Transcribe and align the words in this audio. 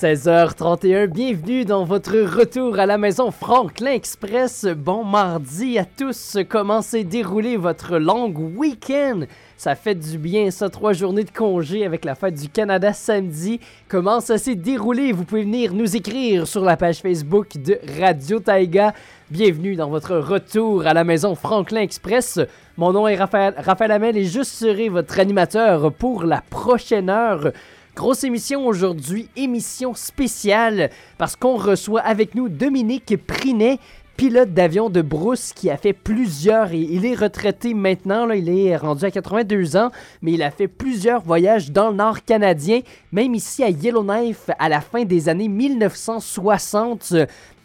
16h31, 0.00 1.08
bienvenue 1.08 1.66
dans 1.66 1.84
votre 1.84 2.16
retour 2.16 2.78
à 2.78 2.86
la 2.86 2.96
maison 2.96 3.30
Franklin 3.30 3.90
Express. 3.90 4.64
Bon 4.64 5.04
mardi 5.04 5.78
à 5.78 5.84
tous. 5.84 6.38
Comment 6.48 6.80
s'est 6.80 7.04
déroulé 7.04 7.58
votre 7.58 7.98
long 7.98 8.32
week-end? 8.34 9.24
Ça 9.58 9.74
fait 9.74 9.94
du 9.94 10.16
bien, 10.16 10.50
ça, 10.50 10.70
trois 10.70 10.94
journées 10.94 11.24
de 11.24 11.30
congé 11.30 11.84
avec 11.84 12.06
la 12.06 12.14
fête 12.14 12.40
du 12.40 12.48
Canada 12.48 12.94
samedi. 12.94 13.60
Comment 13.88 14.20
ça 14.20 14.38
s'est 14.38 14.54
déroulé? 14.54 15.12
Vous 15.12 15.24
pouvez 15.24 15.42
venir 15.42 15.74
nous 15.74 15.94
écrire 15.94 16.46
sur 16.46 16.64
la 16.64 16.78
page 16.78 17.00
Facebook 17.00 17.58
de 17.58 17.78
Radio 18.00 18.40
Taiga. 18.40 18.94
Bienvenue 19.30 19.76
dans 19.76 19.90
votre 19.90 20.16
retour 20.16 20.86
à 20.86 20.94
la 20.94 21.04
maison 21.04 21.34
Franklin 21.34 21.82
Express. 21.82 22.40
Mon 22.78 22.94
nom 22.94 23.06
est 23.06 23.16
Raphaël, 23.16 23.52
Raphaël 23.58 23.92
Hamel 23.92 24.16
et 24.16 24.24
je 24.24 24.42
serai 24.42 24.88
votre 24.88 25.20
animateur 25.20 25.92
pour 25.92 26.24
la 26.24 26.42
prochaine 26.48 27.10
heure. 27.10 27.52
Grosse 27.96 28.22
émission 28.22 28.66
aujourd'hui, 28.66 29.28
émission 29.36 29.94
spéciale 29.94 30.90
parce 31.18 31.34
qu'on 31.34 31.56
reçoit 31.56 32.00
avec 32.00 32.36
nous 32.36 32.48
Dominique 32.48 33.16
Prinet, 33.26 33.78
pilote 34.16 34.54
d'avion 34.54 34.90
de 34.90 35.02
Brousse 35.02 35.52
qui 35.52 35.70
a 35.70 35.76
fait 35.76 35.92
plusieurs, 35.92 36.72
et 36.72 36.78
il 36.78 37.04
est 37.04 37.16
retraité 37.16 37.74
maintenant, 37.74 38.30
il 38.30 38.48
est 38.48 38.76
rendu 38.76 39.04
à 39.04 39.10
82 39.10 39.76
ans, 39.76 39.90
mais 40.22 40.32
il 40.32 40.42
a 40.42 40.52
fait 40.52 40.68
plusieurs 40.68 41.22
voyages 41.22 41.72
dans 41.72 41.90
le 41.90 41.96
nord 41.96 42.24
canadien, 42.24 42.80
même 43.10 43.34
ici 43.34 43.64
à 43.64 43.70
Yellowknife 43.70 44.50
à 44.58 44.68
la 44.68 44.80
fin 44.80 45.04
des 45.04 45.28
années 45.28 45.48
1960. 45.48 47.14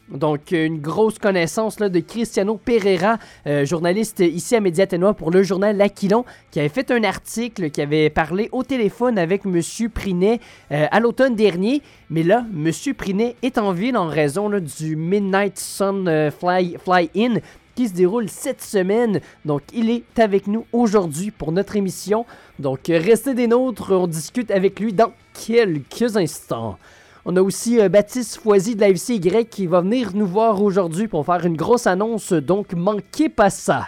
Donc, 0.09 0.51
une 0.51 0.79
grosse 0.79 1.17
connaissance 1.17 1.79
là, 1.79 1.89
de 1.89 1.99
Cristiano 1.99 2.59
Pereira, 2.63 3.17
euh, 3.47 3.65
journaliste 3.65 4.19
ici 4.19 4.55
à 4.55 4.61
Médiatenois 4.61 5.15
pour 5.15 5.31
le 5.31 5.41
journal 5.41 5.75
L'Aquilon, 5.75 6.25
qui 6.51 6.59
avait 6.59 6.69
fait 6.69 6.91
un 6.91 7.03
article, 7.03 7.71
qui 7.71 7.81
avait 7.81 8.11
parlé 8.11 8.47
au 8.51 8.61
téléphone 8.61 9.17
avec 9.17 9.45
M. 9.45 9.59
Prinet 9.91 10.39
euh, 10.71 10.85
à 10.91 10.99
l'automne 10.99 11.35
dernier. 11.35 11.81
Mais 12.11 12.21
là, 12.21 12.45
M. 12.53 12.71
Prinet 12.95 13.35
est 13.41 13.57
en 13.57 13.71
ville 13.71 13.97
en 13.97 14.07
raison 14.07 14.49
du 14.49 14.95
Midnight 14.95 15.57
Sun 15.57 16.07
euh, 16.07 16.29
Fly, 16.29 16.77
Fly 16.83 17.09
In 17.17 17.39
qui 17.73 17.89
se 17.89 17.93
déroule 17.93 18.29
cette 18.29 18.61
semaine. 18.61 19.19
Donc, 19.43 19.63
il 19.73 19.89
est 19.89 20.19
avec 20.19 20.47
nous 20.47 20.65
aujourd'hui 20.71 21.31
pour 21.31 21.51
notre 21.51 21.75
émission. 21.75 22.25
Donc, 22.59 22.81
restez 22.87 23.33
des 23.33 23.47
nôtres, 23.47 23.91
on 23.91 24.07
discute 24.07 24.49
avec 24.51 24.79
lui 24.79 24.93
dans 24.93 25.11
quelques 25.33 26.15
instants. 26.15 26.77
On 27.27 27.35
a 27.37 27.41
aussi 27.41 27.81
euh, 27.81 27.89
Baptiste 27.89 28.37
Foisy 28.37 28.75
de 28.75 28.81
la 28.81 28.93
FCY 28.93 29.45
qui 29.49 29.65
va 29.65 29.81
venir 29.81 30.11
nous 30.13 30.27
voir 30.27 30.61
aujourd'hui 30.61 31.07
pour 31.07 31.25
faire 31.25 31.43
une 31.43 31.57
grosse 31.57 31.87
annonce, 31.87 32.33
donc 32.33 32.73
manquez 32.73 33.29
pas 33.29 33.49
ça. 33.49 33.87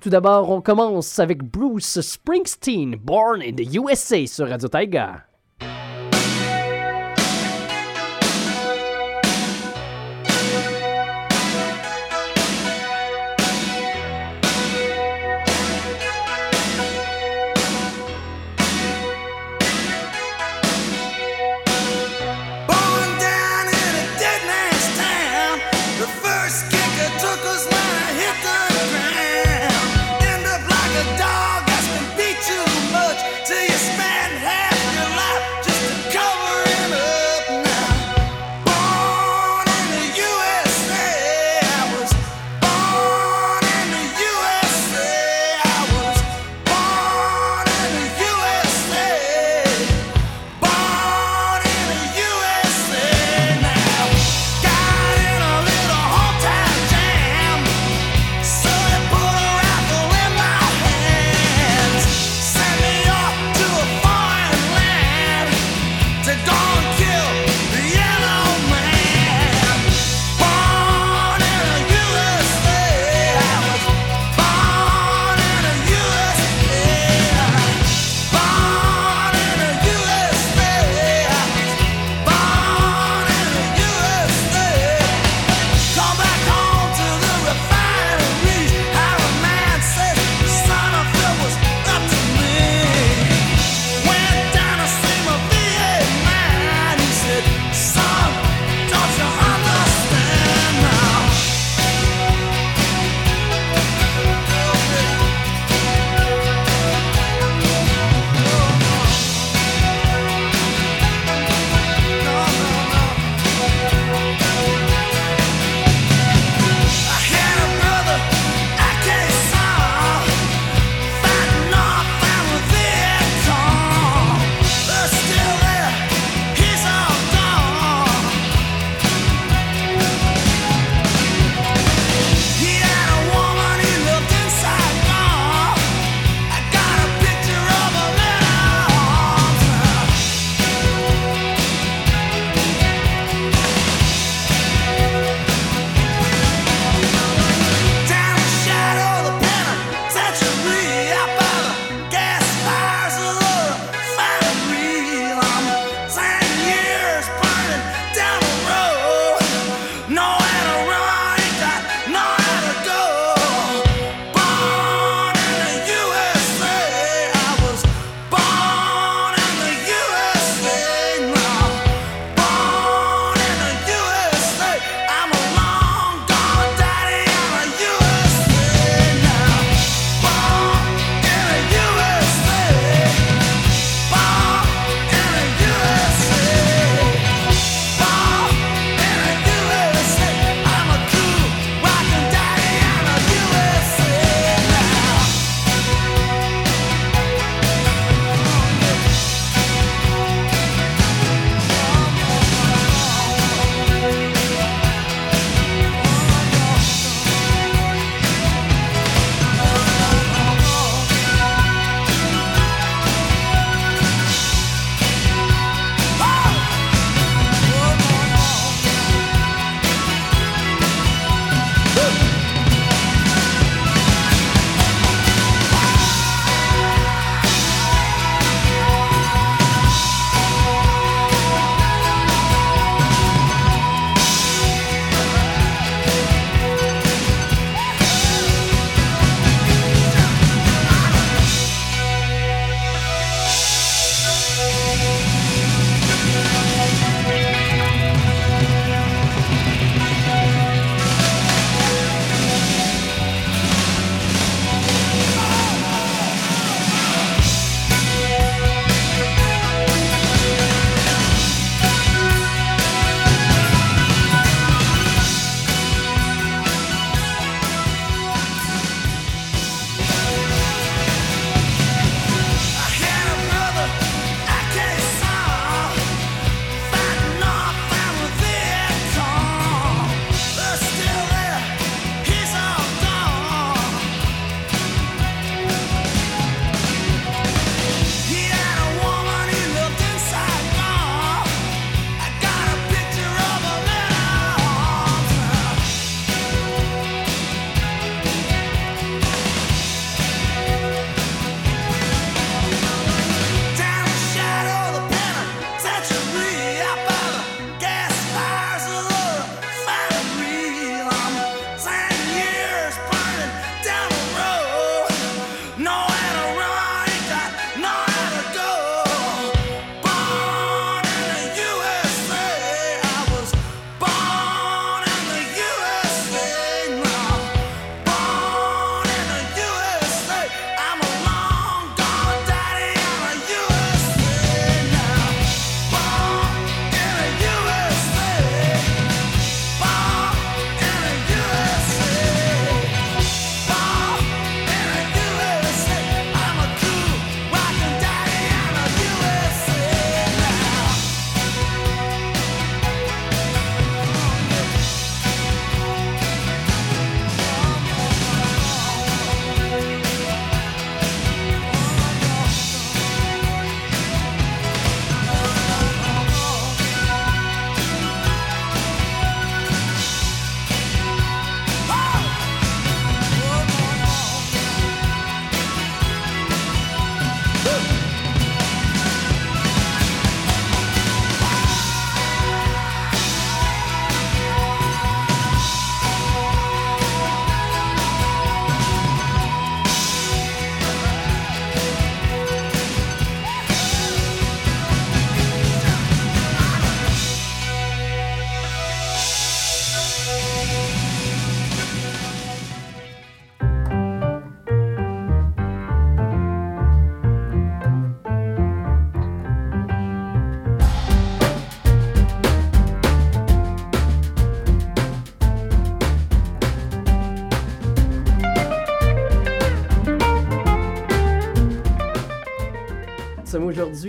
Tout 0.00 0.10
d'abord, 0.10 0.50
on 0.50 0.60
commence 0.60 1.18
avec 1.18 1.42
Bruce 1.42 2.00
Springsteen, 2.00 2.94
Born 2.94 3.42
in 3.42 3.52
the 3.52 3.74
USA 3.74 4.24
sur 4.28 4.48
Radio 4.48 4.68
Taiga. 4.68 5.27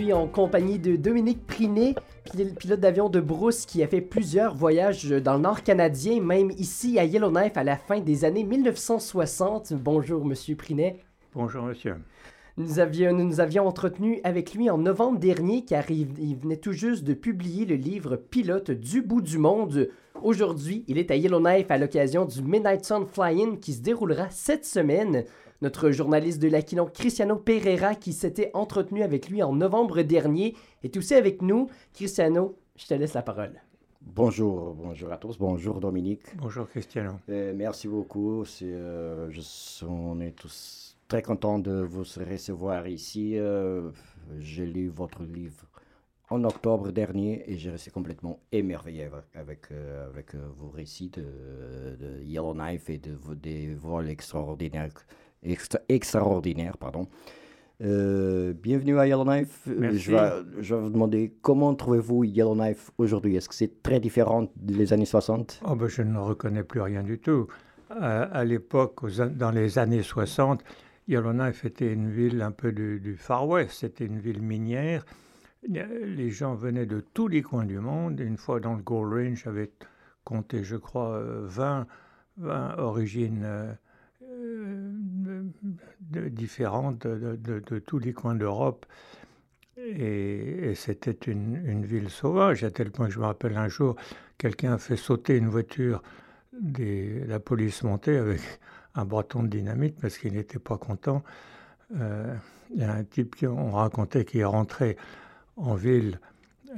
Aujourd'hui 0.00 0.12
en 0.14 0.26
compagnie 0.28 0.78
de 0.78 0.96
Dominique 0.96 1.46
Prinet, 1.46 1.94
pil- 2.24 2.54
pilote 2.54 2.80
d'avion 2.80 3.10
de 3.10 3.20
Brousse 3.20 3.66
qui 3.66 3.82
a 3.82 3.86
fait 3.86 4.00
plusieurs 4.00 4.54
voyages 4.54 5.10
dans 5.10 5.34
le 5.34 5.40
nord 5.40 5.62
canadien, 5.62 6.22
même 6.22 6.50
ici 6.52 6.98
à 6.98 7.04
Yellowknife 7.04 7.56
à 7.58 7.64
la 7.64 7.76
fin 7.76 8.00
des 8.00 8.24
années 8.24 8.44
1960. 8.44 9.74
Bonjour, 9.74 10.24
monsieur 10.24 10.56
Prinet. 10.56 11.00
Bonjour 11.34 11.64
monsieur. 11.64 11.96
Nous 12.56 12.78
avions, 12.78 13.12
nous 13.12 13.24
nous 13.24 13.40
avions 13.40 13.66
entretenu 13.66 14.20
avec 14.24 14.54
lui 14.54 14.70
en 14.70 14.78
novembre 14.78 15.18
dernier 15.18 15.64
car 15.66 15.90
il, 15.90 16.08
il 16.18 16.36
venait 16.36 16.56
tout 16.56 16.72
juste 16.72 17.04
de 17.04 17.12
publier 17.12 17.66
le 17.66 17.74
livre 17.76 18.16
Pilote 18.16 18.70
du 18.70 19.02
bout 19.02 19.20
du 19.20 19.36
monde. 19.36 19.90
Aujourd'hui, 20.22 20.84
il 20.88 20.96
est 20.96 21.10
à 21.10 21.16
Yellowknife 21.16 21.70
à 21.70 21.76
l'occasion 21.76 22.24
du 22.24 22.40
Midnight 22.42 22.86
Sun 22.86 23.04
Fly-In 23.06 23.56
qui 23.56 23.74
se 23.74 23.82
déroulera 23.82 24.28
cette 24.30 24.64
semaine. 24.64 25.24
Notre 25.62 25.90
journaliste 25.90 26.40
de 26.40 26.48
l'Aquilon, 26.48 26.86
Cristiano 26.86 27.36
Pereira, 27.36 27.94
qui 27.94 28.12
s'était 28.14 28.50
entretenu 28.54 29.02
avec 29.02 29.28
lui 29.28 29.42
en 29.42 29.52
novembre 29.54 30.00
dernier, 30.02 30.54
est 30.82 30.96
aussi 30.96 31.14
avec 31.14 31.42
nous. 31.42 31.68
Cristiano, 31.92 32.56
je 32.76 32.86
te 32.86 32.94
laisse 32.94 33.12
la 33.12 33.22
parole. 33.22 33.60
Bonjour, 34.00 34.72
bonjour 34.74 35.12
à 35.12 35.18
tous, 35.18 35.36
bonjour 35.38 35.78
Dominique. 35.78 36.22
Bonjour 36.38 36.66
Cristiano. 36.66 37.12
Euh, 37.28 37.52
merci 37.54 37.86
beaucoup. 37.88 38.46
C'est, 38.46 38.64
euh, 38.72 39.30
je- 39.30 39.84
on 39.84 40.18
est 40.20 40.30
tous 40.34 40.96
très 41.06 41.20
contents 41.20 41.58
de 41.58 41.82
vous 41.82 42.04
recevoir 42.04 42.86
ici. 42.88 43.36
Euh, 43.36 43.90
J'ai 44.38 44.64
lu 44.64 44.88
votre 44.88 45.22
livre 45.24 45.66
en 46.30 46.44
octobre 46.44 46.92
dernier 46.92 47.42
et 47.50 47.58
j'ai 47.58 47.70
resté 47.70 47.90
complètement 47.90 48.38
émerveillé 48.52 49.04
avec, 49.04 49.24
avec, 49.34 49.60
euh, 49.72 50.06
avec, 50.08 50.34
vos 50.36 50.70
récits 50.70 51.10
de, 51.10 51.24
de 51.98 52.22
Yellowknife 52.22 52.88
et 52.88 52.98
de, 52.98 53.12
vos- 53.12 53.34
des 53.34 53.74
vols 53.74 54.08
extraordinaires. 54.08 54.94
Extra- 55.44 55.80
extraordinaires 55.88 56.76
pardon. 56.78 57.06
Euh, 57.82 58.52
bienvenue 58.52 58.98
à 58.98 59.06
Yellowknife. 59.06 59.66
Euh, 59.68 59.74
Merci. 59.78 59.98
Je 60.00 60.10
vais, 60.12 60.30
je 60.60 60.74
vais 60.74 60.80
vous 60.82 60.90
demander 60.90 61.32
comment 61.40 61.74
trouvez-vous 61.74 62.24
Yellowknife 62.24 62.90
aujourd'hui? 62.98 63.36
Est-ce 63.36 63.48
que 63.48 63.54
c'est 63.54 63.82
très 63.82 64.00
différent 64.00 64.48
des 64.56 64.92
années 64.92 65.06
60 65.06 65.62
Oh 65.66 65.74
ben, 65.76 65.88
je 65.88 66.02
ne 66.02 66.18
reconnais 66.18 66.62
plus 66.62 66.82
rien 66.82 67.02
du 67.02 67.18
tout. 67.18 67.46
Euh, 67.92 68.26
à 68.30 68.44
l'époque, 68.44 69.00
dans 69.34 69.50
les 69.50 69.78
années 69.78 70.02
60, 70.02 70.62
Yellowknife 71.08 71.64
était 71.64 71.90
une 71.90 72.10
ville 72.10 72.42
un 72.42 72.50
peu 72.52 72.70
du, 72.70 73.00
du 73.00 73.16
Far 73.16 73.48
West. 73.48 73.78
C'était 73.80 74.04
une 74.04 74.18
ville 74.20 74.42
minière. 74.42 75.06
Les 75.66 76.30
gens 76.30 76.54
venaient 76.54 76.86
de 76.86 77.00
tous 77.00 77.28
les 77.28 77.40
coins 77.40 77.64
du 77.64 77.78
monde. 77.80 78.20
Une 78.20 78.36
fois 78.36 78.60
dans 78.60 78.74
le 78.74 78.82
Gold 78.82 79.12
Range, 79.12 79.40
j'avais 79.42 79.70
compté, 80.24 80.64
je 80.64 80.76
crois, 80.76 81.12
euh, 81.14 81.44
20, 81.46 81.86
20 82.36 82.76
origines 82.78 83.42
euh, 83.44 83.72
différentes 86.10 87.06
de, 87.06 87.78
tous 87.78 87.98
les 87.98 88.12
coins 88.12 88.34
d'Europe. 88.34 88.86
Et, 89.76 90.72
c'était 90.74 91.30
une, 91.30 91.84
ville 91.84 92.10
sauvage, 92.10 92.64
à 92.64 92.70
tel 92.70 92.90
point 92.90 93.06
que 93.06 93.12
je 93.12 93.18
me 93.18 93.24
rappelle 93.24 93.56
un 93.56 93.68
jour, 93.68 93.96
quelqu'un 94.38 94.74
a 94.74 94.78
fait 94.78 94.96
sauter 94.96 95.36
une 95.36 95.48
voiture, 95.48 96.02
la 96.52 97.40
police 97.40 97.82
montée 97.82 98.16
avec 98.16 98.40
un 98.94 99.04
bâton 99.04 99.42
de 99.42 99.48
dynamite 99.48 99.98
parce 100.00 100.18
qu'il 100.18 100.34
n'était 100.34 100.58
pas 100.58 100.76
content. 100.76 101.22
Euh, 101.96 102.34
Il 102.70 102.80
y 102.80 102.84
a 102.84 102.92
un 102.92 103.04
type 103.04 103.36
qui 103.36 103.46
on 103.46 103.72
racontait 103.72 104.24
qui 104.24 104.40
est 104.40 104.44
rentré 104.44 104.96
en 105.56 105.74
ville 105.74 106.20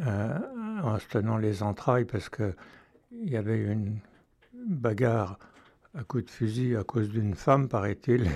euh, 0.07 0.39
en 0.83 0.99
se 0.99 1.07
tenant 1.09 1.37
les 1.37 1.62
entrailles 1.62 2.05
parce 2.05 2.29
que 2.29 2.55
il 3.11 3.31
y 3.31 3.37
avait 3.37 3.61
une 3.61 3.99
bagarre 4.67 5.39
à 5.95 6.03
coups 6.05 6.25
de 6.25 6.31
fusil 6.31 6.77
à 6.77 6.85
cause 6.85 7.11
d'une 7.11 7.35
femme, 7.35 7.69
paraît-il. 7.69 8.29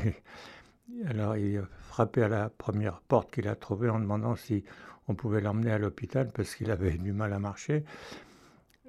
Alors 1.04 1.36
il 1.36 1.58
a 1.58 1.66
frappé 1.88 2.22
à 2.22 2.28
la 2.28 2.48
première 2.48 3.00
porte 3.00 3.30
qu'il 3.32 3.48
a 3.48 3.54
trouvée 3.54 3.88
en 3.88 4.00
demandant 4.00 4.36
si 4.36 4.64
on 5.08 5.14
pouvait 5.14 5.40
l'emmener 5.40 5.72
à 5.72 5.78
l'hôpital 5.78 6.30
parce 6.32 6.54
qu'il 6.54 6.70
avait 6.70 6.92
du 6.92 7.12
mal 7.12 7.32
à 7.32 7.38
marcher. 7.38 7.84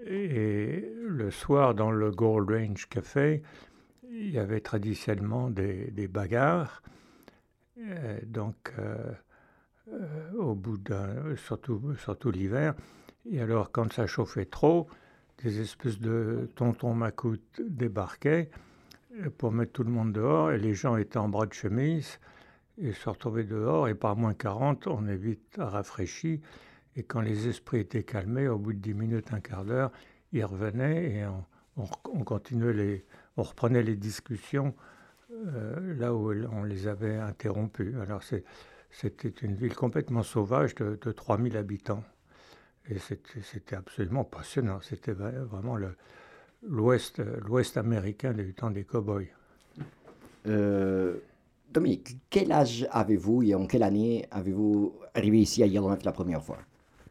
Et 0.05 0.93
le 1.05 1.31
soir, 1.31 1.73
dans 1.73 1.91
le 1.91 2.11
Gold 2.11 2.49
Range 2.49 2.87
Café, 2.87 3.41
il 4.09 4.29
y 4.29 4.39
avait 4.39 4.61
traditionnellement 4.61 5.49
des, 5.49 6.07
bagarres. 6.07 6.81
Donc, 8.25 8.73
euh, 8.79 9.11
euh, 9.91 10.31
au 10.37 10.55
bout 10.55 10.77
d'un, 10.77 11.35
surtout, 11.35 11.95
surtout 11.97 12.31
l'hiver. 12.31 12.73
Et 13.29 13.41
alors, 13.41 13.71
quand 13.71 13.91
ça 13.91 14.07
chauffait 14.07 14.45
trop, 14.45 14.87
des 15.43 15.61
espèces 15.61 15.99
de 15.99 16.49
tontons 16.55 16.93
macoutes 16.93 17.61
débarquaient 17.67 18.49
pour 19.37 19.51
mettre 19.51 19.73
tout 19.73 19.83
le 19.83 19.91
monde 19.91 20.13
dehors. 20.13 20.51
Et 20.51 20.57
les 20.57 20.73
gens 20.73 20.97
étaient 20.97 21.17
en 21.17 21.29
bras 21.29 21.45
de 21.45 21.53
chemise 21.53 22.19
et 22.77 22.93
se 22.93 23.09
retrouvaient 23.09 23.43
dehors. 23.43 23.87
Et 23.87 23.95
par 23.95 24.15
moins 24.15 24.33
40, 24.33 24.87
on 24.87 25.07
est 25.07 25.15
vite 25.17 25.55
rafraîchi. 25.57 26.41
Et 26.95 27.03
quand 27.03 27.21
les 27.21 27.47
esprits 27.47 27.79
étaient 27.79 28.03
calmés, 28.03 28.47
au 28.47 28.57
bout 28.57 28.73
de 28.73 28.79
10 28.79 28.93
minutes, 28.93 29.33
un 29.33 29.39
quart 29.39 29.65
d'heure, 29.65 29.91
ils 30.33 30.43
revenaient 30.45 31.11
et 31.17 31.25
on, 31.25 31.45
on, 31.77 31.85
on 32.13 32.23
continuait 32.23 32.73
les, 32.73 33.05
on 33.37 33.43
reprenait 33.43 33.83
les 33.83 33.95
discussions 33.95 34.75
euh, 35.31 35.95
là 35.95 36.13
où 36.13 36.31
on 36.51 36.63
les 36.63 36.87
avait 36.87 37.17
interrompues. 37.17 37.95
Alors 38.01 38.21
c'était 38.23 39.29
une 39.41 39.55
ville 39.55 39.75
complètement 39.75 40.23
sauvage 40.23 40.75
de, 40.75 40.97
de 41.01 41.11
3000 41.11 41.57
habitants. 41.57 42.03
Et 42.89 42.99
c'était 42.99 43.75
absolument 43.75 44.23
passionnant. 44.23 44.79
C'était 44.81 45.13
vra- 45.13 45.43
vraiment 45.43 45.75
le- 45.75 45.95
l'ouest 46.63 47.21
l'ouest 47.45 47.77
américain 47.77 48.33
du 48.33 48.53
temps 48.53 48.71
des 48.71 48.83
cow-boys. 48.83 49.23
Euh, 50.47 51.17
Dominique, 51.71 52.17
quel 52.29 52.51
âge 52.51 52.87
avez-vous 52.91 53.43
et 53.43 53.55
en 53.55 53.65
quelle 53.65 53.83
année 53.83 54.25
avez-vous 54.31 54.93
arrivé 55.13 55.39
ici 55.39 55.63
à 55.63 55.65
Yellowknife 55.65 56.05
la 56.05 56.11
première 56.11 56.43
fois? 56.43 56.57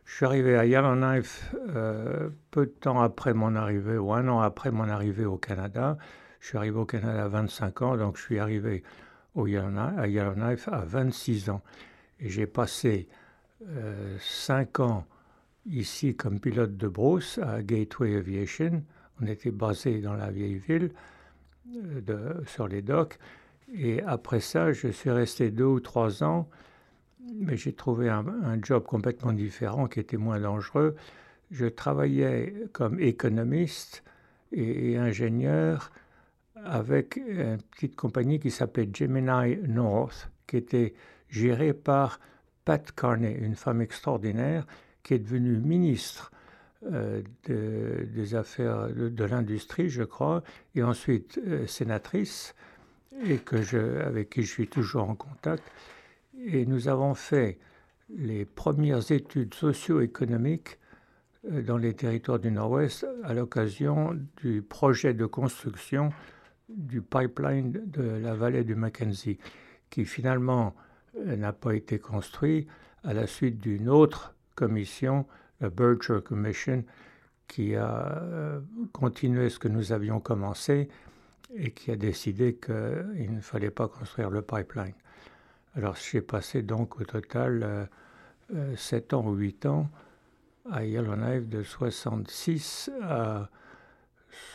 Je 0.05 0.15
suis 0.15 0.25
arrivé 0.25 0.57
à 0.57 0.65
Yellowknife 0.65 1.55
euh, 1.75 2.31
peu 2.51 2.67
de 2.67 2.71
temps 2.71 3.01
après 3.01 3.35
mon 3.35 3.55
arrivée, 3.55 3.99
ou 3.99 4.13
un 4.13 4.27
an 4.29 4.41
après 4.41 4.71
mon 4.71 4.89
arrivée 4.89 5.27
au 5.27 5.37
Canada. 5.37 5.99
Je 6.41 6.49
suis 6.49 6.59
arrivé 6.59 6.79
au 6.79 6.87
Canada 6.87 7.25
à 7.25 7.29
25 7.29 7.83
ans, 7.83 7.97
donc 7.97 8.17
je 8.17 8.23
suis 8.23 8.39
arrivé 8.39 8.83
au 9.35 9.47
Yellowknife, 9.47 9.99
à 9.99 10.07
Yellowknife 10.07 10.69
à 10.69 10.85
26 10.85 11.51
ans. 11.51 11.63
Et 12.21 12.31
j'ai 12.31 12.47
passé 12.47 13.09
5 14.21 14.81
ans 14.81 15.07
ici 15.67 16.15
comme 16.15 16.41
pilote 16.41 16.77
de 16.77 16.89
brousse 16.89 17.39
à 17.39 17.63
Gateway 17.63 18.17
Aviation. 18.17 18.83
On 19.21 19.27
était 19.27 19.51
basé 19.51 20.01
dans 20.01 20.15
la 20.15 20.31
vieille 20.31 20.59
ville, 20.59 20.91
euh, 22.09 22.35
sur 22.47 22.69
les 22.69 22.83
docks. 22.83 23.19
Et 23.75 24.03
après 24.03 24.41
ça, 24.41 24.73
je 24.73 24.89
suis 24.89 25.11
resté 25.11 25.51
deux 25.51 25.65
ou 25.65 25.81
trois 25.81 26.23
ans 26.23 26.49
mais 27.35 27.57
j'ai 27.57 27.73
trouvé 27.73 28.09
un, 28.09 28.27
un 28.27 28.59
job 28.63 28.85
complètement 28.85 29.33
différent 29.33 29.87
qui 29.87 30.01
était 30.01 30.17
moins 30.17 30.41
dangereux. 30.41 30.97
Je 31.51 31.67
travaillais 31.67 32.55
comme 32.73 33.01
économiste 33.01 34.03
et, 34.53 34.93
et 34.93 34.99
ingénieur 34.99 35.91
avec 36.65 37.17
une 37.17 37.59
petite 37.71 37.97
compagnie 37.97 38.41
qui 38.41 38.51
s'appelait 38.51 38.89
Gemini 38.93 39.57
North, 39.69 40.31
qui 40.47 40.57
était 40.57 40.95
gérée 41.29 41.75
par 41.75 42.21
Pat 42.65 42.91
Carney, 42.93 43.37
une 43.41 43.55
femme 43.55 43.81
extraordinaire 43.81 44.67
qui 45.03 45.15
est 45.15 45.19
devenue 45.19 45.59
ministre 45.59 46.33
euh, 46.93 47.23
de- 47.49 48.07
des 48.15 48.35
affaires 48.35 48.89
de, 48.89 49.25
l'industrie, 49.25 49.89
je 49.89 50.03
crois, 50.05 50.43
et 50.75 50.83
ensuite 50.83 51.41
euh, 51.47 51.67
sénatrice, 51.67 52.55
et 53.25 53.39
que 53.39 53.63
je, 53.63 54.01
avec 54.03 54.31
qui 54.31 54.43
je 54.43 54.51
suis 54.51 54.69
toujours 54.69 55.09
en 55.09 55.15
contact. 55.15 55.63
Et 56.47 56.67
nous 56.67 56.89
avons 56.89 57.15
fait 57.15 57.59
les 58.17 58.45
premières 58.45 59.11
études 59.11 59.55
socio-économiques 59.55 60.79
euh, 61.51 61.63
dans 61.63 61.77
les 61.79 61.95
territoires 61.95 62.39
du 62.39 62.51
Nord-Ouest 62.51 63.07
à 63.25 63.35
l'occasion 63.35 64.17
du 64.43 64.63
projet 64.63 65.15
de 65.15 65.27
construction 65.27 66.11
du 66.69 67.01
pipeline 67.01 67.73
de 67.73 68.03
la 68.03 68.35
vallée 68.35 68.65
du 68.65 68.75
Mackenzie, 68.75 69.39
qui 69.91 70.05
finalement 70.05 70.75
n'a 71.25 71.53
pas 71.53 71.75
été 71.75 71.99
construit 71.99 72.67
à 73.05 73.15
la 73.15 73.27
suite 73.27 73.59
d'une 73.59 73.89
autre 73.89 74.35
commission, 74.57 75.27
Berger 75.61 76.21
Commission, 76.25 76.85
qui 77.49 77.75
a 77.75 78.19
euh, 78.23 78.61
continué 78.93 79.51
ce 79.51 79.59
que 79.59 79.69
nous 79.69 79.93
avions 79.93 80.21
commencé 80.21 80.89
et 81.55 81.71
qui 81.71 81.91
a 81.91 81.97
décidé 81.97 82.57
qu'il 82.57 83.35
ne 83.35 83.41
fallait 83.41 83.71
pas 83.71 83.89
construire 83.89 84.31
le 84.31 84.43
pipeline. 84.43 84.95
Alors 85.77 85.97
j'ai 85.97 86.23
passé 86.23 86.63
donc 86.63 87.01
au 87.01 87.05
total 87.05 87.89
euh, 88.55 88.77
7 88.77 89.13
ans 89.15 89.27
ou 89.27 89.35
8 89.35 89.67
ans 89.67 89.89
à 90.71 90.85
Yellowknife 90.85 91.49
de 91.49 91.63
66 91.63 92.91
à 93.03 93.49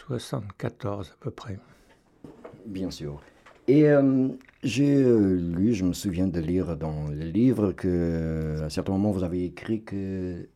74 0.08 1.10
à 1.10 1.24
peu 1.24 1.31
près. 1.31 1.60
Bien 2.65 2.91
sûr. 2.91 3.22
Et 3.67 3.88
euh, 3.88 4.29
j'ai 4.63 5.03
euh, 5.03 5.36
lu, 5.36 5.74
je 5.74 5.86
me 5.86 5.93
souviens 5.93 6.27
de 6.27 6.39
lire 6.39 6.75
dans 6.75 7.08
le 7.10 7.25
livre 7.25 7.72
que 7.72 8.58
à 8.62 8.65
un 8.65 8.70
certain 8.70 8.93
moment 8.93 9.12
vous 9.12 9.24
avez 9.24 9.46
écrit 9.46 9.84
que 9.84 10.48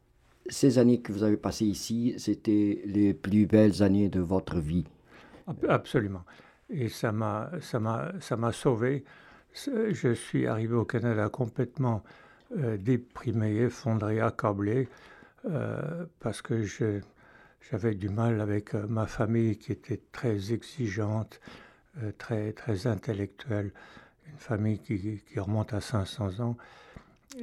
ces 0.49 0.77
années 0.79 1.01
que 1.01 1.11
vous 1.13 1.23
avez 1.23 1.37
passées 1.37 1.65
ici, 1.65 2.15
c'était 2.17 2.81
les 2.85 3.13
plus 3.13 3.45
belles 3.47 3.83
années 3.83 4.09
de 4.09 4.19
votre 4.21 4.59
vie. 4.59 4.85
Ab- 5.47 5.65
Absolument. 5.69 6.23
Et 6.69 6.89
ça 6.89 7.11
m'a, 7.11 7.51
ça 7.61 7.79
m'a, 7.79 8.11
ça 8.19 8.37
m'a 8.37 8.51
sauvé. 8.51 9.03
Je 9.53 10.13
suis 10.13 10.47
arrivé 10.47 10.73
au 10.75 10.85
Canada 10.85 11.29
complètement 11.29 12.03
euh, 12.57 12.77
déprimé, 12.77 13.55
effondré, 13.57 14.19
accablé, 14.19 14.89
euh, 15.45 16.05
parce 16.19 16.41
que 16.41 16.63
j'avais 17.71 17.95
du 17.95 18.09
mal 18.09 18.41
avec 18.41 18.75
euh, 18.75 18.85
ma 18.87 19.07
famille 19.07 19.57
qui 19.57 19.71
était 19.71 20.01
très 20.11 20.53
exigeante, 20.53 21.39
euh, 22.03 22.11
très, 22.17 22.53
très 22.53 22.87
intellectuelle, 22.87 23.71
une 24.27 24.37
famille 24.39 24.79
qui 24.79 25.21
remonte 25.39 25.73
à 25.73 25.81
500 25.81 26.39
ans, 26.41 26.57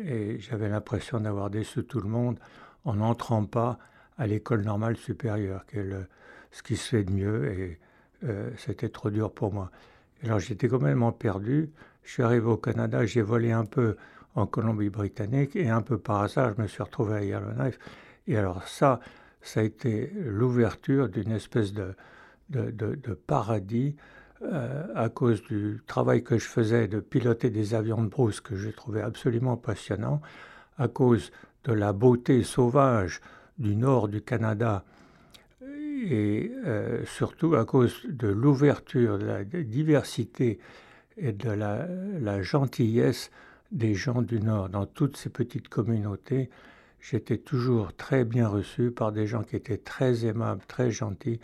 et 0.05 0.39
j'avais 0.41 0.69
l'impression 0.69 1.21
d'avoir 1.21 1.51
déçu 1.51 1.85
tout 1.85 2.01
le 2.01 2.09
monde 2.09 2.39
en 2.85 2.95
n'entrant 2.95 3.45
pas 3.45 3.79
à 4.19 4.27
l'école 4.27 4.63
normale 4.63 4.97
supérieure, 4.97 5.65
le- 5.73 6.07
ce 6.51 6.63
qui 6.63 6.77
se 6.77 6.89
fait 6.89 7.05
de 7.05 7.13
mieux, 7.13 7.53
et 7.53 7.79
euh, 8.25 8.51
c'était 8.57 8.89
trop 8.89 9.11
dur 9.11 9.33
pour 9.33 9.53
moi. 9.53 9.71
Alors 10.25 10.39
j'étais 10.39 10.69
complètement 10.69 11.13
perdu. 11.13 11.71
Je 12.03 12.13
suis 12.13 12.23
arrivé 12.23 12.47
au 12.47 12.57
Canada, 12.57 13.05
j'ai 13.07 13.23
volé 13.23 13.53
un 13.53 13.65
peu 13.65 13.97
en 14.35 14.47
Colombie-Britannique 14.47 15.57
et 15.57 15.69
un 15.69 15.83
peu 15.83 15.99
par 15.99 16.23
hasard, 16.23 16.55
je 16.57 16.63
me 16.63 16.67
suis 16.67 16.83
retrouvé 16.83 17.15
à 17.17 17.25
Yellowknife. 17.25 17.79
Et 18.27 18.37
alors 18.37 18.67
ça, 18.67 19.01
ça 19.41 19.61
a 19.61 19.63
été 19.63 20.13
l'ouverture 20.15 21.09
d'une 21.09 21.33
espèce 21.33 21.73
de, 21.73 21.95
de, 22.49 23.15
paradis 23.15 23.97
euh, 24.43 24.87
à 24.95 25.09
cause 25.09 25.43
du 25.43 25.81
travail 25.87 26.23
que 26.23 26.39
je 26.39 26.47
faisais 26.47 26.89
de 26.89 27.01
piloter 27.01 27.51
des 27.51 27.75
avions 27.75 28.03
de 28.03 28.09
brousse 28.09 28.41
que 28.41 28.57
je 28.57 28.71
trouvais 28.71 29.03
absolument 29.03 29.57
passionnant, 29.57 30.21
à 30.79 30.89
cause 30.89 31.31
de 31.65 31.73
la 31.73 31.93
beauté 31.93 32.43
sauvage 32.43 33.21
du 33.59 33.77
nord 33.77 34.09
du 34.09 34.21
Canada 34.21 34.85
et 35.63 36.51
euh, 36.67 37.05
surtout 37.07 37.55
à 37.55 37.65
cause 37.65 38.03
de 38.09 38.29
l'ouverture, 38.29 39.19
de 39.19 39.25
la 39.25 39.45
diversité 39.45 40.59
et 41.17 41.33
de 41.33 41.51
la, 41.51 41.87
la 42.21 42.43
gentillesse 42.43 43.31
des 43.71 43.95
gens 43.95 44.23
du 44.23 44.41
Nord. 44.41 44.69
Dans 44.69 44.87
toutes 44.87 45.17
ces 45.17 45.31
petites 45.31 45.69
communautés, 45.69 46.51
j'étais 47.01 47.39
toujours 47.39 47.95
très 47.95 48.25
bien 48.25 48.49
reçu 48.49 48.91
par 48.91 49.13
des 49.13 49.27
gens 49.27 49.43
qui 49.43 49.57
étaient 49.57 49.79
très 49.79 50.27
aimables, 50.27 50.63
très 50.67 50.91
gentils. 50.91 51.41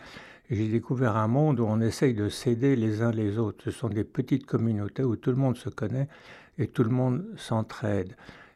J'ai 0.49 0.67
découvert 0.67 1.15
un 1.15 1.27
monde 1.27 1.59
où 1.59 1.65
on 1.65 1.79
essaye 1.79 2.13
de 2.13 2.27
s'aider 2.27 2.75
les 2.75 3.01
uns 3.01 3.11
les 3.11 3.37
autres. 3.37 3.63
Ce 3.65 3.71
sont 3.71 3.89
des 3.89 4.03
petites 4.03 4.45
communautés 4.45 5.03
où 5.03 5.15
tout 5.15 5.29
le 5.29 5.37
monde 5.37 5.57
se 5.57 5.69
connaît 5.69 6.07
et 6.57 6.67
tout 6.67 6.83
le 6.83 6.89
monde 6.89 7.23
s'entraide. 7.37 8.15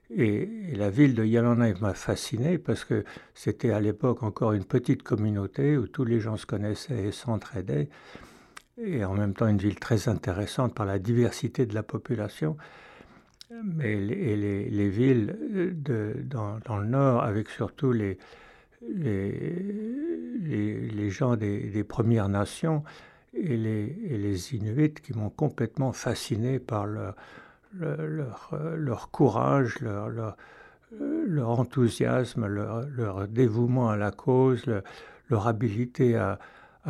Et, 0.10 0.48
la 0.76 0.90
ville 0.90 1.16
de 1.16 1.24
Yellowknife 1.24 1.82
m'a 1.82 1.94
fasciné 1.94 2.58
parce 2.58 2.84
que 2.84 3.04
c'était 3.34 3.72
à 3.72 3.80
l'époque 3.80 4.24
encore 4.24 4.54
une 4.54 4.66
petite 4.66 5.04
communauté 5.04 5.78
où 5.78 5.88
tous 5.88 6.06
les 6.06 6.20
gens 6.20 6.38
se 6.38 6.46
connaissaient 6.46 7.06
et 7.06 7.12
s'entraidaient. 7.12 7.90
Et 8.78 9.06
en 9.06 9.14
même 9.14 9.34
temps 9.34 9.48
une 9.48 9.60
ville 9.60 9.80
très 9.80 10.10
intéressante 10.10 10.74
par 10.74 10.86
la 10.86 11.00
diversité 11.00 11.66
de 11.66 11.76
la 11.76 11.84
population. 11.84 12.58
Mais 13.64 13.96
les, 13.96 14.90
villes 14.90 15.38
dans, 16.26 16.78
le 16.78 16.86
nord, 16.86 17.24
avec 17.24 17.50
surtout 17.50 17.92
les, 17.92 18.18
gens 21.12 21.36
des, 21.36 21.84
Premières 21.88 22.30
Nations 22.30 22.84
et 23.36 23.56
les 23.56 24.56
Inuits 24.56 24.96
qui 24.96 25.14
m'ont 25.14 25.30
complètement 25.30 25.92
fasciné 25.92 26.58
par 26.58 26.88
leur, 26.88 27.16
euh, 27.82 28.76
leur 28.78 29.10
courage, 29.12 29.80
leur, 29.80 30.36
euh, 31.02 31.42
enthousiasme, 31.42 32.46
leur, 32.46 33.28
dévouement 33.28 33.90
à 33.90 33.98
la 33.98 34.12
cause, 34.12 34.66
leur, 35.30 35.48
habilité 35.48 36.16
à, 36.16 36.40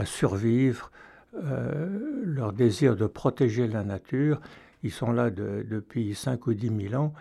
survivre, 0.06 0.92
euh, 1.36 2.22
leur 2.26 2.52
désir 2.54 2.96
de 2.96 3.06
protéger 3.06 3.68
la 3.68 3.84
nature. 3.84 4.42
Ils 4.84 4.92
sont 4.92 5.12
là 5.14 5.30
de- 5.30 5.66
depuis 5.70 6.14
5 6.16 6.48
ou 6.48 6.54
10 6.54 6.90
000 6.90 6.96
ans 7.02 7.14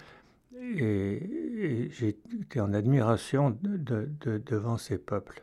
et, 0.60 1.22
et 1.64 1.90
j'étais 1.90 2.60
en 2.60 2.72
admiration 2.72 3.50
de- 3.62 3.76
de- 3.76 4.08
de- 4.20 4.38
devant 4.38 4.78
ces 4.78 4.98
peuples. 4.98 5.42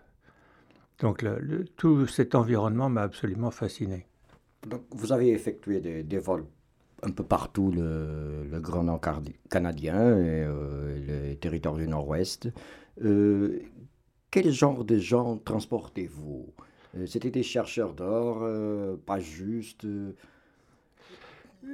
Donc 0.99 1.23
tout 1.77 2.07
cet 2.07 2.35
environnement 2.35 2.89
m'a 2.89 3.03
absolument 3.03 3.51
fasciné. 3.51 4.05
Donc, 4.67 4.81
vous 4.91 5.13
avez 5.13 5.29
effectué 5.31 5.79
des 5.79 6.17
vols 6.19 6.45
un 7.03 7.11
peu 7.11 7.23
partout 7.23 7.71
le, 7.71 8.45
Grand 8.59 8.83
Nord 8.83 9.01
canadien 9.49 10.17
et 10.17 10.43
euh, 10.45 11.29
les 11.29 11.37
territoires 11.37 11.75
du 11.75 11.87
Nord-Ouest. 11.87 12.49
Euh, 13.03 13.59
quel 14.31 14.51
genre 14.51 14.85
de 14.85 14.97
gens 14.97 15.37
transportez-vous? 15.37 16.53
Euh, 16.97 17.05
C'était 17.05 17.31
des 17.31 17.43
chercheurs 17.43 17.93
d'or, 17.93 18.47
pas 19.05 19.19
juste. 19.19 19.85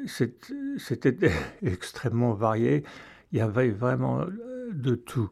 C'était 0.08 1.30
extrêmement 1.64 2.34
varié. 2.34 2.84
Il 3.32 3.38
y 3.40 3.42
avait 3.42 3.70
vraiment 3.70 4.26
de 4.72 4.96
tout. 4.96 5.30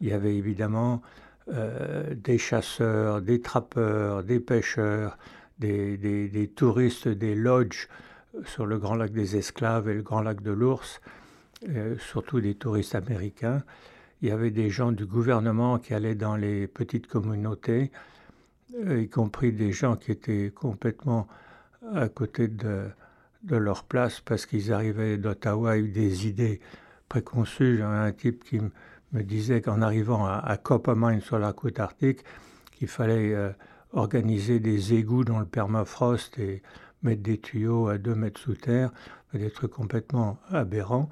Il 0.00 0.08
y 0.08 0.12
avait 0.12 0.36
évidemment 0.36 1.02
des 1.48 2.38
chasseurs, 2.38 3.20
des 3.20 3.40
trappeurs, 3.40 4.24
des 4.24 4.40
pêcheurs, 4.40 5.18
des, 5.58 5.96
des- 5.98 6.48
touristes 6.48 7.06
des 7.08 7.34
lodges 7.34 7.88
sur 8.44 8.66
le 8.66 8.78
Grand 8.78 8.94
Lac 8.94 9.12
des 9.12 9.36
Esclaves 9.36 9.88
et 9.88 9.94
le 9.94 10.02
Grand 10.02 10.20
Lac 10.20 10.42
de 10.42 10.50
l'Ours, 10.50 11.00
euh, 11.68 11.96
surtout 11.98 12.40
des 12.40 12.54
touristes 12.54 12.94
américains. 12.94 13.62
Il 14.22 14.28
y 14.28 14.32
avait 14.32 14.50
des 14.50 14.70
gens 14.70 14.92
du 14.92 15.06
gouvernement 15.06 15.78
qui 15.78 15.94
allaient 15.94 16.14
dans 16.14 16.36
les 16.36 16.66
petites 16.66 17.06
communautés, 17.06 17.90
euh, 18.84 19.02
y 19.02 19.08
compris 19.08 19.52
des 19.52 19.72
gens 19.72 19.96
qui 19.96 20.10
étaient 20.10 20.50
complètement 20.54 21.28
à 21.94 22.08
côté 22.08 22.48
de, 22.48 22.86
de 23.42 23.56
leur 23.56 23.84
place 23.84 24.20
parce 24.20 24.46
qu'ils 24.46 24.72
arrivaient 24.72 25.18
d'Ottawa 25.18 25.72
avec 25.72 25.92
des 25.92 26.26
idées 26.26 26.60
préconçues. 27.08 27.78
J'en 27.78 27.92
ai 27.92 28.08
un 28.08 28.12
type 28.12 28.44
qui 28.44 28.58
me 29.12 29.22
disait 29.22 29.60
qu'en 29.60 29.82
arrivant 29.82 30.26
à, 30.26 30.38
à 30.38 30.56
Coppermine 30.56 31.20
sur 31.20 31.38
la 31.38 31.52
côte 31.52 31.78
arctique, 31.78 32.24
qu'il 32.72 32.88
fallait 32.88 33.34
euh, 33.34 33.50
organiser 33.92 34.58
des 34.58 34.94
égouts 34.94 35.24
dans 35.24 35.38
le 35.38 35.46
permafrost 35.46 36.38
et 36.38 36.62
mettre 37.04 37.22
des 37.22 37.38
tuyaux 37.38 37.88
à 37.88 37.98
deux 37.98 38.14
mètres 38.14 38.40
sous 38.40 38.54
terre, 38.54 38.90
des 39.32 39.50
trucs 39.50 39.72
complètement 39.72 40.38
aberrants. 40.50 41.08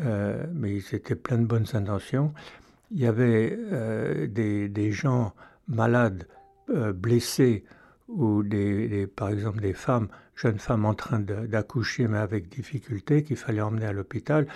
Euh, 0.00 0.44
mais 0.52 0.80
c'était 0.80 1.14
plein 1.14 1.38
de 1.38 1.44
bonnes 1.44 1.66
intentions. 1.74 2.32
Il 2.90 3.00
y 3.00 3.06
avait 3.06 3.56
euh, 3.72 4.26
des, 4.26 4.68
des 4.68 4.92
gens 4.92 5.32
malades, 5.68 6.26
euh, 6.70 6.92
blessés, 6.92 7.64
ou 8.08 8.42
des, 8.42 9.06
par 9.08 9.30
exemple 9.30 9.60
des 9.60 9.72
femmes, 9.72 10.08
jeunes 10.36 10.58
femmes 10.58 10.84
en 10.84 10.94
train 10.94 11.18
d'accoucher 11.18 12.06
mais 12.06 12.18
avec 12.18 12.48
difficulté, 12.48 13.24
qu'il 13.24 13.36
fallait 13.36 13.62
emmener 13.62 13.86
à 13.86 13.92
l'hôpital. 13.92 14.46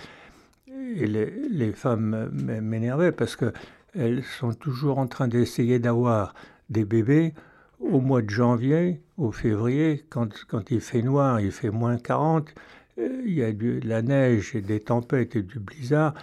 Et 0.68 1.06
les, 1.06 1.48
les 1.48 1.72
femmes 1.72 2.30
m'énervaient 2.32 3.12
parce 3.12 3.36
qu'elles 3.36 4.22
sont 4.22 4.52
toujours 4.52 4.98
en 4.98 5.08
train 5.08 5.26
d'essayer 5.26 5.80
d'avoir 5.80 6.34
des 6.68 6.84
bébés 6.84 7.34
au 7.80 8.00
mois 8.00 8.22
de 8.22 8.30
janvier, 8.30 9.00
au 9.16 9.32
février, 9.32 10.04
quand, 10.10 10.28
quand 10.48 10.70
il 10.70 10.80
fait 10.80 11.02
noir, 11.02 11.40
il 11.40 11.50
fait 11.52 11.70
moins 11.70 11.96
40, 11.98 12.54
euh, 12.98 13.22
il 13.26 13.34
y 13.34 13.42
a 13.42 13.52
de 13.52 13.80
la 13.84 14.02
neige 14.02 14.54
et 14.54 14.60
des 14.60 14.80
tempêtes 14.80 15.36
et 15.36 15.42
du 15.42 15.58
blizzard. 15.58 16.14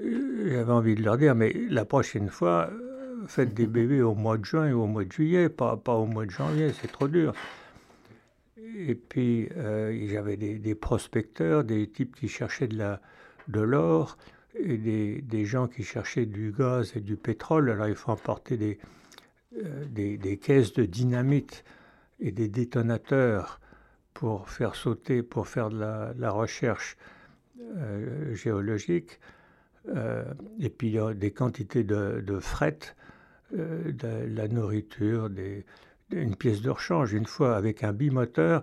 Euh, 0.00 0.50
J'avais 0.52 0.72
envie 0.72 0.94
de 0.94 1.02
leur 1.02 1.18
dire, 1.18 1.34
mais 1.34 1.52
la 1.68 1.84
prochaine 1.84 2.28
fois, 2.28 2.70
euh, 2.72 3.24
faites 3.26 3.54
des 3.54 3.66
bébés 3.66 4.02
au 4.02 4.14
mois 4.14 4.38
de 4.38 4.44
juin 4.44 4.72
ou 4.72 4.82
au 4.82 4.86
mois 4.86 5.04
de 5.04 5.12
juillet, 5.12 5.48
pas, 5.48 5.76
pas 5.76 5.94
au 5.94 6.06
mois 6.06 6.26
de 6.26 6.30
janvier, 6.30 6.72
c'est 6.80 6.90
trop 6.90 7.08
dur. 7.08 7.32
Et 8.76 8.94
puis, 8.94 9.48
j'avais 10.08 10.36
des, 10.36 10.54
des 10.58 10.74
prospecteurs, 10.74 11.64
des 11.64 11.88
types 11.88 12.14
qui 12.16 12.28
cherchaient 12.28 12.68
de 12.68 12.78
la- 12.78 13.00
de 13.48 13.60
l'or 13.60 14.16
et 14.54 14.76
des, 14.76 15.20
des 15.22 15.44
gens 15.44 15.66
qui 15.66 15.82
cherchaient 15.82 16.26
du 16.26 16.52
gaz 16.56 16.92
et 16.96 17.00
du 17.00 17.16
pétrole. 17.16 17.70
Alors, 17.70 17.88
il 17.88 17.94
faut 17.94 18.12
emporter 18.12 18.56
des, 18.56 18.78
des, 19.52 20.16
des 20.16 20.36
caisses 20.38 20.72
de 20.72 20.84
dynamite 20.84 21.64
et 22.20 22.32
des 22.32 22.48
détonateurs 22.48 23.60
pour 24.14 24.48
faire 24.48 24.74
sauter, 24.74 25.22
pour 25.22 25.48
faire 25.48 25.70
de 25.70 25.78
la, 25.78 26.30
recherche 26.30 26.96
euh, 27.76 28.34
géologique. 28.34 29.18
Euh, 29.88 30.24
et 30.58 30.68
puis, 30.68 30.98
des 31.16 31.30
quantités 31.30 31.84
de, 31.84 32.38
fret, 32.40 32.78
euh, 33.56 33.92
de 33.92 34.34
la 34.34 34.48
nourriture, 34.48 35.30
des, 35.30 35.64
une 36.12 36.36
pièce 36.36 36.60
de 36.60 36.70
rechange. 36.70 37.12
Une 37.12 37.26
fois, 37.26 37.56
avec 37.56 37.82
un 37.82 37.92
bimoteur, 37.92 38.62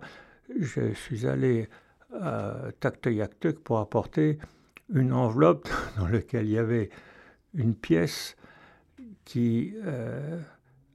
je 0.60 0.94
suis 0.94 1.26
allé 1.26 1.68
à 2.14 2.56
Taktoyaktuk 2.80 3.60
pour 3.60 3.80
apporter 3.80 4.38
une 4.94 5.12
enveloppe 5.12 5.68
dans 5.98 6.08
laquelle 6.08 6.46
il 6.46 6.52
y 6.52 6.58
avait 6.58 6.90
une 7.54 7.76
pièce 7.76 8.36
qui 9.26 9.74
euh, 9.86 10.40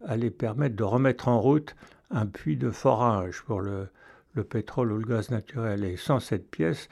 allait 0.06 0.30
permettre 0.30 0.76
de 0.76 0.84
remettre 0.84 1.28
en 1.28 1.40
route 1.40 1.74
un 2.10 2.26
puits 2.26 2.56
de 2.56 2.70
forage 2.70 3.42
pour 3.42 3.60
le, 3.60 3.88
le 4.34 4.44
pétrole 4.44 4.92
ou 4.92 4.98
le 4.98 5.06
gaz 5.06 5.30
naturel. 5.30 5.84
Et 5.84 5.96
sans 5.96 6.20
cette 6.20 6.50
pièce, 6.50 6.88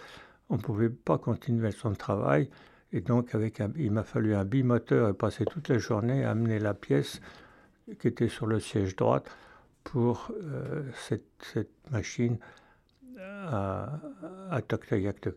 on 0.49 0.57
ne 0.57 0.62
pouvait 0.62 0.90
pas 0.90 1.18
continuer 1.18 1.70
son 1.73 1.92
travail. 1.92 2.51
Et 2.92 3.01
donc, 3.01 3.35
avec 3.35 3.61
un- 3.61 3.73
il 3.77 3.92
m'a 3.92 4.03
fallu 4.03 4.35
un 4.35 4.44
bimoteur 4.44 5.09
et 5.09 5.12
passer 5.14 5.44
toute 5.44 5.68
la 5.68 5.79
journée 5.79 6.25
à 6.25 6.31
amener 6.33 6.59
la 6.59 6.75
pièce 6.75 7.20
qui 7.99 8.09
était 8.09 8.29
sur 8.29 8.46
le 8.46 8.61
siège 8.61 8.96
droite 8.96 9.27
pour 9.85 10.33
euh, 10.42 10.83
cette, 10.94 11.68
machine 11.90 12.38
à, 13.18 13.99
à 14.51 14.62
Toktayak. 14.62 15.29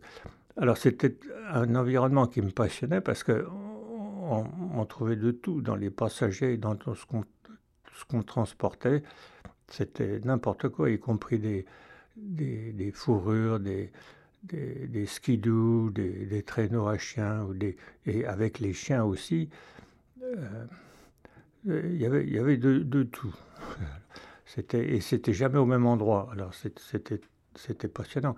Alors 0.57 0.77
c'était 0.77 1.17
un 1.49 1.75
environnement 1.75 2.27
qui 2.27 2.41
me 2.41 2.51
passionnait 2.51 3.01
parce 3.01 3.23
que 3.23 3.45
on, 3.49 4.45
on 4.75 4.85
trouvait 4.85 5.15
de 5.15 5.31
tout 5.31 5.61
dans 5.61 5.75
les 5.75 5.89
passagers, 5.89 6.57
dans 6.57 6.75
tout 6.75 6.95
ce 6.95 7.05
qu'on 7.05 7.23
ce 7.93 8.05
qu'on 8.05 8.23
transportait. 8.23 9.03
C'était 9.67 10.19
n'importe 10.21 10.69
quoi, 10.69 10.89
y 10.89 10.99
compris 10.99 11.39
des, 11.39 11.65
des, 12.15 12.91
fourrures, 12.91 13.59
des, 13.59 13.91
des, 14.43 14.87
des 14.87 15.05
skidoo, 15.05 15.89
des, 15.89 16.25
des 16.25 16.43
traîneaux 16.43 16.87
à 16.87 16.97
chiens, 16.97 17.43
ou 17.43 17.53
des, 17.53 17.77
et 18.05 18.25
avec 18.25 18.59
les 18.59 18.73
chiens 18.73 19.03
aussi. 19.03 19.49
Euh, 20.21 20.65
il 21.65 21.95
y 21.97 22.05
avait, 22.05 22.25
y 22.27 22.37
avait 22.39 22.57
de, 22.57 22.79
de 22.79 23.03
tout. 23.03 23.33
C'était, 24.45 24.93
et 24.93 25.01
c'était 25.01 25.33
jamais 25.33 25.57
au 25.57 25.65
même 25.65 25.87
endroit. 25.87 26.29
Alors 26.31 26.53
c'était, 26.53 27.21
c'était 27.55 27.87
passionnant. 27.87 28.35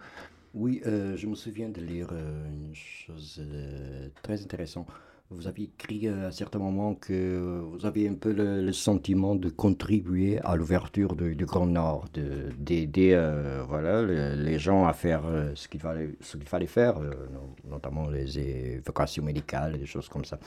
Oui, 0.53 0.81
euh, 0.85 1.17
je 1.17 1.27
me 1.27 1.35
souviens 1.35 1.67
de 1.67 1.81
lire 1.81 2.07
euh, 2.13 2.47
une 2.47 2.73
chose 2.73 3.41
euh, 3.41 4.07
très 4.23 4.41
intéressante. 4.41 4.87
Vous 5.31 5.47
avez 5.47 5.63
écrit 5.63 6.07
euh, 6.07 6.25
à 6.25 6.27
un 6.27 6.31
certain 6.31 6.59
moment 6.59 6.93
que 6.93 7.59
vous 7.71 7.83
avez 7.88 8.07
un 8.07 8.13
peu 8.13 8.31
le, 8.31 8.71
sentiment 8.71 9.33
de 9.35 9.49
contribuer 9.49 10.39
à 10.41 10.55
l'ouverture 10.55 11.15
du, 11.15 11.45
Grand 11.45 11.65
Nord, 11.65 12.05
de- 12.13 12.51
d'aider 12.59 13.13
euh, 13.13 13.63
voilà, 13.67 14.03
le- 14.03 14.35
les 14.35 14.59
gens 14.59 14.85
à 14.85 14.93
faire 14.93 15.25
euh, 15.25 15.51
ce 15.55 15.67
qu'il 15.67 15.79
fallait, 15.81 16.11
ce 16.21 16.38
fallait 16.45 16.67
faire, 16.67 16.99
no- 16.99 17.55
notamment 17.67 18.07
les 18.07 18.38
évacuations 18.38 19.23
médicales, 19.23 19.79
des 19.79 19.88
choses 19.88 20.07
comme 20.09 20.25
ça. 20.25 20.38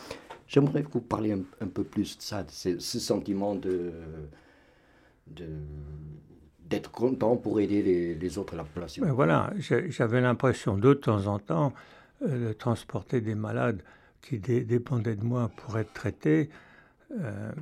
J'aimerais 0.46 0.84
que 0.84 0.92
vous 0.92 1.00
parliez 1.00 1.32
un, 1.60 1.66
peu 1.66 1.82
plus 1.82 2.16
de 2.16 2.22
ça, 2.22 2.44
de 2.44 2.50
ce, 2.50 2.78
sentiment 2.78 3.56
de, 3.56 3.92
de, 5.26 5.46
d'être 6.70 6.92
content 6.92 7.36
pour 7.36 7.58
aider 7.58 7.82
les, 8.14 8.38
autres, 8.38 8.54
la 8.54 8.62
population. 8.62 9.04
Mais 9.04 9.10
voilà, 9.10 9.52
j'avais 9.58 10.20
l'impression 10.20 10.78
de 10.78 10.94
temps 10.94 11.26
en 11.26 11.40
temps 11.40 11.72
de 12.24 12.52
transporter 12.52 13.20
des 13.20 13.34
malades 13.34 13.82
qui 14.20 14.38
dé- 14.38 14.64
dépendaient 14.64 15.16
de 15.16 15.24
moi 15.24 15.50
pour 15.57 15.78
être 15.78 15.92
traités. 15.92 16.50
Euh, 17.20 17.52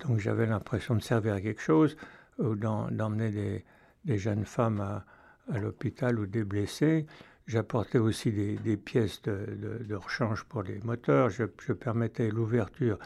donc 0.00 0.18
j'avais 0.18 0.46
l'impression 0.46 0.94
de 0.94 1.02
servir 1.02 1.34
à 1.34 1.40
quelque 1.40 1.62
chose 1.62 1.96
ou 2.38 2.54
d'emmener 2.54 3.64
des, 4.04 4.18
jeunes 4.18 4.44
femmes 4.44 4.80
à, 4.80 5.58
l'hôpital 5.58 6.18
ou 6.18 6.26
des 6.26 6.44
blessés. 6.44 7.06
J'apportais 7.46 7.98
aussi 7.98 8.32
des, 8.32 8.76
pièces 8.76 9.22
de, 9.22 9.94
rechange 9.94 10.44
pour 10.44 10.62
les 10.62 10.78
moteurs. 10.80 11.30
Je, 11.30 11.44
je 11.66 11.72
permettais 11.72 12.30
l'ouverture 12.30 12.98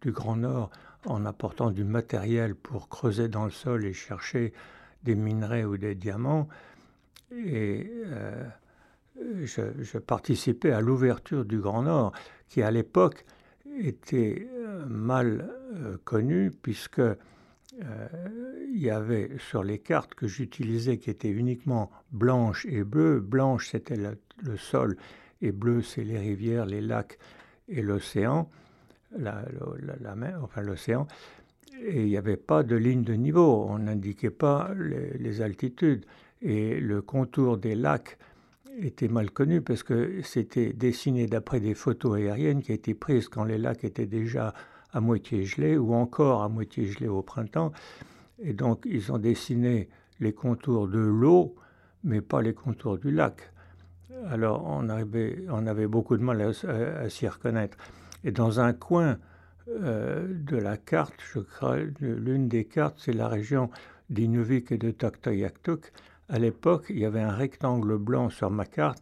du 0.00 0.12
Grand 0.12 0.36
Nord 0.36 0.70
en 1.06 1.24
apportant 1.26 1.70
du 1.70 1.84
matériel 1.84 2.54
pour 2.54 2.88
creuser 2.88 3.28
dans 3.28 3.44
le 3.44 3.50
sol 3.50 3.84
et 3.84 3.92
chercher 3.92 4.52
des 5.02 5.14
minerais 5.14 5.64
ou 5.64 5.76
des 5.76 5.94
diamants. 5.94 6.48
Et 7.32 7.90
euh, 8.06 8.44
je, 9.16 9.98
participais 9.98 10.72
à 10.72 10.80
l'ouverture 10.80 11.44
du 11.44 11.58
Grand 11.58 11.82
Nord, 11.82 12.12
qui 12.48 12.62
à 12.62 12.70
l'époque 12.70 13.24
était 13.78 14.48
euh, 14.52 14.84
mal 14.86 15.48
euh, 15.74 15.96
connu, 16.04 16.50
puisque 16.50 16.98
euh, 16.98 17.16
il 18.70 18.80
y 18.80 18.90
avait 18.90 19.30
sur 19.38 19.62
les 19.62 19.78
cartes 19.78 20.14
que 20.14 20.26
j'utilisais, 20.26 20.98
qui 20.98 21.10
étaient 21.10 21.30
uniquement 21.30 21.90
blanches 22.10 22.66
et 22.66 22.84
bleues, 22.84 23.20
blanche 23.20 23.70
c'était 23.70 23.96
le, 23.96 24.56
sol, 24.56 24.96
et 25.40 25.52
bleu 25.52 25.82
c'est 25.82 26.04
les 26.04 26.18
rivières, 26.18 26.66
les 26.66 26.80
lacs 26.80 27.18
et 27.68 27.82
l'océan, 27.82 28.50
la, 29.16 29.44
mer, 30.16 30.40
enfin 30.42 30.62
l'océan, 30.62 31.06
et 31.80 32.02
il 32.02 32.08
n'y 32.08 32.16
avait 32.16 32.36
pas 32.36 32.62
de 32.62 32.76
ligne 32.76 33.02
de 33.02 33.14
niveau, 33.14 33.66
on 33.68 33.78
n'indiquait 33.78 34.30
pas 34.30 34.70
les 34.74 35.40
altitudes. 35.40 36.04
Et 36.42 36.80
le 36.80 37.02
contour 37.02 37.56
des 37.56 37.74
lacs 37.74 38.18
était 38.80 39.08
mal 39.08 39.30
connu 39.30 39.60
parce 39.60 39.82
que 39.82 40.20
c'était 40.22 40.72
dessiné 40.72 41.26
d'après 41.26 41.60
des 41.60 41.74
photos 41.74 42.16
aériennes 42.16 42.62
qui 42.62 42.72
étaient 42.72 42.94
prises 42.94 43.28
quand 43.28 43.44
les 43.44 43.58
lacs 43.58 43.84
étaient 43.84 44.06
déjà 44.06 44.54
à 44.92 45.00
moitié 45.00 45.44
gelés 45.44 45.76
ou 45.76 45.94
encore 45.94 46.42
à 46.42 46.48
moitié 46.48 46.86
gelés 46.86 47.08
au 47.08 47.22
printemps. 47.22 47.72
Et 48.42 48.52
donc 48.52 48.82
ils 48.84 49.12
ont 49.12 49.18
dessiné 49.18 49.88
les 50.20 50.32
contours 50.32 50.88
de 50.88 50.98
l'eau, 50.98 51.54
mais 52.04 52.20
pas 52.20 52.42
les 52.42 52.54
contours 52.54 52.98
du 52.98 53.10
lac. 53.10 53.52
Alors 54.28 54.64
on, 54.66 54.88
avait 54.88 55.86
beaucoup 55.86 56.16
de 56.16 56.22
mal 56.22 56.40
à 56.42 57.08
s'y 57.08 57.28
reconnaître. 57.28 57.76
Et 58.24 58.30
dans 58.30 58.60
un 58.60 58.72
coin 58.72 59.18
euh, 59.68 60.26
de 60.28 60.56
la 60.56 60.76
carte, 60.76 61.14
je 61.32 61.40
crois, 61.40 61.76
l'une 62.00 62.48
des 62.48 62.64
cartes, 62.64 62.96
c'est 62.98 63.12
la 63.12 63.28
région 63.28 63.70
d'Inuvik 64.10 64.72
et 64.72 64.78
de 64.78 64.90
Toktoyaktuk. 64.90 65.92
À 66.32 66.38
l'époque, 66.38 66.86
il 66.88 66.98
y 66.98 67.04
avait 67.04 67.20
un 67.20 67.30
rectangle 67.30 67.98
blanc 67.98 68.30
sur 68.30 68.50
ma 68.50 68.64
carte 68.64 68.98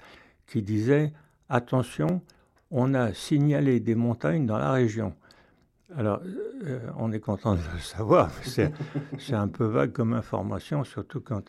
qui 0.48 0.62
disait 0.62 1.12
Attention, 1.48 2.22
on 2.72 2.92
a 2.92 3.14
signalé 3.14 3.78
des 3.78 3.94
montagnes 3.94 4.46
dans 4.46 4.58
la 4.58 4.72
région. 4.72 5.14
Alors, 5.96 6.20
euh, 6.64 6.80
on 6.98 7.12
est 7.12 7.20
content 7.20 7.54
de 7.54 7.60
le 7.72 7.78
savoir, 7.78 8.32
mais 8.36 8.72
c'est, 9.18 9.34
un 9.34 9.46
peu 9.46 9.64
vague 9.64 9.92
comme 9.92 10.12
information, 10.12 10.82
surtout 10.82 11.20
quand 11.20 11.42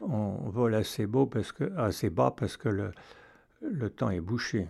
on 0.00 0.48
vole 0.48 0.76
assez, 0.76 1.08
beau 1.08 1.26
parce 1.26 1.50
que, 1.50 1.76
assez 1.76 2.08
bas 2.08 2.32
parce 2.36 2.56
que 2.56 2.68
le, 2.68 2.92
le 3.60 3.90
temps 3.90 4.10
est 4.10 4.20
bouché. 4.20 4.68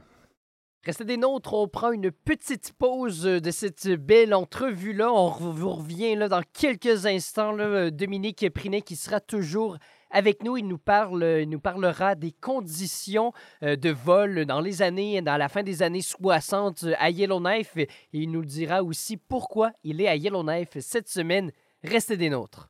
Restez 0.85 1.05
des 1.05 1.19
nôtres, 1.19 1.53
on 1.53 1.69
prend 1.69 1.93
une 1.93 2.11
petite 2.11 2.73
pause 2.79 3.25
de 3.25 3.51
cette 3.51 3.89
belle 3.89 4.33
entrevue-là. 4.33 5.13
On 5.13 5.29
vous 5.29 5.71
revient 5.71 6.15
là, 6.15 6.31
dans 6.31 6.43
quelques 6.55 7.05
instants. 7.05 7.53
Là, 7.53 7.91
Dominique 7.91 8.49
Prinet 8.55 8.81
qui 8.81 8.97
sera 8.97 9.21
toujours 9.21 9.77
avec 10.11 10.43
nous. 10.43 10.57
Il 10.57 10.67
nous, 10.67 10.79
parle, 10.79 11.41
il 11.43 11.49
nous 11.49 11.61
parlera 11.61 12.15
des 12.15 12.33
conditions 12.33 13.33
euh, 13.63 13.77
de 13.77 13.91
vol 13.91 14.45
dans 14.47 14.61
les 14.61 14.83
années, 14.83 15.21
dans 15.23 15.37
la 15.37 15.49
fin 15.49 15.63
des 15.63 15.83
années 15.83 16.03
60 16.03 16.85
euh, 16.85 16.95
à 16.99 17.11
Yellowknife. 17.11 17.77
Et 17.77 17.89
il 18.13 18.31
nous 18.31 18.45
dira 18.45 18.83
aussi 18.83 19.17
pourquoi 19.17 19.73
il 19.85 20.01
est 20.01 20.09
à 20.09 20.17
Yellowknife 20.17 20.79
cette 20.81 21.09
semaine. 21.09 21.51
Restez 21.83 22.17
des 22.17 22.31
nôtres. 22.31 22.69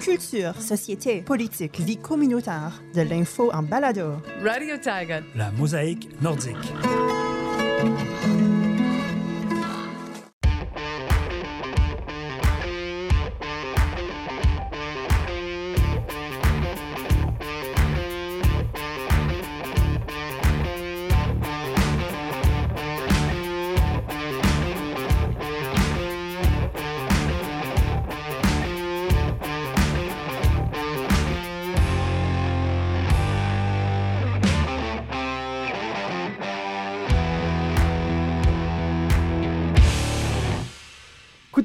Culture, 0.00 0.60
société, 0.60 1.22
politique, 1.22 1.80
vie 1.80 1.96
communautaire, 1.96 2.82
de 2.94 3.02
l'info 3.02 3.50
en 3.52 3.62
balado. 3.62 4.14
Radio 4.42 4.76
Tiger. 4.76 5.20
La 5.34 5.50
mosaïque 5.52 6.08
nordique. 6.20 6.72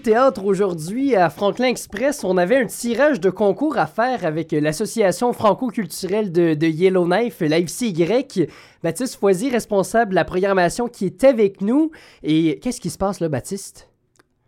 Théâtre 0.07 0.45
aujourd'hui 0.45 1.17
à 1.17 1.29
Franklin 1.29 1.65
Express. 1.65 2.23
On 2.23 2.37
avait 2.37 2.55
un 2.55 2.65
tirage 2.65 3.19
de 3.19 3.29
concours 3.29 3.77
à 3.77 3.87
faire 3.87 4.23
avec 4.23 4.53
l'association 4.53 5.33
franco-culturelle 5.33 6.31
de, 6.31 6.53
de 6.53 6.65
Yellowknife, 6.65 7.41
la 7.41 7.59
FCY. 7.59 8.47
Baptiste 8.81 9.19
Foisy, 9.19 9.49
responsable 9.49 10.11
de 10.11 10.15
la 10.15 10.23
programmation, 10.23 10.87
qui 10.87 11.07
est 11.07 11.25
avec 11.25 11.59
nous. 11.59 11.91
Et 12.23 12.57
qu'est-ce 12.59 12.79
qui 12.79 12.89
se 12.89 12.97
passe 12.97 13.19
là, 13.19 13.27
Baptiste? 13.27 13.89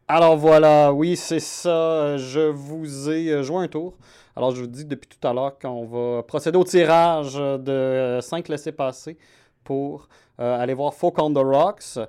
Alors 0.08 0.38
voilà, 0.38 0.94
oui, 0.94 1.18
c'est 1.18 1.42
ça. 1.42 2.16
Je 2.16 2.48
vous 2.48 3.10
ai 3.10 3.30
euh, 3.30 3.44
joué 3.44 3.58
un 3.58 3.68
tour. 3.68 3.98
Alors 4.38 4.56
je 4.56 4.62
vous 4.62 4.68
dis 4.68 4.86
depuis 4.86 5.10
tout 5.10 5.28
à 5.28 5.34
l'heure 5.34 5.60
qu'on 5.60 5.84
va 5.84 6.24
procéder 6.24 6.58
au 6.58 6.64
tirage 6.64 7.36
de 7.36 8.20
5 8.22 8.48
laissés-passer 8.48 9.18
pour 9.66 10.08
euh, 10.40 10.58
aller 10.58 10.74
voir 10.74 10.94
Folk 10.94 11.22
on 11.22 11.34
the 11.34 11.44
Rocks. 11.44 12.00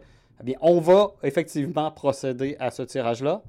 Eh 0.40 0.44
bien, 0.44 0.56
on 0.60 0.80
va 0.80 1.12
effectivement 1.22 1.90
procéder 1.90 2.56
à 2.58 2.70
ce 2.70 2.82
tirage-là, 2.82 3.42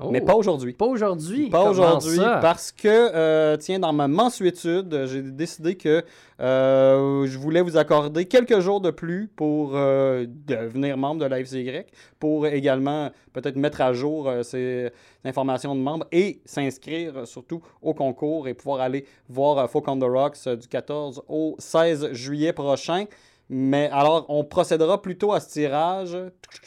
Oh, 0.00 0.10
mais 0.10 0.20
pas 0.20 0.34
aujourd'hui. 0.34 0.74
Pas 0.74 0.86
aujourd'hui? 0.86 1.50
Pas 1.50 1.68
aujourd'hui, 1.68 2.18
parce 2.40 2.70
que, 2.70 2.86
euh, 2.86 3.56
tiens, 3.56 3.80
dans 3.80 3.92
ma 3.92 4.06
mensuétude, 4.06 5.06
j'ai 5.06 5.22
décidé 5.22 5.76
que 5.76 6.04
euh, 6.40 7.26
je 7.26 7.38
voulais 7.38 7.62
vous 7.62 7.76
accorder 7.76 8.26
quelques 8.26 8.60
jours 8.60 8.80
de 8.80 8.90
plus 8.90 9.28
pour 9.34 9.72
euh, 9.74 10.26
devenir 10.28 10.96
membre 10.96 11.20
de 11.22 11.26
la 11.26 11.42
FCY, 11.42 11.84
pour 12.20 12.46
également 12.46 13.10
peut-être 13.32 13.56
mettre 13.56 13.80
à 13.80 13.92
jour 13.92 14.30
ces 14.42 14.90
informations 15.24 15.74
de 15.74 15.80
membres 15.80 16.06
et 16.12 16.40
s'inscrire 16.44 17.26
surtout 17.26 17.60
au 17.82 17.92
concours 17.92 18.46
et 18.46 18.54
pouvoir 18.54 18.80
aller 18.80 19.04
voir 19.28 19.68
Folk 19.68 19.88
on 19.88 19.98
the 19.98 20.04
Rocks 20.04 20.48
du 20.48 20.68
14 20.68 21.22
au 21.28 21.56
16 21.58 22.12
juillet 22.12 22.52
prochain. 22.52 23.06
Mais 23.50 23.88
alors, 23.92 24.26
on 24.28 24.44
procédera 24.44 25.00
plutôt 25.00 25.32
à 25.32 25.40
ce 25.40 25.48
tirage. 25.50 26.16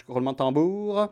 Roulement 0.08 0.32
de 0.32 0.38
tambour 0.38 1.10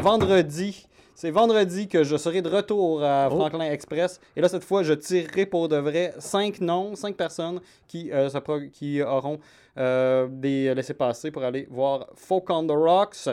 vendredi 0.00 0.86
C'est 1.14 1.30
vendredi 1.30 1.86
que 1.86 2.02
je 2.02 2.16
serai 2.16 2.42
de 2.42 2.48
retour 2.48 3.02
à 3.04 3.28
Oh. 3.30 3.36
Franklin 3.36 3.70
Express. 3.70 4.18
Et 4.34 4.40
là, 4.40 4.48
cette 4.48 4.64
fois, 4.64 4.82
je 4.82 4.92
tirerai 4.94 5.46
pour 5.46 5.68
de 5.68 5.76
vrai 5.76 6.12
cinq 6.18 6.60
noms, 6.60 6.96
cinq 6.96 7.16
personnes 7.16 7.60
qui, 7.86 8.10
euh, 8.10 8.28
se 8.28 8.38
pro- 8.38 8.68
qui 8.72 9.00
auront 9.02 9.38
euh, 9.78 10.26
des 10.28 10.74
laissés-passer 10.74 11.30
pour 11.30 11.44
aller 11.44 11.68
voir 11.70 12.08
Folk 12.16 12.50
on 12.50 12.66
the 12.66 12.72
Rocks. 12.72 13.28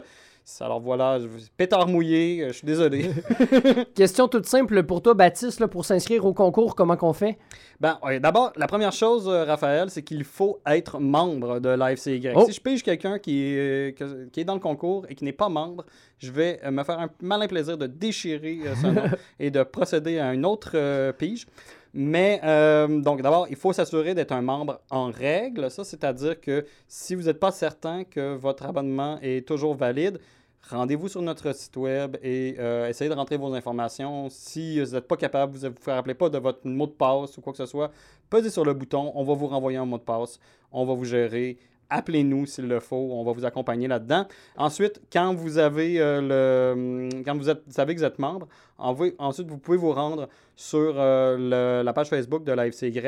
Alors 0.62 0.80
voilà, 0.80 1.20
je- 1.20 1.28
pétard 1.56 1.88
mouillé, 1.88 2.42
euh, 2.42 2.48
je 2.50 2.54
suis 2.54 2.66
désolé. 2.66 3.10
Question 3.96 4.28
toute 4.28 4.46
simple 4.46 4.84
pour 4.84 5.02
toi, 5.02 5.14
Baptiste, 5.14 5.60
là, 5.60 5.68
pour 5.68 5.86
s'inscrire 5.86 6.26
au 6.26 6.34
concours, 6.34 6.76
comment 6.76 6.98
qu'on 6.98 7.14
fait? 7.14 7.38
Ben, 7.80 7.98
ouais, 8.04 8.20
d'abord, 8.20 8.52
la 8.56 8.68
première 8.68 8.92
chose, 8.92 9.28
euh, 9.28 9.46
Raphaël, 9.46 9.90
c'est 9.90 10.02
qu'il 10.04 10.24
faut 10.24 10.60
être 10.66 11.00
membre 11.00 11.60
de 11.60 11.70
l'AFCY. 11.70 12.30
Oh. 12.36 12.46
Si 12.46 12.54
je 12.54 12.62
pige 12.62 12.84
quelqu'un 12.84 13.20
qui, 13.20 13.44
est, 13.44 14.02
euh, 14.02 14.28
qui 14.32 14.42
est 14.42 14.46
dans 14.46 14.56
le 14.56 14.60
concours 14.60 15.06
et 15.10 15.16
qui 15.16 15.24
n'est 15.24 15.32
pas 15.32 15.50
membre, 15.50 15.86
je 16.18 16.32
vais 16.32 16.60
me 16.70 16.84
faire 16.84 17.00
un 17.00 17.10
malin 17.22 17.48
plaisir 17.48 17.78
de 17.78 17.88
déchirer 17.88 18.60
euh, 18.66 18.92
nom 18.92 19.02
et 19.40 19.52
de 19.52 19.64
procéder 19.64 20.20
à 20.20 20.34
une 20.34 20.46
autre 20.46 20.72
euh, 20.76 21.14
pige. 21.14 21.46
Mais, 21.94 22.40
euh, 22.44 22.88
donc, 23.02 23.22
d'abord, 23.22 23.48
il 23.50 23.56
faut 23.56 23.74
s'assurer 23.74 24.14
d'être 24.14 24.32
un 24.32 24.42
membre 24.42 24.80
en 24.92 25.10
règle. 25.10 25.72
Ça, 25.72 25.84
c'est-à-dire 25.84 26.40
que 26.40 26.66
si 26.88 27.16
vous 27.16 27.24
n'êtes 27.24 27.40
pas 27.40 27.52
certain 27.52 28.04
que 28.04 28.36
votre 28.36 28.66
abonnement 28.66 29.18
est 29.22 29.48
toujours 29.48 29.74
valide, 29.74 30.20
rendez-vous 30.69 31.08
sur 31.08 31.22
notre 31.22 31.54
site 31.56 31.76
web 31.78 32.17
et 32.22 32.56
euh, 32.60 32.88
essayez 32.88 33.10
de 33.10 33.15
rentrer 33.15 33.38
vos 33.38 33.54
informations. 33.54 34.28
Si 34.30 34.80
vous 34.80 34.91
n'êtes 34.91 35.08
pas 35.08 35.17
capable, 35.17 35.54
vous 35.54 35.65
ne 35.65 35.69
vous 35.69 35.76
rappelez 35.88 36.13
pas 36.13 36.30
de 36.30 36.38
votre 36.38 36.67
mot 36.67 36.88
de 36.88 36.91
passe 36.91 37.38
ou 37.38 37.41
quoi 37.41 37.54
que 37.54 37.58
ce 37.58 37.65
soit, 37.65 37.91
pesez 38.30 38.50
sur 38.50 38.65
le 38.65 38.74
bouton, 38.74 39.12
on 39.15 39.24
va 39.24 39.34
vous 39.34 39.48
renvoyer 39.48 39.78
un 39.78 39.86
mot 39.86 39.98
de 39.98 40.04
passe, 40.04 40.39
on 40.72 40.86
va 40.86 40.93
vous 40.93 41.06
gérer. 41.06 41.58
Appelez-nous 41.91 42.45
s'il 42.45 42.67
le 42.67 42.80
faut, 42.80 43.10
on 43.13 43.24
va 43.24 43.32
vous 43.32 43.45
accompagner 43.45 43.88
là-dedans. 43.88 44.28
Ensuite, 44.58 45.02
quand 45.12 45.34
vous 45.34 45.58
avez 45.58 46.00
euh, 46.00 46.22
le, 46.22 47.24
quand 47.24 47.36
vous, 47.36 47.50
êtes, 47.50 47.63
savez 47.69 47.95
que 47.95 48.00
vous 48.00 48.06
êtes 48.06 48.19
membre, 48.19 48.48
ensuite 48.78 49.48
vous 49.48 49.58
pouvez 49.58 49.78
vous 49.78 49.91
rendre 49.91 50.30
sur 50.56 50.93
euh, 50.98 51.82
la 51.84 51.93
page 51.93 52.10
Facebook 52.10 52.43
de 52.43 52.52
la 52.52 52.69
FCY 52.72 53.02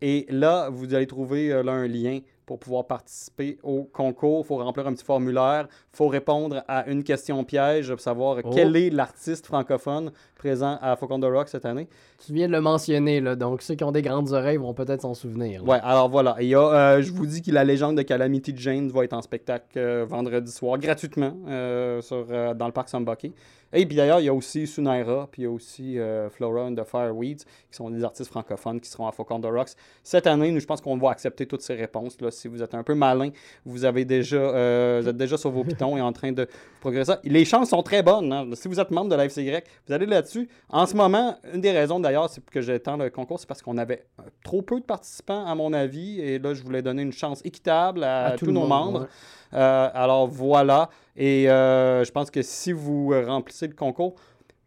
et 0.00 0.26
là 0.28 0.68
vous 0.70 0.94
allez 0.94 1.08
trouver 1.08 1.48
là, 1.64 1.72
un 1.72 1.88
lien 1.88 2.20
pour 2.50 2.58
pouvoir 2.58 2.84
participer 2.84 3.58
au 3.62 3.84
concours. 3.84 4.40
Il 4.44 4.48
faut 4.48 4.56
remplir 4.56 4.84
un 4.88 4.92
petit 4.92 5.04
formulaire, 5.04 5.68
il 5.70 5.96
faut 5.96 6.08
répondre 6.08 6.64
à 6.66 6.84
une 6.90 7.04
question 7.04 7.44
piège 7.44 7.90
pour 7.90 8.00
savoir 8.00 8.38
Oh. 8.42 8.50
quel 8.52 8.74
est 8.74 8.90
l'artiste 8.90 9.46
francophone 9.46 10.10
présent 10.40 10.78
à 10.80 10.96
Folk 10.96 11.10
on 11.10 11.20
the 11.20 11.24
Rock 11.24 11.48
cette 11.48 11.66
année. 11.66 11.86
Tu 12.24 12.32
viens 12.32 12.46
de 12.48 12.52
le 12.52 12.60
mentionner, 12.62 13.20
là, 13.20 13.36
donc 13.36 13.60
ceux 13.62 13.74
qui 13.74 13.84
ont 13.84 13.92
des 13.92 14.00
grandes 14.02 14.32
oreilles 14.32 14.56
vont 14.56 14.72
peut-être 14.74 15.02
s'en 15.02 15.12
souvenir. 15.14 15.62
là. 15.62 15.70
Ouais, 15.70 15.78
alors 15.82 16.08
voilà. 16.08 16.34
Il 16.40 16.48
y 16.48 16.54
a, 16.54 16.60
euh, 16.96 17.02
je 17.02 17.12
vous 17.12 17.26
dis 17.26 17.42
que 17.42 17.50
la 17.50 17.62
légende 17.64 17.96
de 17.98 18.02
Calamity 18.02 18.54
Jane 18.56 18.88
va 18.88 19.04
être 19.04 19.12
en 19.12 19.22
spectacle 19.22 19.78
euh, 19.78 20.06
vendredi 20.08 20.50
soir, 20.50 20.78
gratuitement, 20.78 21.36
euh, 21.48 22.00
sur, 22.00 22.24
euh, 22.30 22.54
dans 22.54 22.66
le 22.66 22.72
parc 22.72 22.88
Sambaki. 22.88 23.32
Et 23.72 23.86
puis 23.86 23.96
d'ailleurs, 23.96 24.18
il 24.18 24.24
y 24.24 24.28
a 24.28 24.34
aussi 24.34 24.66
Sunaira, 24.66 25.28
puis 25.30 25.42
il 25.42 25.44
y 25.44 25.48
a 25.48 25.50
aussi 25.50 25.96
euh, 25.96 26.28
Flora 26.28 26.64
and 26.64 26.74
the 26.74 26.82
Fireweeds, 26.82 27.44
qui 27.70 27.76
sont 27.76 27.88
des 27.88 28.02
artistes 28.02 28.28
francophones 28.28 28.80
qui 28.80 28.90
seront 28.90 29.06
à 29.06 29.12
Folk 29.12 29.30
on 29.30 29.40
the 29.40 29.44
Rocks. 29.46 29.74
Cette 30.02 30.26
année, 30.26 30.50
nous, 30.50 30.58
je 30.58 30.66
pense 30.66 30.80
qu'on 30.80 30.96
va 30.96 31.10
accepter 31.10 31.46
toutes 31.46 31.60
ces 31.62 31.74
réponses. 31.74 32.20
Là. 32.20 32.32
Si 32.32 32.48
vous 32.48 32.64
êtes 32.64 32.74
un 32.74 32.82
peu 32.82 32.94
malin, 32.94 33.30
vous, 33.64 33.84
avez 33.84 34.04
déjà, 34.04 34.38
euh, 34.38 34.98
vous 35.00 35.08
êtes 35.08 35.16
déjà 35.16 35.36
sur 35.36 35.52
vos 35.52 35.62
pitons 35.62 35.96
et 35.96 36.00
en 36.00 36.12
train 36.12 36.32
de 36.32 36.48
progresser. 36.80 37.12
Les 37.22 37.44
chances 37.44 37.68
sont 37.70 37.84
très 37.84 38.02
bonnes. 38.02 38.32
hein. 38.32 38.44
Si 38.54 38.66
vous 38.66 38.80
êtes 38.80 38.90
membre 38.90 39.10
de 39.10 39.14
la 39.14 39.28
FCY, 39.28 39.52
vous 39.86 39.94
allez 39.94 40.06
là-dessus. 40.38 40.48
En 40.68 40.86
ce 40.86 40.94
moment, 40.96 41.36
une 41.52 41.60
des 41.60 41.72
raisons 41.72 42.00
d'ailleurs, 42.00 42.28
c'est 42.30 42.44
que 42.44 42.60
j'ai 42.60 42.78
tant 42.80 42.96
le 42.96 43.10
concours, 43.10 43.38
c'est 43.40 43.46
parce 43.48 43.62
qu'on 43.62 43.78
avait 43.78 44.04
euh, 44.18 44.22
trop 44.44 44.62
peu 44.62 44.78
de 44.80 44.84
participants, 44.84 45.44
à 45.46 45.54
mon 45.54 45.72
avis. 45.72 46.20
Et 46.20 46.38
là, 46.38 46.54
je 46.54 46.62
voulais 46.62 46.82
donner 46.82 47.02
une 47.02 47.12
chance 47.12 47.40
équitable 47.44 48.04
à, 48.04 48.36
tous 48.36 48.46
nos 48.46 48.60
monde, 48.60 48.68
membres. 48.68 49.00
ouais. 49.00 49.06
Euh, 49.54 49.88
alors 49.92 50.26
voilà. 50.26 50.88
Et 51.16 51.50
euh, 51.50 52.04
je 52.04 52.10
pense 52.12 52.30
que 52.30 52.42
si 52.42 52.72
vous 52.72 53.12
remplissez 53.26 53.66
le 53.66 53.74
concours, 53.74 54.14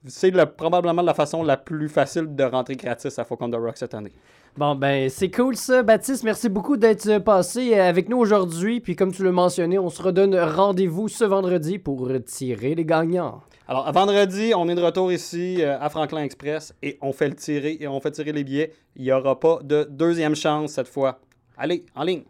c'est 0.05 0.31
le- 0.31 0.45
probablement 0.45 1.01
la 1.01 1.13
façon 1.13 1.43
la 1.43 1.55
plus 1.57 1.87
facile 1.87 2.35
de 2.35 2.43
rentrer 2.43 2.75
gratis 2.75 3.17
à 3.17 3.23
Folk 3.23 3.41
on 3.41 3.49
the 3.49 3.55
Rock 3.55 3.77
cette 3.77 3.93
année. 3.93 4.11
Bon, 4.55 4.75
ben, 4.75 5.09
c'est 5.09 5.31
cool 5.31 5.55
ça, 5.55 5.81
Baptiste. 5.81 6.23
Merci 6.23 6.47
beaucoup 6.47 6.77
d'être 6.77 7.07
euh, 7.07 7.19
passé 7.19 7.73
euh, 7.73 7.89
avec 7.89 8.07
nous 8.07 8.17
aujourd'hui. 8.17 8.81
Puis, 8.81 8.95
comme 8.95 9.11
tu 9.11 9.23
l'as 9.23 9.31
mentionné, 9.31 9.79
on 9.79 9.89
se 9.89 9.99
redonne 9.99 10.35
rendez-vous 10.35 11.07
ce 11.07 11.23
vendredi 11.23 11.79
pour 11.79 12.11
tirer 12.23 12.75
les 12.75 12.85
gagnants. 12.85 13.41
Alors, 13.67 13.91
vendredi, 13.91 14.53
on 14.55 14.69
est 14.69 14.75
de 14.75 14.81
retour 14.81 15.11
ici 15.11 15.57
euh, 15.59 15.79
à 15.79 15.89
Franklin 15.89 16.21
Express 16.21 16.75
et 16.83 16.99
on 17.01 17.13
fait 17.13 17.29
le 17.29 17.35
tirer 17.35 17.77
et 17.79 17.87
on 17.87 17.99
fait 17.99 18.11
tirer 18.11 18.31
les 18.31 18.43
billets. 18.43 18.73
Il 18.95 19.01
n'y 19.01 19.11
aura 19.11 19.39
pas 19.39 19.57
de 19.63 19.87
deuxième 19.89 20.35
chance 20.35 20.73
cette 20.73 20.87
fois. 20.87 21.19
Allez, 21.57 21.83
en 21.95 22.03
ligne. 22.03 22.21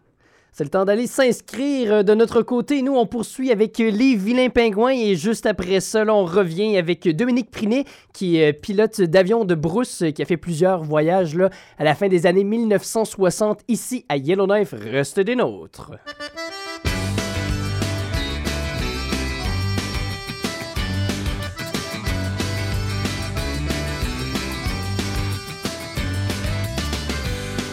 C'est 0.56 0.64
le 0.64 0.70
temps 0.70 0.86
d'aller 0.86 1.08
s'inscrire 1.08 1.92
euh, 1.92 2.04
de 2.04 2.14
notre 2.14 2.44
côté. 2.44 2.84
Nous, 2.84 2.96
on 2.96 3.08
poursuit 3.08 3.52
avec 3.52 3.80
euh, 3.80 3.90
les 3.90 4.16
vilains 4.16 4.50
pingouins 4.50 4.92
et 4.92 5.16
juste 5.16 5.48
après 5.48 5.80
ça, 5.80 6.06
on 6.08 6.26
revient 6.26 6.78
avec 6.78 7.10
Dominique 7.10 7.50
Prinet, 7.50 7.86
qui 8.14 8.38
est 8.38 8.52
euh, 8.52 8.54
pilote 8.54 9.02
d'avion 9.02 9.46
de 9.46 9.56
brousse, 9.56 10.04
qui 10.14 10.22
a 10.22 10.26
fait 10.26 10.38
plusieurs 10.38 10.84
voyages 10.84 11.36
là, 11.36 11.50
à 11.80 11.84
la 11.84 11.96
fin 11.96 12.08
des 12.08 12.28
années 12.28 12.44
1960 12.44 13.62
ici 13.68 14.06
à 14.10 14.18
Yellowknife. 14.18 14.76
Reste 14.80 15.20
des 15.22 15.36
nôtres. 15.36 15.90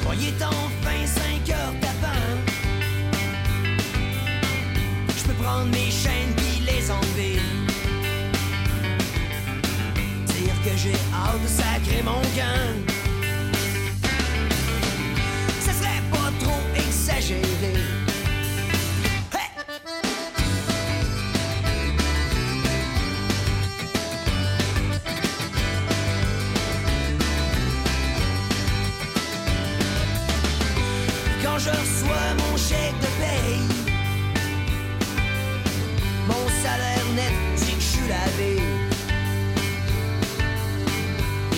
Bon, 0.02 0.12
il 0.18 0.28
est 0.28 0.42
enfin 0.42 1.06
5 1.44 1.54
heures 1.54 1.89
prendre 5.50 5.70
mes 5.70 5.90
chaînes 5.90 6.34
puis 6.36 6.64
les 6.64 6.90
enlever. 6.90 7.40
Dire 10.26 10.56
que 10.64 10.76
j'ai 10.76 10.96
hâte 11.14 11.42
de 11.42 11.48
sacrer 11.48 12.02
mon 12.04 12.20
camp. 12.36 12.72
Ça 15.60 15.72
serait 15.72 16.02
pas 16.10 16.30
trop 16.40 16.62
exagéré. 16.76 17.89
Net 37.14 37.32
dit 37.56 37.74
que 37.74 37.80
je 37.80 37.86
suis 37.86 38.08
lavé. 38.08 38.56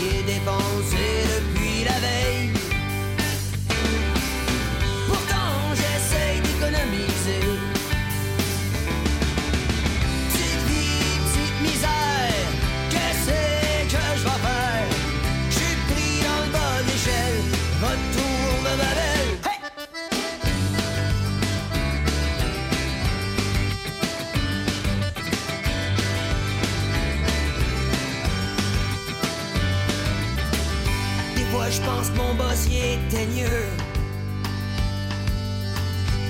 Et 0.05 0.23
dépensé 0.25 1.07
depuis 1.29 1.42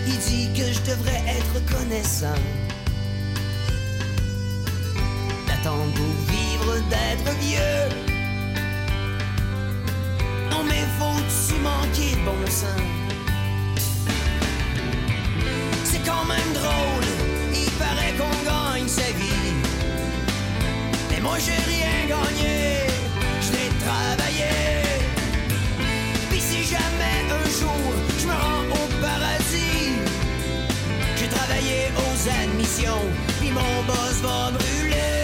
Il 0.06 0.18
dit 0.18 0.48
que 0.54 0.72
je 0.72 0.80
devrais 0.90 1.22
être 1.28 1.54
reconnaissant. 1.54 2.40
D'attendre 5.46 5.92
pour 5.94 6.14
vivre, 6.28 6.74
d'être 6.90 7.36
vieux. 7.38 7.88
Non, 10.50 10.64
mais 10.64 10.84
faut-tu 10.98 11.54
manquer 11.60 12.16
de 12.16 12.24
bon 12.24 12.46
sens? 12.46 12.82
C'est 15.84 16.04
quand 16.04 16.24
même 16.24 16.52
drôle, 16.54 17.08
il 17.54 17.70
paraît 17.72 18.14
qu'on 18.18 18.36
gagne 18.44 18.88
sa 18.88 19.10
vie. 19.12 19.54
Mais 21.10 21.20
moi 21.20 21.36
j'ai 21.38 21.52
rien 21.52 22.06
gagné, 22.08 22.86
je 23.40 23.52
l'ai 23.52 23.70
travaillé. 23.84 24.61
Admissions, 32.28 33.06
puis 33.40 33.50
mon 33.50 33.84
boss 33.86 34.20
va 34.22 34.50
brûler. 34.52 35.21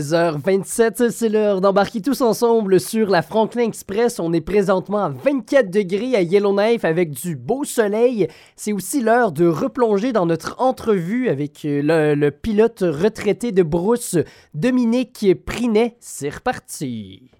16h27, 0.00 1.10
c'est 1.10 1.28
l'heure 1.28 1.60
d'embarquer 1.60 2.00
tous 2.00 2.22
ensemble 2.22 2.80
sur 2.80 3.10
la 3.10 3.20
Franklin 3.20 3.64
Express. 3.64 4.20
On 4.20 4.32
est 4.32 4.40
présentement 4.40 5.04
à 5.04 5.10
24 5.10 5.70
degrés 5.70 6.16
à 6.16 6.22
Yellowknife 6.22 6.86
avec 6.86 7.10
du 7.10 7.36
beau 7.36 7.64
soleil. 7.64 8.26
C'est 8.56 8.72
aussi 8.72 9.02
l'heure 9.02 9.32
de 9.32 9.46
replonger 9.46 10.14
dans 10.14 10.24
notre 10.24 10.58
entrevue 10.62 11.28
avec 11.28 11.66
euh, 11.66 12.14
le, 12.14 12.30
pilote 12.30 12.80
retraité 12.80 13.52
de 13.52 13.62
brousse, 13.62 14.16
Dominique 14.54 15.26
Prinet. 15.44 15.98
C'est 16.00 16.30
reparti. 16.30 17.31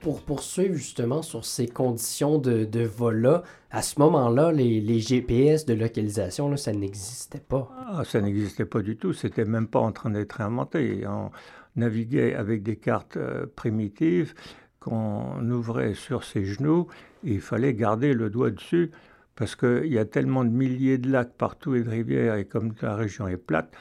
Pour 0.00 0.22
poursuivre 0.22 0.74
justement 0.74 1.22
sur 1.22 1.44
ces 1.44 1.66
conditions 1.66 2.38
de, 2.38 2.64
de 2.64 2.82
vol-là, 2.82 3.42
à 3.70 3.82
ce 3.82 3.98
moment-là, 4.00 4.52
les, 4.52 4.80
les 4.80 5.00
GPS 5.00 5.64
de 5.66 5.74
localisation, 5.74 6.48
là, 6.48 6.56
ça 6.56 6.72
n'existait 6.72 7.40
pas. 7.40 7.70
Ah, 7.86 8.02
ça 8.04 8.20
n'existait 8.20 8.64
pas 8.64 8.82
du 8.82 8.96
tout. 8.96 9.12
C'était 9.12 9.44
même 9.44 9.68
pas 9.68 9.80
en 9.80 9.92
train 9.92 10.10
d'être 10.10 10.40
inventé. 10.40 11.06
On 11.06 11.30
naviguait 11.76 12.34
avec 12.34 12.62
des 12.62 12.76
cartes 12.76 13.16
euh, 13.16 13.46
primitives 13.54 14.34
qu'on 14.80 15.48
ouvrait 15.50 15.94
sur 15.94 16.24
ses 16.24 16.44
genoux 16.44 16.88
il 17.22 17.40
fallait 17.40 17.74
garder 17.74 18.14
le 18.14 18.30
doigt 18.30 18.50
dessus 18.50 18.90
parce 19.36 19.56
qu'il 19.56 19.86
y 19.86 19.98
a 19.98 20.04
tellement 20.04 20.44
de 20.44 20.50
milliers 20.50 20.98
de 20.98 21.10
lacs 21.10 21.32
partout 21.32 21.74
et 21.74 21.82
de 21.82 21.90
rivières 21.90 22.34
et 22.34 22.44
comme 22.44 22.74
la 22.82 22.94
région 22.94 23.28
est 23.28 23.36
plate, 23.36 23.72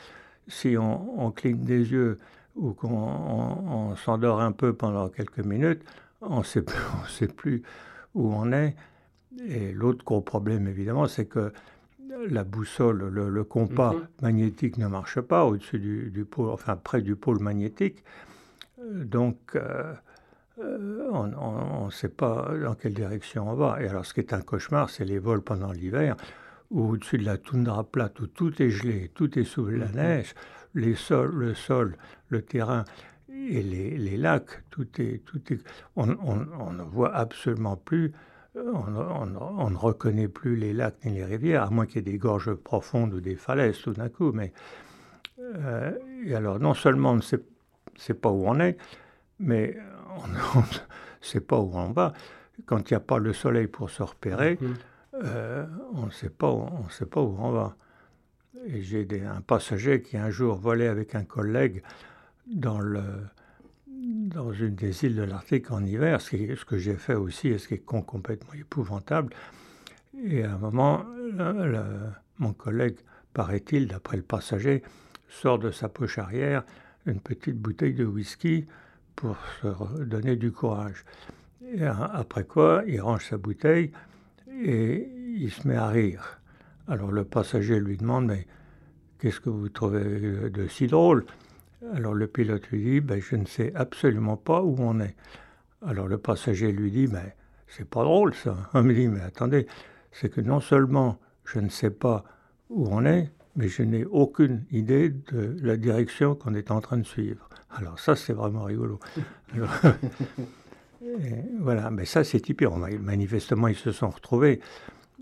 si 0.47 0.77
on, 0.77 1.19
on 1.19 1.31
cligne 1.31 1.63
des 1.63 1.91
yeux 1.91 2.17
ou 2.55 2.73
qu'on 2.73 2.89
on, 2.89 3.91
on 3.91 3.95
s'endort 3.95 4.41
un 4.41 4.51
peu 4.51 4.73
pendant 4.73 5.09
quelques 5.09 5.39
minutes, 5.39 5.83
on 6.21 6.39
ne 6.39 6.43
sait, 6.43 6.63
sait 7.09 7.27
plus 7.27 7.63
où 8.15 8.33
on 8.33 8.51
est. 8.51 8.75
Et 9.47 9.71
l'autre 9.71 10.03
gros 10.03 10.21
problème, 10.21 10.67
évidemment, 10.67 11.07
c'est 11.07 11.25
que 11.27 11.51
la 12.29 12.43
boussole, 12.43 13.07
le, 13.09 13.29
le 13.29 13.43
compas 13.43 13.93
Mhm. 13.93 14.07
magnétique 14.21 14.77
ne 14.77 14.87
marche 14.87 15.21
pas 15.21 15.45
au-dessus 15.45 15.79
du, 15.79 16.09
du 16.11 16.25
pôle, 16.25 16.49
enfin 16.49 16.75
près 16.75 17.01
du 17.01 17.15
pôle 17.15 17.39
magnétique. 17.39 18.03
Euh, 18.81 19.03
Donc, 19.05 19.37
euh, 19.55 19.93
euh, 20.59 21.07
on 21.11 21.85
ne 21.85 21.91
sait 21.91 22.09
pas 22.09 22.51
dans 22.61 22.75
quelle 22.75 22.93
direction 22.95 23.49
on 23.49 23.53
va. 23.55 23.81
Et 23.81 23.87
alors, 23.87 24.05
ce 24.05 24.13
qui 24.13 24.19
est 24.21 24.33
un 24.33 24.41
cauchemar, 24.41 24.89
c'est 24.89 25.05
les 25.05 25.19
vols 25.19 25.41
pendant 25.41 25.71
l'hiver, 25.71 26.15
où 26.71 26.89
au-dessus 26.91 27.17
de 27.19 27.25
la 27.25 27.37
toundra 27.37 27.83
plate, 27.83 28.19
où 28.19 28.27
tout 28.27 28.61
est 28.61 28.69
gelé, 28.71 29.11
tout 29.13 29.37
est 29.39 29.43
sous 29.45 29.67
la 29.67 29.87
Mhm. 29.87 29.95
neige, 29.95 30.33
les 30.73 30.95
sols, 30.95 31.31
le 31.33 31.53
sol, 31.55 31.95
le 32.29 32.41
terrain 32.41 32.83
et 33.31 33.61
les, 33.63 33.97
les 33.97 34.17
lacs, 34.17 34.63
tout 34.69 34.87
est, 34.99 35.23
tout 35.25 35.41
est, 35.53 35.59
on, 35.95 36.09
on- 36.23 36.47
on 36.59 36.71
ne 36.71 36.83
voit 36.83 37.13
absolument 37.15 37.75
plus, 37.77 38.13
euh, 38.55 38.71
on, 38.73 39.35
on- 39.35 39.69
ne 39.69 39.77
reconnaît 39.77 40.27
plus 40.27 40.55
les 40.55 40.73
lacs 40.73 41.03
ni 41.05 41.13
les 41.13 41.25
rivières, 41.25 41.63
à 41.63 41.69
moins 41.69 41.85
qu'il 41.85 41.97
y 41.97 41.99
ait 41.99 42.11
des 42.11 42.17
gorges 42.17 42.53
profondes 42.53 43.13
ou 43.13 43.21
des 43.21 43.35
falaises 43.35 43.79
tout 43.79 43.93
d'un 43.93 44.09
coup. 44.09 44.31
Mais 44.31 44.51
euh, 45.39 45.91
et 46.25 46.35
alors, 46.35 46.59
non 46.59 46.73
seulement 46.73 47.11
on 47.11 47.17
ne 47.17 47.21
sait, 47.21 47.39
sait 47.95 48.13
pas 48.13 48.29
où 48.29 48.45
on 48.47 48.59
est, 48.59 48.77
mais 49.39 49.77
on 50.23 50.27
ne 50.27 50.63
sait 51.21 51.41
pas 51.41 51.59
où 51.59 51.71
on 51.73 51.91
va. 51.91 52.13
Quand 52.65 52.89
il 52.89 52.93
n'y 52.93 52.97
a 52.97 53.01
pas 53.01 53.19
le 53.19 53.33
soleil 53.33 53.67
pour 53.67 53.89
se 53.89 54.03
repérer, 54.03 54.57
Mhm. 54.61 54.75
euh, 55.23 55.65
on 55.93 56.05
ne 56.07 56.11
sait 56.11 56.29
pas, 56.29 56.51
où- 56.51 56.67
on 56.81 56.85
ne 56.85 56.89
sait 56.89 57.05
pas 57.05 57.21
où 57.21 57.35
on 57.39 57.51
va. 57.51 57.75
Et 58.65 58.81
j'ai 58.81 59.07
un 59.25 59.41
passager 59.41 60.01
qui 60.01 60.17
un 60.17 60.29
jour 60.29 60.55
volait 60.55 60.87
avec 60.87 61.15
un 61.15 61.23
collègue 61.23 61.81
dans, 62.49 62.81
une 62.81 64.75
des 64.75 65.05
îles 65.05 65.15
de 65.15 65.23
l'Arctique 65.23 65.71
en 65.71 65.85
hiver, 65.85 66.21
ce, 66.21 66.65
que 66.65 66.77
j'ai 66.77 66.95
fait 66.95 67.15
aussi 67.15 67.49
et 67.49 67.57
ce 67.57 67.67
qui 67.67 67.75
est 67.75 67.85
com- 67.85 68.03
complètement 68.03 68.53
épouvantable. 68.53 69.33
Et 70.23 70.43
à 70.43 70.53
un 70.53 70.57
moment, 70.57 71.05
mon 72.37 72.53
collègue, 72.53 72.97
paraît-il, 73.33 73.87
d'après 73.87 74.17
le 74.17 74.23
passager, 74.23 74.83
sort 75.27 75.59
de 75.59 75.71
sa 75.71 75.89
poche 75.89 76.17
arrière 76.17 76.63
une 77.05 77.19
petite 77.19 77.57
bouteille 77.57 77.93
de 77.93 78.05
whisky 78.05 78.65
pour 79.15 79.37
se 79.61 80.03
donner 80.03 80.35
du 80.35 80.51
courage. 80.51 81.05
Et 81.61 81.83
après 81.83 82.45
quoi, 82.45 82.83
il 82.87 82.99
range 83.01 83.27
sa 83.29 83.37
bouteille 83.37 83.91
et 84.63 85.07
il 85.37 85.51
se 85.51 85.67
met 85.67 85.75
à 85.75 85.87
rire. 85.87 86.39
Alors 86.87 87.11
le 87.11 87.23
passager 87.23 87.79
lui 87.79 87.97
demande, 87.97 88.25
mais 88.25 88.47
qu'est-ce 89.19 89.39
que 89.39 89.49
vous 89.49 89.69
trouvez 89.69 90.49
de 90.49 90.67
si 90.67 90.87
drôle? 90.87 91.25
Alors 91.93 92.13
le 92.13 92.27
pilote 92.27 92.67
lui 92.71 92.83
dit, 92.83 92.99
ben, 92.99 93.21
je 93.21 93.35
ne 93.35 93.45
sais 93.45 93.71
absolument 93.75 94.37
pas 94.37 94.61
où 94.61 94.75
on 94.79 94.99
est. 94.99 95.15
Alors 95.85 96.07
le 96.07 96.17
passager 96.17 96.71
lui 96.71 96.91
dit, 96.91 97.07
mais 97.07 97.35
c'est 97.67 97.87
pas 97.89 98.03
drôle 98.03 98.33
ça. 98.33 98.57
On 98.73 98.83
me 98.83 98.93
dit, 98.93 99.07
mais 99.07 99.21
attendez, 99.21 99.65
c'est 100.11 100.29
que 100.29 100.41
non 100.41 100.59
seulement 100.59 101.19
je 101.45 101.59
ne 101.59 101.69
sais 101.69 101.89
pas 101.91 102.23
où 102.69 102.87
on 102.91 103.03
est, 103.05 103.31
mais 103.55 103.67
je 103.69 103.81
n'ai 103.81 104.05
aucune 104.05 104.63
idée 104.71 105.09
de 105.09 105.55
la 105.61 105.77
direction 105.77 106.35
qu'on 106.35 106.53
est 106.53 106.69
en 106.69 106.81
train 106.81 106.97
de 106.97 107.03
suivre. 107.03 107.49
Alors 107.71 107.99
ça, 107.99 108.15
c'est 108.15 108.33
vraiment 108.33 108.63
rigolo. 108.63 108.99
Alors, 109.55 109.71
voilà, 111.59 111.89
mais 111.89 112.05
ça, 112.05 112.23
c'est 112.23 112.39
typique. 112.39 112.67
Manifestement, 113.01 113.67
ils 113.67 113.75
se 113.75 113.91
sont 113.91 114.09
retrouvés. 114.09 114.59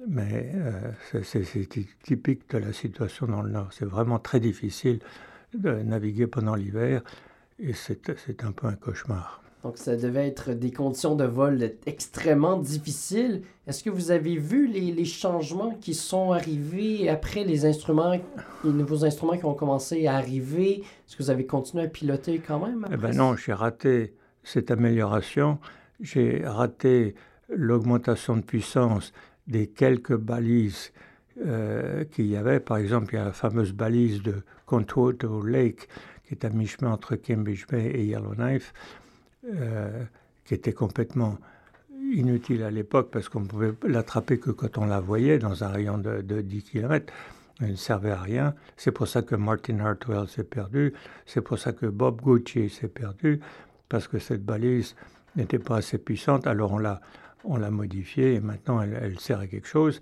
Mais 0.08 0.52
euh, 0.56 0.92
c'est- 1.12 1.24
c'est 1.24 1.44
c'est 1.44 1.66
ty- 1.66 1.90
typique 2.04 2.50
de 2.52 2.60
la 2.60 2.72
situation 2.74 3.28
dans 3.28 3.42
le 3.42 3.50
Nord. 3.52 3.70
C'est 3.74 3.86
vraiment 3.86 4.20
très 4.20 4.40
difficile 4.40 5.00
de 5.54 5.72
naviguer 5.72 6.28
pendant 6.28 6.56
l'hiver 6.56 7.02
et 7.60 7.74
c'est 7.74 8.44
un 8.44 8.52
peu 8.52 8.68
un 8.68 8.76
cauchemar. 8.76 9.42
Donc, 9.64 9.78
ça 9.80 9.98
devait 9.98 10.28
être 10.28 10.52
des 10.54 10.72
conditions 10.72 11.16
de 11.16 11.26
vol 11.26 11.72
extrêmement 11.88 12.58
difficiles. 12.58 13.42
Est-ce 13.66 13.84
que 13.84 13.90
vous 13.90 14.12
avez 14.12 14.38
vu 14.38 14.68
les, 14.68 14.92
les 14.92 15.06
changements 15.06 15.72
qui 15.82 15.94
sont 15.94 16.32
arrivés 16.32 17.10
après 17.10 17.44
les 17.44 17.66
instruments, 17.66 18.14
les 18.64 18.72
nouveaux 18.72 19.04
instruments 19.04 19.36
qui 19.36 19.46
ont 19.46 19.56
commencé 19.56 20.06
à 20.06 20.16
arriver? 20.16 20.82
Est-ce 20.82 21.18
que 21.18 21.24
vous 21.24 21.32
avez 21.32 21.46
continué 21.48 21.86
à 21.86 21.88
piloter 21.88 22.40
quand 22.40 22.66
même? 22.66 22.86
Eh 22.94 22.98
ben 22.98 23.16
non, 23.16 23.36
j'ai 23.36 23.52
raté 23.52 24.14
cette 24.44 24.70
amélioration. 24.70 25.58
J'ai 26.00 26.44
raté 26.46 27.16
l'augmentation 27.50 28.38
de 28.38 28.44
puissance 28.44 29.12
des 29.48 29.68
quelques 29.68 30.16
balises 30.16 30.94
euh, 31.46 32.04
qu'il 32.06 32.28
y 32.28 32.36
avait. 32.36 32.60
Par 32.60 32.78
exemple, 32.78 33.14
il 33.14 33.18
y 33.18 33.20
a 33.20 33.26
la 33.26 33.34
fameuse 33.34 33.74
balise 33.74 34.22
de 34.22 34.36
Contourto 34.66 35.42
Lake 35.42 35.88
qui 36.28 36.34
est 36.34 36.46
à 36.46 36.50
mi-chemin 36.50 36.92
entre 36.92 37.16
Cambridge 37.16 37.66
Bay 37.68 37.92
et 37.94 38.06
Yellowknife, 38.06 38.74
euh, 39.46 40.04
qui 40.44 40.54
était 40.54 40.74
complètement 40.74 41.38
inutile 42.12 42.64
à 42.64 42.72
l'époque 42.72 43.10
parce 43.12 43.30
qu'on 43.30 43.46
pouvait 43.46 43.74
l'attraper 43.88 44.40
que 44.40 44.52
quand 44.52 44.78
on 44.78 44.86
la 44.86 45.00
voyait 45.00 45.40
dans 45.40 45.64
un 45.64 45.70
rayon 45.70 45.98
de, 45.98 46.22
de 46.22 46.42
10 46.42 46.64
km. 46.64 47.14
Elle 47.60 47.72
ne 47.72 47.76
servait 47.76 48.12
à 48.12 48.22
rien. 48.22 48.54
C'est 48.76 48.92
pour 48.92 49.08
ça 49.08 49.24
que 49.24 49.36
Martin 49.36 49.80
Hartwell 49.80 50.28
s'est 50.28 50.44
perdu. 50.44 50.94
C'est 51.26 51.42
pour 51.42 51.58
ça 51.58 51.72
que 51.74 51.88
Bob 51.88 52.22
Gucci 52.22 52.70
s'est 52.70 52.88
perdu, 52.88 53.40
parce 53.90 54.08
que 54.08 54.20
cette 54.20 54.46
balise 54.46 54.96
n'était 55.36 55.60
pas 55.60 55.78
assez 55.78 55.98
puissante. 55.98 56.46
Alors 56.46 56.74
on 56.74 56.78
l'a, 56.78 57.02
on 57.44 57.58
l'a 57.58 57.72
modifiée 57.72 58.36
et 58.36 58.40
maintenant 58.40 58.82
elle, 58.82 58.98
elle 59.02 59.20
sert 59.20 59.40
à 59.40 59.48
quelque 59.48 59.68
chose. 59.68 60.02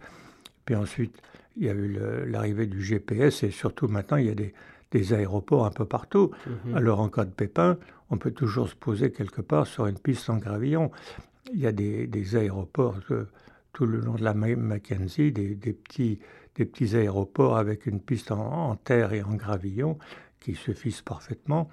Puis 0.66 0.76
ensuite, 0.76 1.16
il 1.58 1.66
y 1.66 1.70
a 1.70 1.74
eu 1.74 1.98
l'arrivée 2.28 2.66
du 2.68 2.82
GPS 2.84 3.44
et 3.44 3.52
surtout 3.52 3.88
maintenant, 3.88 4.18
il 4.18 4.26
y 4.26 4.30
a 4.30 4.36
des, 4.36 4.54
des 4.92 5.14
aéroports 5.14 5.66
un 5.66 5.72
peu 5.72 5.86
partout. 5.86 6.32
Mhm. 6.66 6.76
Alors 6.76 7.00
en 7.00 7.10
cas 7.10 7.26
de 7.26 7.32
pépin, 7.32 7.78
on 8.10 8.18
peut 8.18 8.32
toujours 8.32 8.68
se 8.70 8.76
poser 8.76 9.12
quelque 9.12 9.42
part 9.42 9.68
sur 9.68 9.88
une 9.88 9.98
piste 10.00 10.30
en 10.30 10.38
gravillon. 10.38 10.92
Il 11.54 11.60
y 11.60 11.68
a 11.68 11.72
des, 11.72 12.08
des 12.08 12.36
aéroports 12.36 13.00
euh, 13.12 13.26
tout 13.74 13.86
le 13.86 14.00
long 14.00 14.16
de 14.16 14.24
la 14.24 14.34
Ma- 14.34 14.56
Mackenzie, 14.56 15.32
des, 15.32 15.56
des 15.56 15.74
petits, 15.74 16.20
des 16.56 16.66
petits 16.66 16.96
aéroports 16.96 17.58
avec 17.58 17.86
une 17.86 18.00
piste 18.00 18.32
en, 18.32 18.70
en 18.72 18.76
terre 18.76 19.14
et 19.14 19.22
en 19.24 19.34
gravillon 19.36 19.98
qui 20.40 20.56
suffisent 20.56 21.02
parfaitement. 21.02 21.70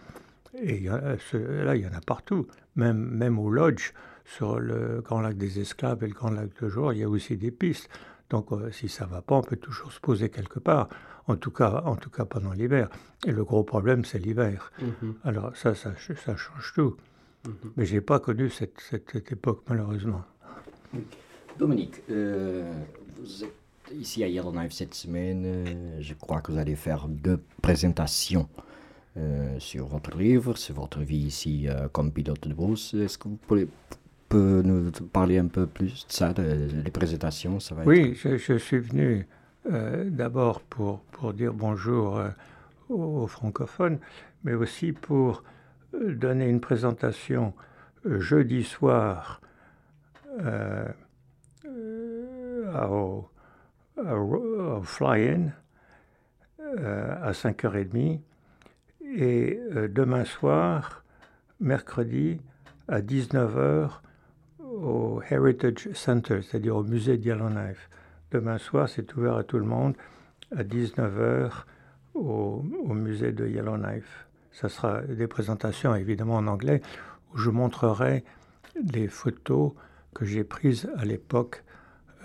Et 0.63 0.87
ce- 1.31 1.37
là, 1.65 1.75
il 1.77 1.83
y 1.83 1.87
en 1.87 1.93
a 1.93 2.01
partout. 2.01 2.47
Même, 2.77 2.99
même 2.99 3.39
au 3.39 3.51
Lodge, 3.51 3.93
sur 4.25 4.59
le 4.61 5.01
Grand 5.03 5.21
Lac 5.21 5.37
des 5.37 5.61
Esclaves 5.61 6.05
et 6.05 6.07
le 6.09 6.15
Grand 6.15 6.31
Lac 6.31 6.51
de 6.63 6.69
Jour, 6.69 6.93
il 6.93 7.01
y 7.01 7.03
a 7.03 7.09
aussi 7.09 7.37
des 7.37 7.51
pistes. 7.51 7.89
Donc, 8.33 8.51
euh, 8.51 8.71
si 8.73 8.89
ça 8.89 9.05
ne 9.07 9.11
va 9.11 9.21
pas, 9.23 9.37
on 9.37 9.43
peut 9.43 9.57
toujours 9.57 9.93
se 9.93 10.01
poser 10.01 10.29
quelque 10.31 10.59
part. 10.59 10.89
En 11.29 11.37
tout 11.37 11.51
cas, 11.53 11.83
en 11.85 11.97
tout 11.97 12.11
cas 12.11 12.25
pendant 12.25 12.53
l'hiver. 12.53 12.89
Et 13.27 13.31
le 13.31 13.45
gros 13.45 13.63
problème, 13.63 14.05
c'est 14.05 14.19
l'hiver. 14.19 14.73
Mhm. 14.81 15.15
Alors 15.23 15.55
ça, 15.57 15.75
ça, 15.75 15.93
ch- 15.95 16.19
ça 16.25 16.35
change 16.35 16.73
tout. 16.75 16.97
Mhm. 17.47 17.55
Mais 17.77 17.85
je 17.85 17.95
n'ai 17.95 18.01
pas 18.01 18.19
connu 18.19 18.49
cette, 18.49 18.81
cette- 18.81 19.11
cette 19.13 19.31
époque, 19.33 19.63
malheureusement. 19.69 20.23
Dominique, 21.59 22.03
euh, 22.11 22.73
vous 23.21 23.45
êtes 23.45 23.93
ici 23.95 24.25
à 24.25 24.29
Yellowknife 24.29 24.73
cette 24.73 24.95
semaine. 24.95 25.43
euh, 25.45 26.01
je 26.01 26.15
crois 26.15 26.41
que 26.41 26.51
vous 26.53 26.59
allez 26.59 26.75
faire 26.77 27.07
deux 27.09 27.41
présentations 27.61 28.49
euh, 29.19 29.59
sur 29.61 29.87
votre 29.87 30.17
livre, 30.17 30.57
sur 30.57 30.75
votre 30.75 31.01
vie 31.01 31.19
ici 31.27 31.67
comme 31.93 32.11
pilote 32.13 32.49
de 32.49 32.55
brousse. 32.55 32.95
Est-ce 32.95 33.19
que 33.19 33.29
vous 33.29 33.37
pouvez 33.37 33.69
peut 34.33 34.63
nous 34.65 34.91
parler 35.13 35.37
un 35.39 35.47
peu 35.47 35.67
plus 35.67 36.07
de 36.07 36.13
ça, 36.13 36.33
de- 36.33 36.67
des 36.85 36.91
présentations 36.91 37.61
ça 37.61 37.75
va 37.75 37.83
être- 37.83 37.89
Oui, 37.89 38.15
je, 38.15 38.37
je 38.39 38.55
suis 38.55 38.79
venu 38.79 39.27
euh, 39.71 40.09
d'abord 40.11 40.61
pour, 40.63 41.01
pour 41.13 41.35
dire 41.35 41.53
bonjour 41.53 42.19
euh, 42.19 42.31
aux, 42.89 43.23
aux 43.23 43.27
francophones, 43.27 43.99
mais 44.45 44.55
aussi 44.55 44.93
pour 44.93 45.45
euh, 45.95 46.15
donner 46.15 46.49
une 46.49 46.61
présentation 46.61 47.53
euh, 48.07 48.21
jeudi 48.21 48.65
soir 48.65 49.41
euh, 50.41 50.87
euh, 51.67 52.87
au, 52.89 53.29
au- 53.99 54.79
au 54.79 54.83
fly-in 54.83 55.51
à 57.23 57.33
5h30 57.33 58.21
et 59.15 59.59
demain 59.91 60.25
soir, 60.25 61.05
mercredi, 61.61 62.41
à 62.89 63.01
19h 63.03 64.01
au 64.83 65.23
Heritage 65.31 65.89
Center, 65.95 66.41
c'est-à-dire 66.43 66.77
au 66.77 66.83
musée 66.83 67.17
de 67.17 67.25
Yellowknife. 67.25 67.89
Demain 68.33 68.59
soir, 68.59 68.89
c'est 68.89 69.15
ouvert 69.15 69.37
à 69.37 69.45
tout 69.45 69.59
le 69.59 69.65
monde 69.65 69.95
à 70.57 70.65
19h 70.65 71.51
au, 72.15 72.63
musée 72.89 73.33
de 73.33 73.47
Yellowknife. 73.47 74.27
Ça 74.51 74.69
sera 74.69 75.03
des 75.03 75.27
présentations 75.27 75.95
évidemment 75.95 76.37
en 76.37 76.47
anglais 76.47 76.83
où 77.33 77.39
je 77.39 77.51
montrerai 77.51 78.25
les 78.93 79.09
photos 79.09 79.73
que 80.15 80.25
j'ai 80.25 80.45
prises 80.45 80.91
à 80.97 81.05
l'époque 81.05 81.63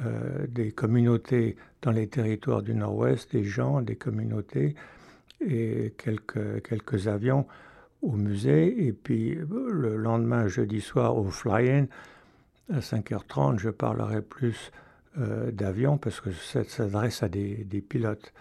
euh, 0.05 0.45
des 0.47 0.71
communautés 0.71 1.55
dans 1.81 1.91
les 1.91 2.07
territoires 2.07 2.63
du 2.63 2.73
Nord-Ouest, 2.73 3.31
des 3.31 3.43
gens, 3.43 3.81
des 3.81 3.95
communautés 3.95 4.75
et 5.39 5.93
quelques, 5.97 6.67
quelques 6.67 7.07
avions 7.07 7.45
au 8.01 8.13
musée. 8.13 8.87
Et 8.87 8.93
puis 8.93 9.35
le 9.35 9.95
lendemain, 9.95 10.47
jeudi 10.47 10.81
soir, 10.81 11.17
au 11.17 11.29
fly-in, 11.29 11.85
à 12.72 12.80
5h30, 12.80 13.59
je 13.59 13.70
parlerai 13.70 14.22
plus 14.22 14.72
euh, 15.18 15.51
d'avions 15.51 15.97
parce 15.97 16.22
que 16.22 16.32
ça 16.32 16.63
s'adresse 16.63 17.24
à 17.24 17.30
des, 17.30 17.63
des 17.63 17.82
pilotes. 17.82 18.34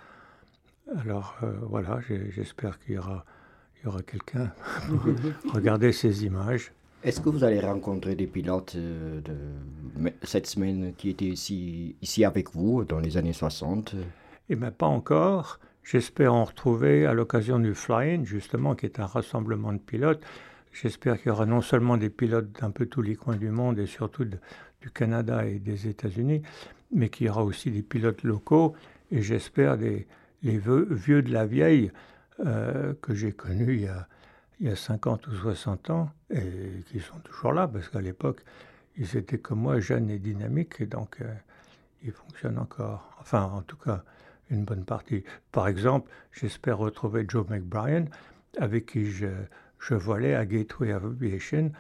Alors 1.01 1.37
euh, 1.43 1.53
voilà, 1.63 2.01
j'espère 2.31 2.79
qu'il 2.79 2.95
y 2.95 2.99
aura, 2.99 3.25
il 3.77 3.87
y 3.87 3.89
aura 3.89 4.03
quelqu'un 4.03 4.53
pour 4.87 5.01
regarder 5.55 5.93
ces 5.93 6.25
images. 6.25 6.73
Est-ce 7.03 7.21
que 7.21 7.29
vous 7.29 7.45
allez 7.45 7.61
rencontrer 7.61 8.15
des 8.15 8.27
pilotes 8.27 8.75
euh, 8.77 9.21
de 9.21 10.13
cette 10.23 10.47
semaine 10.47 10.93
qui 10.97 11.11
étaient 11.11 11.27
ici, 11.27 11.95
ici 12.03 12.25
avec 12.25 12.51
vous 12.51 12.85
dans 12.85 12.99
les 12.99 13.17
années 13.17 13.33
60 13.33 13.95
Eh 14.49 14.57
bien, 14.57 14.71
pas 14.71 14.87
encore. 14.87 15.61
J'espère 15.85 16.35
en 16.35 16.45
retrouver 16.45 17.07
à 17.07 17.15
l'occasion 17.15 17.61
du 17.61 17.75
Fly-In, 17.75 18.25
justement, 18.25 18.75
qui 18.75 18.87
est 18.87 18.99
un 18.99 19.07
rassemblement 19.07 19.73
de 19.73 19.79
pilotes. 19.79 20.21
J'espère 20.83 21.17
qu'il 21.17 21.29
y 21.29 21.31
aura 21.31 21.47
non 21.47 21.63
seulement 21.63 21.97
des 21.97 22.11
pilotes 22.11 22.53
d'un 22.61 22.71
peu 22.71 22.85
tous 22.85 23.01
les 23.01 23.17
coins 23.17 23.37
du 23.37 23.49
monde 23.49 23.79
et 23.79 23.87
surtout 23.87 24.27
du 24.27 24.91
Canada 24.91 25.47
et 25.47 25.59
des 25.59 25.89
États-Unis, 25.89 26.43
mais 26.93 27.09
qu'il 27.09 27.27
y 27.27 27.31
aura 27.31 27.45
aussi 27.45 27.71
des 27.71 27.81
pilotes 27.81 28.23
locaux 28.25 28.75
et 29.11 29.23
j'espère 29.23 29.77
les 29.77 30.07
vieux, 30.43 31.23
de 31.23 31.33
la 31.33 31.47
vieille 31.47 31.93
euh, 32.45 32.93
que 33.01 33.15
j'ai 33.15 33.33
connus 33.33 33.73
il 33.73 33.81
y, 33.85 33.89
a, 33.89 34.07
il 34.61 34.67
y 34.67 34.71
a 34.71 34.77
50 34.77 35.27
ou 35.29 35.35
60 35.37 35.89
ans 35.89 36.11
et 36.29 36.83
qui 36.91 37.01
sont 37.01 37.21
toujours 37.21 37.55
là 37.55 37.67
parce 37.67 37.89
qu'à 37.89 38.03
l'époque, 38.03 38.43
ils 38.99 39.17
étaient 39.17 39.39
comme 39.39 39.61
moi, 39.61 39.81
jeunes 39.81 40.11
et 40.11 40.19
dynamiques 40.19 40.79
et 40.81 40.87
donc 40.87 41.23
euh, 41.23 41.35
ils 42.03 42.13
fonctionnent 42.13 42.59
encore. 42.59 43.17
Enfin, 43.19 43.45
en 43.45 43.63
tout 43.63 43.79
cas, 43.79 44.05
une 44.51 44.67
bonne 44.67 44.85
partie. 44.85 45.25
Par 45.53 45.69
exemple, 45.69 46.11
j'espère 46.33 46.77
retrouver 46.77 47.25
Joe 47.27 47.49
McBrien, 47.49 48.05
avec 48.59 48.87
qui 48.87 49.11
je, 49.11 49.29
je 49.79 49.95
volais 49.95 50.35
à 50.35 50.47
Gateway 50.47 50.93
Aviation 50.93 51.73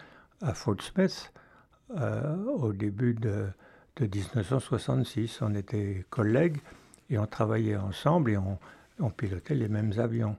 à 0.43 0.55
Fort 0.55 0.81
Smith 0.81 1.33
euh, 1.97 2.45
au 2.47 2.73
début 2.73 3.15
de, 3.15 3.47
de 3.97 4.07
1966. 4.07 5.41
On 5.43 5.55
était 5.55 6.05
collègues 6.11 6.59
et 7.11 7.19
on 7.19 7.27
travaillait 7.27 7.77
ensemble 7.77 8.33
et 8.33 8.37
on, 8.37 9.11
pilotait 9.11 9.55
les 9.55 9.69
mêmes 9.69 9.93
avions. 9.99 10.37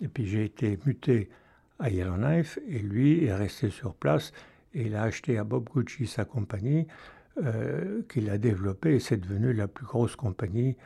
Et 0.00 0.08
puis 0.08 0.26
j'ai 0.26 0.44
été 0.44 0.78
muté 0.86 1.30
à 1.78 1.90
Yellowknife 1.90 2.58
et 2.68 2.78
lui 2.78 3.24
est 3.24 3.34
resté 3.34 3.70
sur 3.70 3.94
place 3.94 4.32
et 4.74 4.82
il 4.82 4.96
a 4.96 5.02
acheté 5.02 5.38
à 5.38 5.44
Bob 5.44 5.68
Gucci 5.74 6.06
sa 6.06 6.24
compagnie 6.24 6.86
euh, 7.42 8.02
qu'il 8.08 8.30
a 8.30 8.38
développée 8.38 8.96
et 8.96 9.00
c'est 9.00 9.18
devenu 9.18 9.52
la 9.52 9.68
plus 9.68 9.86
grosse 9.86 10.16
compagnie 10.16 10.76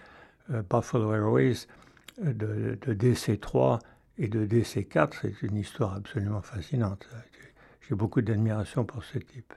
euh, 0.50 0.62
Buffalo 0.68 1.12
Airways 1.12 1.66
de 2.22 2.78
DC-3 2.86 3.80
et 4.18 4.28
de 4.28 4.46
DC-4. 4.46 5.14
C'est 5.22 5.42
une 5.42 5.56
histoire 5.56 5.94
absolument 5.94 6.42
fascinante. 6.42 7.06
J'ai 7.88 7.94
beaucoup 7.94 8.22
d'admiration 8.22 8.84
pour 8.84 9.04
ce 9.04 9.18
type. 9.18 9.52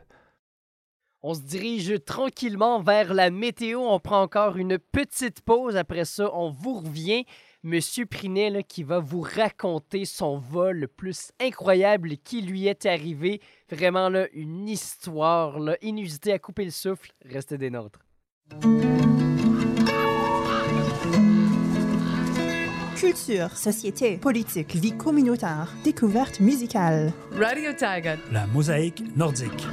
On 1.24 1.34
se 1.34 1.42
dirige 1.42 2.04
tranquillement 2.06 2.80
vers 2.82 3.14
la 3.14 3.32
météo. 3.32 3.82
On 3.82 4.00
prend 4.00 4.22
encore 4.22 4.58
une 4.58 4.78
petite 4.78 5.42
pause. 5.42 5.76
Après 5.76 6.06
ça, 6.06 6.30
on 6.34 6.52
vous 6.52 6.80
revient. 6.80 7.26
Monsieur 7.64 8.06
Prinet 8.06 8.64
qui 8.64 8.84
va 8.84 9.00
vous 9.00 9.22
raconter 9.22 10.06
son 10.06 10.38
vol 10.38 10.78
le 10.78 10.88
plus 10.88 11.32
incroyable 11.42 12.18
qui 12.18 12.42
lui 12.42 12.68
est 12.68 12.86
arrivé. 12.86 13.42
Vraiment 13.70 14.10
là, 14.10 14.28
une 14.32 14.70
histoire 14.70 15.60
là, 15.60 15.76
inusitée 15.82 16.32
à 16.32 16.40
couper 16.40 16.66
le 16.66 16.72
souffle. 16.72 17.12
Restez 17.26 17.58
des 17.58 17.72
nôtres. 17.72 18.00
Culture, 23.00 23.56
société, 23.56 24.18
politique, 24.18 24.76
vie 24.76 24.92
communautaire, 24.92 25.72
découverte 25.84 26.40
musicale. 26.40 27.14
Radio 27.32 27.72
Taiga. 27.74 28.18
La 28.32 28.48
mosaïque 28.48 29.04
nordique. 29.16 29.68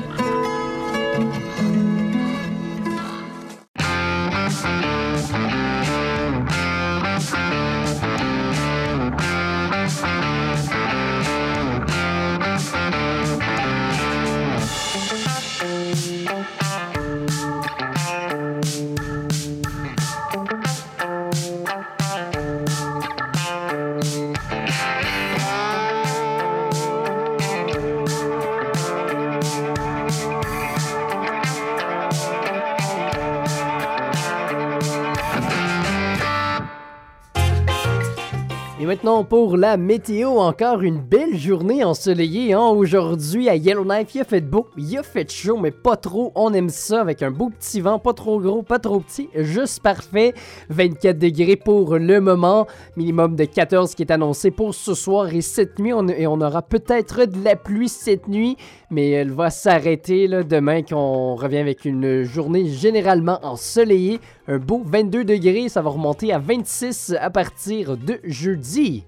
Maintenant 38.94 39.24
pour 39.24 39.56
la 39.56 39.76
météo, 39.76 40.38
encore 40.38 40.82
une 40.82 41.00
belle 41.00 41.36
journée 41.36 41.82
ensoleillée 41.82 42.52
hein, 42.52 42.68
aujourd'hui 42.68 43.48
à 43.48 43.56
Yellowknife. 43.56 44.14
Il 44.14 44.20
a 44.20 44.24
fait 44.24 44.40
beau, 44.40 44.68
il 44.76 44.96
a 44.96 45.02
fait 45.02 45.28
chaud, 45.28 45.56
mais 45.56 45.72
pas 45.72 45.96
trop. 45.96 46.30
On 46.36 46.52
aime 46.52 46.68
ça 46.68 47.00
avec 47.00 47.20
un 47.20 47.32
beau 47.32 47.50
petit 47.50 47.80
vent, 47.80 47.98
pas 47.98 48.12
trop 48.12 48.38
gros, 48.38 48.62
pas 48.62 48.78
trop 48.78 49.00
petit, 49.00 49.28
juste 49.34 49.82
parfait. 49.82 50.32
24 50.68 51.18
degrés 51.18 51.56
pour 51.56 51.96
le 51.96 52.20
moment, 52.20 52.68
minimum 52.96 53.34
de 53.34 53.46
14 53.46 53.96
qui 53.96 54.02
est 54.02 54.12
annoncé 54.12 54.52
pour 54.52 54.72
ce 54.72 54.94
soir 54.94 55.34
et 55.34 55.40
cette 55.40 55.80
nuit. 55.80 55.92
On, 55.92 56.06
et 56.06 56.28
on 56.28 56.40
aura 56.40 56.62
peut-être 56.62 57.24
de 57.24 57.42
la 57.42 57.56
pluie 57.56 57.88
cette 57.88 58.28
nuit, 58.28 58.56
mais 58.90 59.10
elle 59.10 59.32
va 59.32 59.50
s'arrêter 59.50 60.28
demain 60.28 60.82
qu'on 60.82 61.34
revient 61.34 61.58
avec 61.58 61.84
une 61.84 62.22
journée 62.22 62.68
généralement 62.68 63.40
ensoleillée. 63.42 64.20
Un 64.46 64.58
beau 64.58 64.82
22 64.84 65.24
degrés, 65.24 65.70
ça 65.70 65.80
va 65.80 65.88
remonter 65.88 66.30
à 66.30 66.38
26 66.38 67.16
à 67.18 67.30
partir 67.30 67.96
de 67.96 68.20
jeudi. 68.24 69.04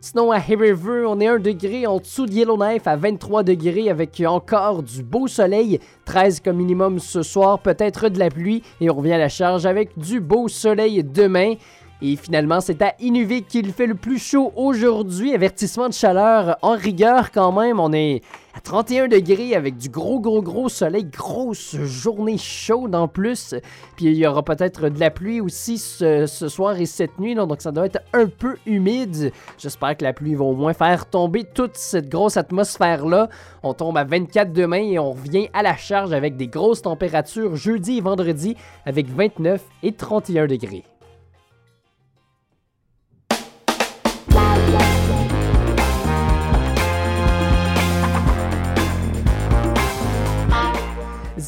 Sinon, 0.00 0.32
à 0.32 0.38
River, 0.38 1.04
on 1.06 1.20
est 1.20 1.28
1 1.28 1.38
degré 1.38 1.86
en 1.86 1.98
dessous 1.98 2.26
de 2.26 2.32
Yellowknife 2.32 2.84
à 2.88 2.96
23 2.96 3.44
degrés 3.44 3.90
avec 3.90 4.20
encore 4.26 4.82
du 4.82 5.04
beau 5.04 5.28
soleil. 5.28 5.78
13 6.04 6.40
comme 6.40 6.56
minimum 6.56 6.98
ce 6.98 7.22
soir, 7.22 7.60
peut-être 7.60 8.08
de 8.08 8.18
la 8.18 8.28
pluie. 8.28 8.64
Et 8.80 8.90
on 8.90 8.94
revient 8.94 9.12
à 9.12 9.18
la 9.18 9.28
charge 9.28 9.66
avec 9.66 9.96
du 9.96 10.18
beau 10.18 10.48
soleil 10.48 11.04
demain. 11.04 11.54
Et 12.02 12.16
finalement, 12.16 12.60
c'est 12.60 12.82
à 12.82 12.94
Inuvik 13.00 13.46
qu'il 13.46 13.72
fait 13.72 13.86
le 13.86 13.94
plus 13.94 14.18
chaud 14.18 14.52
aujourd'hui. 14.56 15.32
Avertissement 15.32 15.88
de 15.88 15.94
chaleur 15.94 16.56
en 16.60 16.76
rigueur 16.76 17.30
quand 17.30 17.52
même. 17.52 17.78
On 17.78 17.92
est 17.92 18.20
à 18.56 18.60
31 18.60 19.08
degrés 19.08 19.54
avec 19.54 19.76
du 19.76 19.90
gros, 19.90 20.18
gros, 20.18 20.40
gros 20.40 20.70
soleil. 20.70 21.04
Grosse 21.04 21.76
journée 21.76 22.38
chaude 22.38 22.94
en 22.94 23.06
plus. 23.06 23.54
Puis 23.96 24.06
il 24.06 24.14
y 24.14 24.26
aura 24.26 24.42
peut-être 24.42 24.88
de 24.88 24.98
la 24.98 25.10
pluie 25.10 25.42
aussi 25.42 25.76
ce, 25.76 26.26
ce 26.26 26.48
soir 26.48 26.80
et 26.80 26.86
cette 26.86 27.18
nuit. 27.18 27.34
donc 27.34 27.60
ça 27.60 27.70
doit 27.70 27.84
être 27.84 28.00
un 28.14 28.26
peu 28.26 28.56
humide. 28.64 29.32
J'espère 29.58 29.96
que 29.96 30.04
la 30.04 30.14
pluie 30.14 30.34
va 30.34 30.44
au 30.44 30.54
moins 30.54 30.72
faire 30.72 31.04
tomber 31.04 31.44
toute 31.44 31.76
cette 31.76 32.08
grosse 32.08 32.38
atmosphère-là. 32.38 33.28
On 33.62 33.74
tombe 33.74 33.98
à 33.98 34.04
24 34.04 34.52
demain 34.52 34.82
et 34.82 34.98
on 34.98 35.12
revient 35.12 35.48
à 35.52 35.62
la 35.62 35.76
charge 35.76 36.14
avec 36.14 36.36
des 36.36 36.48
grosses 36.48 36.82
températures 36.82 37.56
jeudi 37.56 37.98
et 37.98 38.00
vendredi 38.00 38.56
avec 38.86 39.06
29 39.08 39.62
et 39.82 39.92
31 39.92 40.46
degrés. 40.46 40.84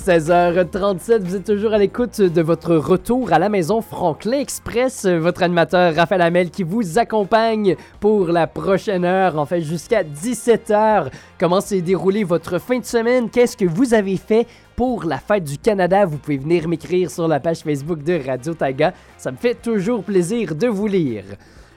16h37, 0.05 1.22
vous 1.22 1.36
êtes 1.36 1.44
toujours 1.44 1.72
à 1.72 1.78
l'écoute 1.78 2.20
de 2.20 2.40
votre 2.40 2.76
retour 2.76 3.32
à 3.32 3.38
la 3.38 3.49
maison 3.49 3.80
Franklin 3.80 4.38
Express. 4.38 5.07
Votre 5.07 5.42
animateur 5.42 5.94
Raphaël 5.94 6.22
Hamel 6.22 6.51
qui 6.51 6.62
vous 6.62 6.99
accompagne 6.99 7.74
pour 7.99 8.28
la 8.28 8.46
prochaine 8.46 9.05
heure, 9.05 9.38
en 9.38 9.44
fait 9.44 9.61
jusqu'à 9.61 10.05
17h. 10.05 11.11
Comment 11.38 11.61
s'est 11.61 11.80
déroulée 11.80 12.22
votre 12.22 12.59
fin 12.59 12.78
de 12.78 12.84
semaine? 12.84 13.28
Qu'est-ce 13.28 13.57
que 13.57 13.64
vous 13.64 13.92
avez 13.92 14.16
fait 14.16 14.46
pour 14.76 15.05
la 15.05 15.18
fête 15.18 15.44
du 15.44 15.59
Canada? 15.59 16.07
Vous 16.07 16.18
pouvez 16.18 16.38
venir 16.38 16.68
m'écrire 16.68 17.11
sur 17.11 17.26
la 17.26 17.40
page 17.40 17.59
Facebook 17.59 18.03
de 18.03 18.20
Radio 18.24 18.55
Taga. 18.55 18.94
Ça 19.16 19.32
me 19.32 19.36
fait 19.36 19.57
toujours 19.61 20.05
plaisir 20.05 20.55
de 20.55 20.68
vous 20.68 20.86
lire. 20.86 21.24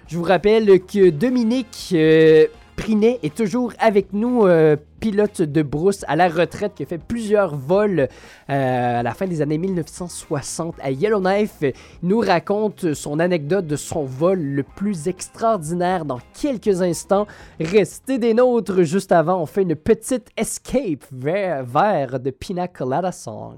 Je 0.08 0.18
vous 0.18 0.24
rappelle 0.24 0.80
que 0.82 1.10
Dominique 1.10 1.90
euh, 1.94 2.46
Prinet 2.82 3.20
est 3.22 3.36
toujours 3.36 3.74
avec 3.78 4.12
nous, 4.12 4.48
euh, 4.48 4.76
pilote 5.00 5.44
de 5.44 5.62
brousse 5.62 6.04
à 6.08 6.16
la 6.16 6.28
retraite 6.28 6.74
qui 6.74 6.82
a 6.82 6.88
fait 6.88 6.98
plusieurs 6.98 7.56
vols 7.56 8.00
euh, 8.50 9.00
à 9.00 9.04
la 9.04 9.14
fin 9.14 9.28
des 9.28 9.44
années 9.44 9.60
1960 9.60 10.78
à 10.82 10.90
Yellowknife. 10.90 11.58
Il 11.62 11.74
nous 12.02 12.22
raconte 12.22 12.96
son 12.96 13.20
anecdote 13.20 13.68
de 13.68 13.76
son 13.76 14.04
vol 14.04 14.40
le 14.40 14.64
plus 14.64 15.08
extraordinaire 15.08 16.06
dans 16.06 16.22
quelques 16.34 16.82
instants. 16.82 17.28
Restez 17.60 18.18
des 18.18 18.34
nôtres 18.34 18.82
juste 18.82 19.12
avant, 19.12 19.44
on 19.44 19.46
fait 19.46 19.62
une 19.62 19.76
petite 19.76 20.30
escape 20.36 21.06
vers, 21.12 21.64
vers 21.64 22.20
The 22.20 22.32
Pina 22.32 22.68
Colada 22.68 23.12
Song. 23.12 23.58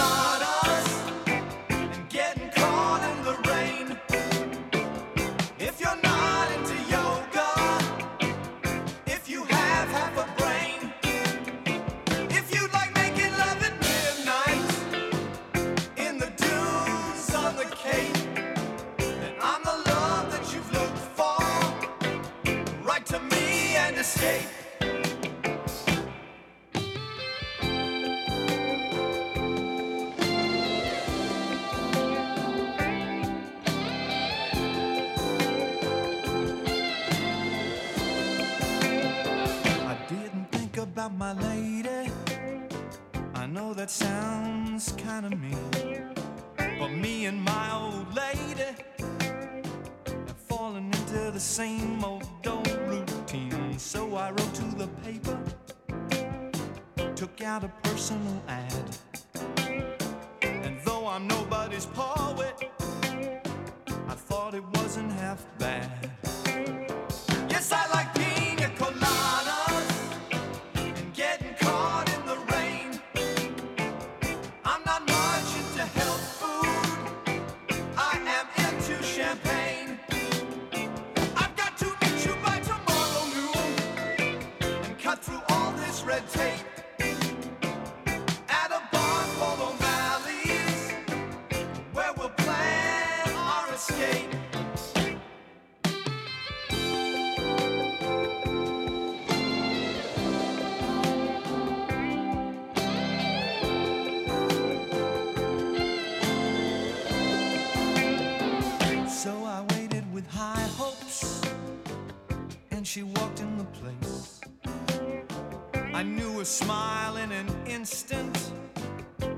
Knew 116.41 116.45
smile 116.45 117.17
in 117.17 117.31
an 117.31 117.47
instant, 117.67 118.51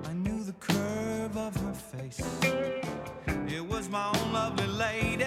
I 0.06 0.14
knew 0.14 0.42
the 0.42 0.54
curve 0.54 1.36
of 1.36 1.54
her 1.54 1.74
face. 1.74 2.22
It 3.46 3.68
was 3.68 3.90
my 3.90 4.08
own 4.08 4.32
lovely 4.32 4.68
lady, 4.68 5.26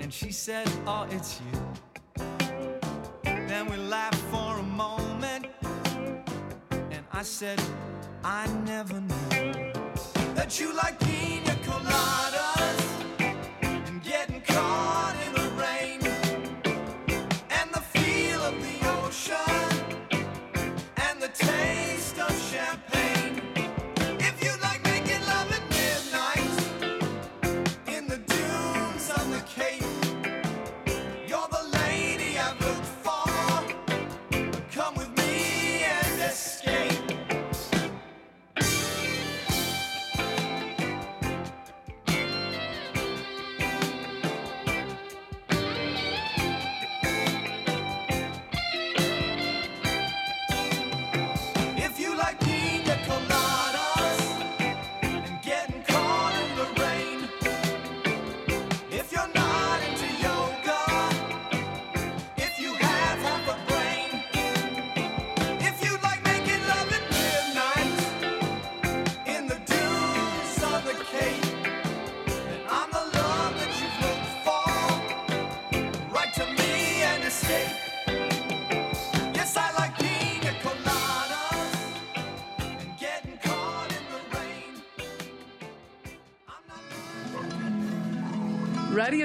and 0.00 0.10
she 0.10 0.32
said, 0.32 0.66
Oh, 0.86 1.06
it's 1.10 1.42
you. 1.42 2.24
Then 3.22 3.66
we 3.66 3.76
laughed 3.76 4.22
for 4.32 4.58
a 4.58 4.62
moment, 4.62 5.48
and 6.70 7.04
I 7.12 7.22
said, 7.22 7.60
I 8.24 8.46
never 8.64 9.02
knew 9.02 9.72
that 10.34 10.58
you 10.58 10.74
like 10.74 10.98
pina 11.00 11.17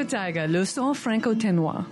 Le 0.05 0.65
son 0.65 0.93
franco-ténois. 0.93 1.85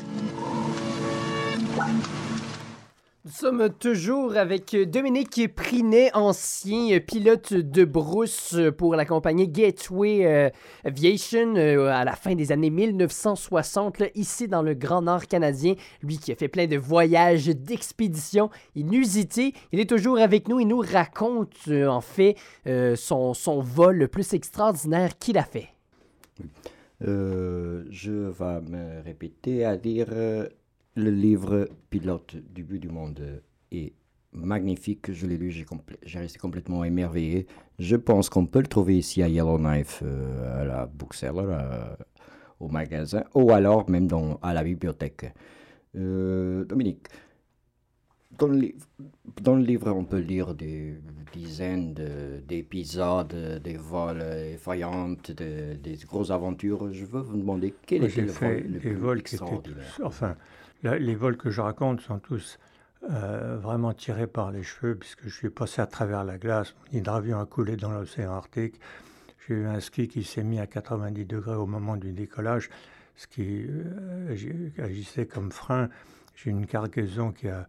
Nous 3.23 3.31
sommes 3.31 3.69
toujours 3.69 4.35
avec 4.35 4.75
Dominique 4.75 5.55
Prinet, 5.55 6.11
ancien 6.13 6.99
pilote 6.99 7.53
de 7.53 7.85
brousse 7.85 8.57
pour 8.77 8.97
la 8.97 9.05
compagnie 9.05 9.47
Gateway 9.47 10.25
euh, 10.25 10.49
Aviation 10.83 11.55
euh, 11.55 11.87
à 11.87 12.03
la 12.03 12.17
fin 12.17 12.35
des 12.35 12.51
années 12.51 12.69
1960, 12.69 13.99
là, 13.99 14.07
ici 14.15 14.49
dans 14.49 14.61
le 14.61 14.73
Grand 14.73 15.03
Nord 15.03 15.27
canadien. 15.27 15.75
Lui 16.03 16.17
qui 16.17 16.33
a 16.33 16.35
fait 16.35 16.49
plein 16.49 16.67
de 16.67 16.77
voyages, 16.77 17.45
d'expéditions 17.45 18.49
inusités. 18.75 19.53
Il 19.71 19.79
est 19.79 19.89
toujours 19.89 20.19
avec 20.19 20.49
nous. 20.49 20.59
Il 20.59 20.67
nous 20.67 20.81
raconte 20.81 21.55
euh, 21.69 21.87
en 21.87 22.01
fait 22.01 22.35
euh, 22.67 22.97
son, 22.97 23.33
son 23.33 23.61
vol 23.61 23.95
le 23.95 24.09
plus 24.09 24.33
extraordinaire 24.33 25.17
qu'il 25.17 25.37
a 25.37 25.43
fait. 25.43 25.69
Euh, 27.03 27.83
je 27.89 28.11
vais 28.11 28.61
me 28.61 29.01
répéter 29.03 29.65
à 29.65 29.77
dire 29.77 30.07
euh, 30.11 30.47
le 30.95 31.09
livre 31.09 31.67
Pilote 31.89 32.35
du 32.35 32.63
but 32.63 32.79
du 32.79 32.89
monde 32.89 33.41
est 33.71 33.93
magnifique. 34.31 35.11
Je 35.11 35.25
l'ai 35.25 35.37
lu, 35.37 35.51
j'ai 36.03 36.19
resté 36.19 36.37
complètement 36.37 36.83
émerveillé. 36.83 37.47
Je 37.79 37.95
pense 37.95 38.29
qu'on 38.29 38.45
peut 38.45 38.61
le 38.61 38.67
trouver 38.67 38.97
ici 38.97 39.23
à 39.23 39.27
Yellowknife, 39.27 40.03
euh, 40.03 40.61
à 40.61 40.65
la 40.65 40.85
bookseller, 40.85 41.57
au 42.59 42.67
magasin, 42.67 43.23
ou 43.33 43.51
alors 43.51 43.89
même 43.89 44.07
dans, 44.07 44.37
à 44.41 44.53
la 44.53 44.63
bibliothèque. 44.63 45.33
Dominique, 45.93 47.07
dans 48.37 48.47
le, 48.47 48.57
livre, 48.57 48.85
dans 49.41 49.55
le 49.55 49.63
livre, 49.63 49.91
on 49.91 50.03
peut 50.03 50.17
lire 50.19 50.53
des 50.55 50.95
dizaines 51.33 51.93
de- 51.93 52.41
d'épisodes, 52.47 53.59
des 53.63 53.77
vols 53.77 54.21
effrayants, 54.21 55.09
de- 55.09 55.75
des 55.75 55.97
grosses 56.07 56.31
aventures. 56.31 56.91
Je 56.91 57.05
veux 57.05 57.21
vous 57.21 57.37
demander 57.37 57.73
quel 57.85 58.03
était 58.03 58.21
le 58.21 58.27
fait 58.29 58.61
vol 58.61 58.71
le 58.73 58.79
plus 58.79 58.95
vols 58.95 59.23
qui 59.23 59.35
étaient 59.35 59.43
extraordinaire. 59.43 59.93
tous- 59.95 60.03
Enfin, 60.03 60.35
la- 60.83 60.97
les 60.99 61.15
vols 61.15 61.37
que 61.37 61.49
je 61.51 61.61
raconte 61.61 62.01
sont 62.01 62.19
tous 62.19 62.57
euh, 63.09 63.57
vraiment 63.59 63.93
tirés 63.93 64.27
par 64.27 64.51
les 64.51 64.61
cheveux, 64.61 64.93
puisque 64.95 65.23
je 65.27 65.33
suis 65.35 65.49
passé 65.49 65.81
à 65.81 65.87
travers 65.87 66.23
la 66.23 66.37
glace. 66.37 66.75
Mon 66.93 66.99
hydravion 66.99 67.39
a 67.39 67.47
coulé 67.47 67.75
dans 67.75 67.89
l'océan 67.91 68.31
Arctique. 68.33 68.79
J'ai 69.47 69.55
eu 69.55 69.65
un 69.65 69.79
ski 69.79 70.07
qui 70.07 70.23
s'est 70.23 70.43
mis 70.43 70.59
à 70.59 70.67
90 70.67 71.25
degrés 71.25 71.55
au 71.55 71.65
moment 71.65 71.97
du 71.97 72.11
décollage, 72.13 72.69
ce 73.15 73.25
qui 73.25 73.65
euh, 73.67 74.31
agi- 74.31 74.79
agissait 74.79 75.25
comme 75.25 75.51
frein. 75.51 75.89
J'ai 76.35 76.51
une 76.51 76.67
cargaison 76.67 77.31
qui 77.31 77.47
a, 77.47 77.67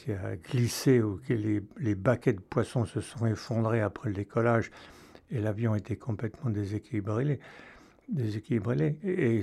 qui 0.00 0.12
a 0.12 0.36
glissé, 0.36 1.02
ou 1.02 1.20
que 1.26 1.34
les, 1.34 1.62
les 1.78 1.94
baquets 1.94 2.32
de 2.32 2.40
poissons 2.40 2.86
se 2.86 3.00
sont 3.00 3.26
effondrés 3.26 3.80
après 3.80 4.08
le 4.08 4.14
décollage, 4.14 4.70
et 5.30 5.40
l'avion 5.40 5.74
était 5.74 5.96
complètement 5.96 6.50
déséquilibré 6.50 7.38
déséquilibré, 8.08 8.96
et 9.04 9.42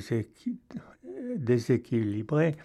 déséquilibré. 1.38 2.56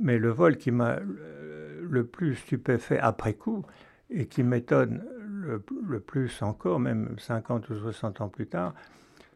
Mais 0.00 0.18
le 0.18 0.30
vol 0.30 0.56
qui 0.56 0.70
m'a 0.70 0.98
le 0.98 2.06
plus 2.06 2.34
stupéfait 2.34 2.98
après 2.98 3.34
coup 3.34 3.64
et 4.10 4.26
qui 4.26 4.42
m'étonne 4.42 5.04
le, 5.18 5.62
le 5.86 6.00
plus 6.00 6.42
encore, 6.42 6.80
même 6.80 7.16
50 7.18 7.70
ou 7.70 7.76
60 7.76 8.20
ans 8.20 8.28
plus 8.28 8.46
tard, 8.46 8.74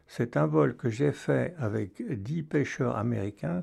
c'est 0.07 0.35
un 0.35 0.45
vol 0.45 0.75
que 0.75 0.89
j'ai 0.89 1.13
fait 1.13 1.55
avec 1.57 2.03
10 2.05 2.43
pêcheurs 2.43 2.97
américains. 2.97 3.61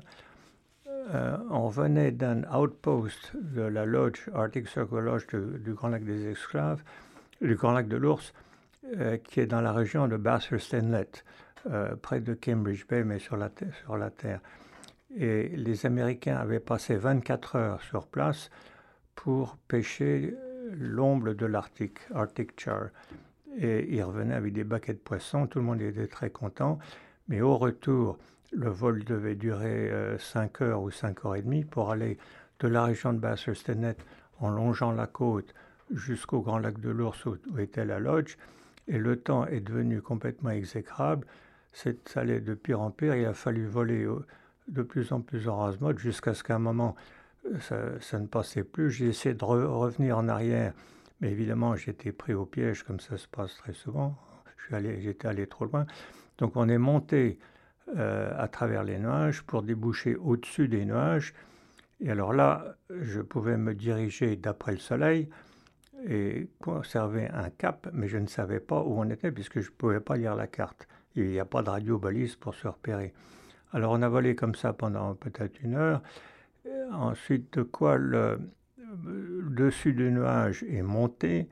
Euh, 1.13 1.37
on 1.49 1.69
venait 1.69 2.11
d'un 2.11 2.43
outpost 2.53 3.31
de 3.35 3.61
la 3.61 3.85
lodge, 3.85 4.29
Arctic 4.33 4.67
Circle 4.67 4.99
Lodge 4.99 5.25
du 5.33 5.73
Grand 5.73 5.89
Lac 5.89 6.03
des 6.03 6.27
Esclaves, 6.27 6.83
du 7.41 7.55
Grand 7.55 7.71
Lac 7.71 7.87
de 7.87 7.97
l'Ours, 7.97 8.33
euh, 8.97 9.17
qui 9.17 9.39
est 9.39 9.45
dans 9.45 9.61
la 9.61 9.71
région 9.71 10.07
de 10.07 10.17
Bathurst 10.17 10.73
Inlet, 10.73 11.09
euh, 11.69 11.95
près 11.95 12.19
de 12.19 12.33
Cambridge 12.33 12.85
Bay, 12.87 13.03
mais 13.03 13.19
sur 13.19 13.37
la, 13.37 13.49
sur 13.83 13.97
la 13.97 14.09
Terre. 14.09 14.41
Et 15.15 15.49
les 15.49 15.85
Américains 15.85 16.37
avaient 16.37 16.59
passé 16.59 16.95
24 16.95 17.55
heures 17.55 17.81
sur 17.81 18.05
place 18.05 18.49
pour 19.15 19.57
pêcher 19.67 20.35
l'omble 20.71 21.35
de 21.35 21.45
l'Arctique, 21.45 21.99
Arctic 22.13 22.59
char. 22.59 22.89
Et 23.57 23.95
ils 23.95 24.03
revenaient 24.03 24.35
avec 24.35 24.53
des 24.53 24.63
baquets 24.63 24.93
de 24.93 24.99
poissons, 24.99 25.47
tout 25.47 25.59
le 25.59 25.65
monde 25.65 25.81
était 25.81 26.07
très 26.07 26.29
content. 26.29 26.77
Mais 27.27 27.41
au 27.41 27.57
retour, 27.57 28.17
le 28.51 28.69
vol 28.69 29.03
devait 29.03 29.35
durer 29.35 29.91
5 30.17 30.61
heures 30.61 30.81
ou 30.81 30.91
5 30.91 31.25
heures 31.25 31.35
et 31.35 31.41
demie 31.41 31.65
pour 31.65 31.91
aller 31.91 32.17
de 32.59 32.67
la 32.67 32.83
région 32.83 33.13
de 33.13 33.19
Bathurst 33.19 33.69
Inlet 33.69 33.95
en 34.39 34.49
longeant 34.49 34.91
la 34.91 35.07
côte 35.07 35.53
jusqu'au 35.91 36.41
Grand 36.41 36.59
Lac 36.59 36.79
de 36.79 36.89
l'Ours 36.89 37.25
où, 37.25 37.37
était 37.57 37.85
la 37.85 37.99
lodge. 37.99 38.37
Et 38.87 38.97
le 38.97 39.17
temps 39.17 39.45
est 39.45 39.59
devenu 39.59 40.01
complètement 40.01 40.49
exécrable. 40.49 41.25
Ça 41.73 41.91
allait 42.15 42.41
de 42.41 42.53
pire 42.55 42.81
en 42.81 42.89
pire. 42.91 43.15
Il 43.15 43.25
a 43.25 43.33
fallu 43.33 43.65
voler 43.67 44.07
au- 44.07 44.23
de 44.67 44.81
plus 44.81 45.11
en 45.11 45.21
plus 45.21 45.47
en 45.47 45.57
rase-mode 45.57 45.99
jusqu'à 45.99 46.33
ce 46.33 46.43
qu'à 46.43 46.55
un 46.55 46.59
moment, 46.59 46.95
euh, 47.71 47.97
ça, 47.99 48.19
ne 48.19 48.27
passait 48.27 48.63
plus. 48.63 48.91
J'ai 48.91 49.07
essayé 49.07 49.35
de 49.35 49.43
re- 49.43 49.65
revenir 49.65 50.17
en 50.17 50.27
arrière, 50.27 50.73
mais 51.21 51.31
évidemment, 51.31 51.75
j'étais 51.75 52.11
pris 52.11 52.33
au 52.33 52.45
piège, 52.45 52.83
comme 52.83 52.99
ça 52.99 53.17
se 53.17 53.27
passe 53.27 53.55
très 53.57 53.73
souvent. 53.73 54.17
J'étais 54.71 55.27
allé 55.27 55.47
trop 55.47 55.65
loin. 55.65 55.85
Donc, 56.37 56.55
on 56.55 56.67
est 56.69 56.77
monté 56.77 57.39
euh, 57.97 58.31
à 58.37 58.47
travers 58.47 58.83
les 58.83 58.99
nuages 58.99 59.41
pour 59.43 59.63
déboucher 59.63 60.15
au-dessus 60.15 60.67
des 60.67 60.85
nuages. 60.85 61.33
Et 62.01 62.11
alors 62.11 62.33
là, 62.33 62.75
je 62.89 63.21
pouvais 63.21 63.57
me 63.57 63.73
diriger 63.73 64.35
d'après 64.35 64.71
le 64.71 64.77
soleil 64.77 65.29
et 66.07 66.49
conserver 66.59 67.27
un 67.29 67.49
cap, 67.49 67.89
mais 67.93 68.07
je 68.07 68.17
ne 68.17 68.27
savais 68.27 68.59
pas 68.61 68.81
où 68.81 68.99
on 68.99 69.09
était 69.09 69.31
puisque 69.31 69.59
je 69.59 69.69
ne 69.69 69.75
pouvais 69.75 69.99
pas 69.99 70.15
lire 70.15 70.35
la 70.35 70.47
carte. 70.47 70.87
Il 71.15 71.27
n'y 71.27 71.39
a 71.39 71.45
pas 71.45 71.61
de 71.61 71.69
radio 71.69 71.97
balise 71.97 72.35
pour 72.35 72.55
se 72.55 72.67
repérer. 72.67 73.13
Alors 73.73 73.91
on 73.91 74.01
a 74.01 74.07
volé 74.07 74.35
comme 74.35 74.55
ça 74.55 74.71
pendant 74.73 75.13
peut-être 75.15 75.61
une 75.61 75.75
heure. 75.75 76.01
Euh, 76.65 76.91
Ensuite 76.91 77.57
de 77.57 77.63
quoi 77.63 77.97
le, 77.97 78.39
le 79.05 79.49
dessus 79.49 79.93
du 79.93 80.09
nuage 80.11 80.63
est 80.69 80.81
monté 80.81 81.49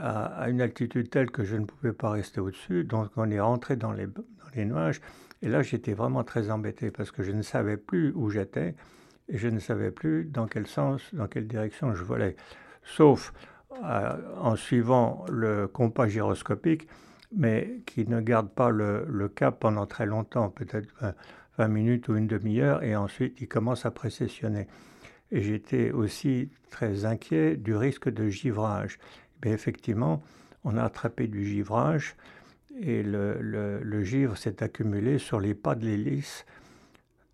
à, 0.00 0.26
à 0.26 0.48
une 0.48 0.60
altitude 0.60 1.10
telle 1.10 1.30
que 1.30 1.44
je 1.44 1.56
ne 1.56 1.64
pouvais 1.64 1.92
pas 1.92 2.10
rester 2.10 2.40
au-dessus. 2.40 2.84
Donc 2.84 3.10
on 3.16 3.30
est 3.30 3.40
rentré 3.40 3.76
dans 3.76 3.92
les, 3.92 4.06
dans 4.06 4.22
les 4.54 4.64
nuages. 4.64 5.00
Et 5.42 5.48
là 5.48 5.62
j'étais 5.62 5.92
vraiment 5.92 6.24
très 6.24 6.50
embêté 6.50 6.90
parce 6.90 7.10
que 7.10 7.22
je 7.22 7.32
ne 7.32 7.42
savais 7.42 7.76
plus 7.76 8.12
où 8.14 8.30
j'étais 8.30 8.74
et 9.28 9.38
je 9.38 9.48
ne 9.48 9.58
savais 9.58 9.90
plus 9.90 10.24
dans 10.24 10.46
quel 10.46 10.66
sens, 10.66 11.02
dans 11.12 11.26
quelle 11.26 11.48
direction 11.48 11.94
je 11.94 12.04
volais. 12.04 12.36
Sauf 12.84 13.32
euh, 13.84 14.16
en 14.40 14.56
suivant 14.56 15.24
le 15.28 15.66
compas 15.66 16.08
gyroscopique, 16.08 16.88
mais 17.36 17.80
qui 17.84 18.06
ne 18.06 18.20
garde 18.20 18.48
pas 18.48 18.70
le, 18.70 19.30
cap 19.34 19.58
pendant 19.60 19.86
très 19.86 20.06
longtemps, 20.06 20.48
peut-être 20.48 20.88
20, 21.00 21.14
20 21.58 21.68
minutes 21.68 22.08
ou 22.08 22.16
une 22.16 22.26
demi-heure, 22.26 22.82
et 22.82 22.96
ensuite 22.96 23.40
il 23.40 23.48
commence 23.48 23.84
à 23.84 23.90
précessionner. 23.90 24.66
Et 25.32 25.42
j'étais 25.42 25.90
aussi 25.90 26.50
très 26.70 27.04
inquiet 27.04 27.56
du 27.56 27.74
risque 27.74 28.08
de 28.08 28.28
givrage. 28.28 28.98
Mais 29.44 29.50
effectivement, 29.50 30.22
on 30.64 30.76
a 30.76 30.84
attrapé 30.84 31.26
du 31.26 31.44
givrage 31.44 32.16
et 32.80 33.02
le, 33.02 34.02
givre 34.02 34.36
s'est 34.36 34.62
accumulé 34.62 35.18
sur 35.18 35.40
les 35.40 35.54
pas 35.54 35.74
de 35.74 35.84
l'hélice, 35.84 36.44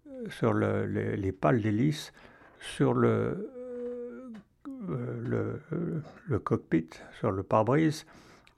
euh, 0.09 0.28
sur 0.30 0.53
le- 0.53 0.86
les, 0.86 1.16
les 1.16 1.32
pales 1.32 1.61
d'hélice, 1.61 2.12
sur 2.61 2.95
le, 2.95 3.51
euh, 4.90 5.57
euh, 5.72 6.01
le 6.28 6.38
cockpit, 6.38 6.88
sur 7.18 7.32
le 7.32 7.43
pare-brise, 7.43 8.07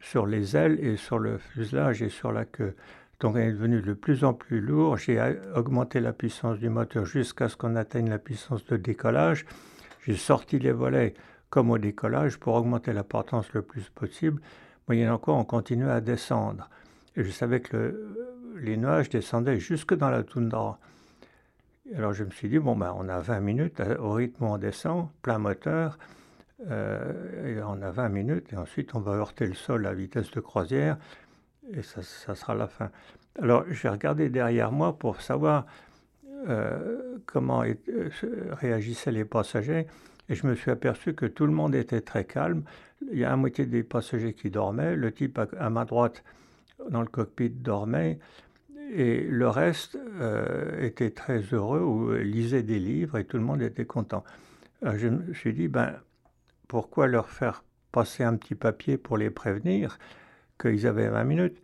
sur 0.00 0.26
les 0.26 0.56
ailes 0.56 0.78
et 0.84 0.96
sur 0.96 1.18
le 1.18 1.38
fuselage 1.38 2.02
et 2.02 2.10
sur 2.10 2.32
la 2.32 2.44
queue. 2.44 2.74
Donc, 3.20 3.36
il 3.36 3.42
est 3.42 3.52
devenu 3.52 3.80
de 3.80 3.94
plus 3.94 4.24
en 4.24 4.34
plus 4.34 4.60
lourd. 4.60 4.98
J'ai 4.98 5.18
augmenté 5.54 6.00
la 6.00 6.12
puissance 6.12 6.58
du 6.58 6.68
moteur 6.68 7.06
jusqu'à 7.06 7.48
ce 7.48 7.56
qu'on 7.56 7.76
atteigne 7.76 8.10
la 8.10 8.18
puissance 8.18 8.66
de 8.66 8.76
décollage. 8.76 9.46
J'ai 10.04 10.16
sorti 10.16 10.58
les 10.58 10.72
volets 10.72 11.14
comme 11.48 11.70
au 11.70 11.78
décollage 11.78 12.38
pour 12.38 12.54
augmenter 12.54 12.92
la 12.92 13.04
portance 13.04 13.50
le 13.54 13.62
plus 13.62 13.88
possible. 13.88 14.42
Moyennant 14.88 15.18
quoi, 15.18 15.34
on 15.34 15.44
continuait 15.44 15.90
à 15.90 16.00
descendre. 16.00 16.68
Et 17.16 17.24
je 17.24 17.30
savais 17.30 17.60
que 17.60 17.76
le- 17.76 18.34
les 18.60 18.76
nuages 18.76 19.08
descendaient 19.08 19.58
jusque 19.58 19.94
dans 19.94 20.10
la 20.10 20.22
toundra. 20.22 20.78
Alors 21.94 22.12
je 22.14 22.24
me 22.24 22.30
suis 22.30 22.48
dit, 22.48 22.58
bon, 22.58 22.76
ben, 22.76 22.94
on 22.96 23.08
a 23.08 23.20
20 23.20 23.40
minutes, 23.40 23.80
euh, 23.80 23.96
au 23.98 24.12
rythme 24.12 24.44
où 24.44 24.46
on 24.48 24.58
descend, 24.58 25.08
plein 25.22 25.38
moteur, 25.38 25.98
euh, 26.70 27.58
et 27.58 27.62
on 27.62 27.82
a 27.82 27.90
20 27.90 28.08
minutes, 28.08 28.52
et 28.52 28.56
ensuite 28.56 28.94
on 28.94 29.00
va 29.00 29.12
heurter 29.12 29.46
le 29.46 29.54
sol 29.54 29.86
à 29.86 29.92
vitesse 29.92 30.30
de 30.30 30.40
croisière, 30.40 30.96
et 31.72 31.82
ça, 31.82 32.02
sera 32.34 32.54
la 32.54 32.68
fin. 32.68 32.90
Alors 33.40 33.64
j'ai 33.70 33.88
regardé 33.88 34.28
derrière 34.30 34.72
moi 34.72 34.98
pour 34.98 35.20
savoir 35.20 35.66
euh, 36.48 37.18
comment 37.26 37.64
réagissaient 38.52 39.12
les 39.12 39.24
passagers, 39.24 39.86
et 40.28 40.34
je 40.34 40.46
me 40.46 40.54
suis 40.54 40.70
aperçu 40.70 41.14
que 41.14 41.26
tout 41.26 41.46
le 41.46 41.52
monde 41.52 41.74
était 41.74 42.00
très 42.00 42.24
calme. 42.24 42.62
Il 43.12 43.18
y 43.18 43.24
a 43.24 43.30
la 43.30 43.36
moitié 43.36 43.66
des 43.66 43.82
passagers 43.82 44.34
qui 44.34 44.50
dormaient, 44.50 44.96
le 44.96 45.12
type 45.12 45.38
à, 45.58 45.70
ma 45.70 45.84
droite 45.84 46.24
dans 46.90 47.00
le 47.00 47.08
cockpit 47.08 47.50
dormait, 47.50 48.18
et 48.92 49.22
le 49.22 49.48
reste 49.48 49.96
euh, 50.20 50.84
était 50.84 51.10
très 51.10 51.40
heureux 51.52 51.80
ou 51.80 52.12
lisait 52.14 52.62
des 52.62 52.78
livres 52.78 53.18
et 53.18 53.24
tout 53.24 53.38
le 53.38 53.42
monde 53.42 53.62
était 53.62 53.86
content. 53.86 54.24
Alors 54.82 54.98
je 54.98 55.08
me 55.08 55.32
suis 55.32 55.54
dit, 55.54 55.68
ben, 55.68 55.94
pourquoi 56.68 57.06
leur 57.06 57.30
faire 57.30 57.64
passer 57.92 58.24
un 58.24 58.36
petit 58.36 58.54
papier 58.54 58.98
pour 58.98 59.16
les 59.16 59.30
prévenir 59.30 59.98
qu'ils 60.60 60.86
avaient 60.86 61.08
20 61.08 61.24
minutes? 61.24 61.62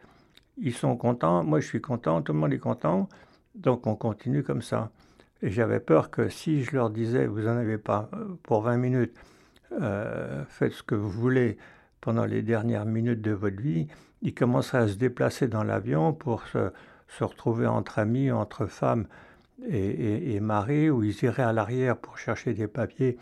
Ils 0.58 0.74
sont 0.74 0.96
contents, 0.96 1.44
moi 1.44 1.60
je 1.60 1.66
suis 1.66 1.80
content, 1.80 2.22
tout 2.22 2.32
le 2.32 2.38
monde 2.38 2.52
est 2.52 2.58
content. 2.58 3.08
Donc 3.54 3.86
on 3.86 3.94
continue 3.94 4.42
comme 4.42 4.62
ça. 4.62 4.90
Et 5.42 5.50
j'avais 5.50 5.80
peur 5.80 6.10
que 6.10 6.28
si 6.28 6.62
je 6.62 6.76
leur 6.76 6.90
disais, 6.90 7.26
vous 7.26 7.42
n'en 7.42 7.56
avez 7.56 7.78
pas 7.78 8.10
euh, 8.14 8.36
pour 8.42 8.62
20 8.62 8.76
minutes, 8.76 9.14
euh, 9.80 10.44
faites 10.48 10.72
ce 10.72 10.82
que 10.82 10.94
vous 10.94 11.10
voulez 11.10 11.58
pendant 12.00 12.24
les 12.24 12.42
dernières 12.42 12.86
minutes 12.86 13.20
de 13.20 13.32
votre 13.32 13.60
vie, 13.60 13.88
ils 14.22 14.34
commenceraient 14.34 14.78
à 14.78 14.88
se 14.88 14.94
déplacer 14.94 15.48
dans 15.48 15.62
l'avion 15.62 16.12
pour 16.12 16.46
se, 16.48 16.70
retrouver 17.20 17.66
entre 17.66 17.98
amis, 17.98 18.30
entre 18.30 18.66
femmes 18.66 19.06
et, 19.68 20.40
maris, 20.40 20.88
ou 20.90 21.02
ils 21.02 21.24
iraient 21.24 21.42
à 21.42 21.52
l'arrière 21.52 21.96
pour 21.96 22.18
chercher 22.18 22.54
des 22.54 22.68
papiers 22.68 23.18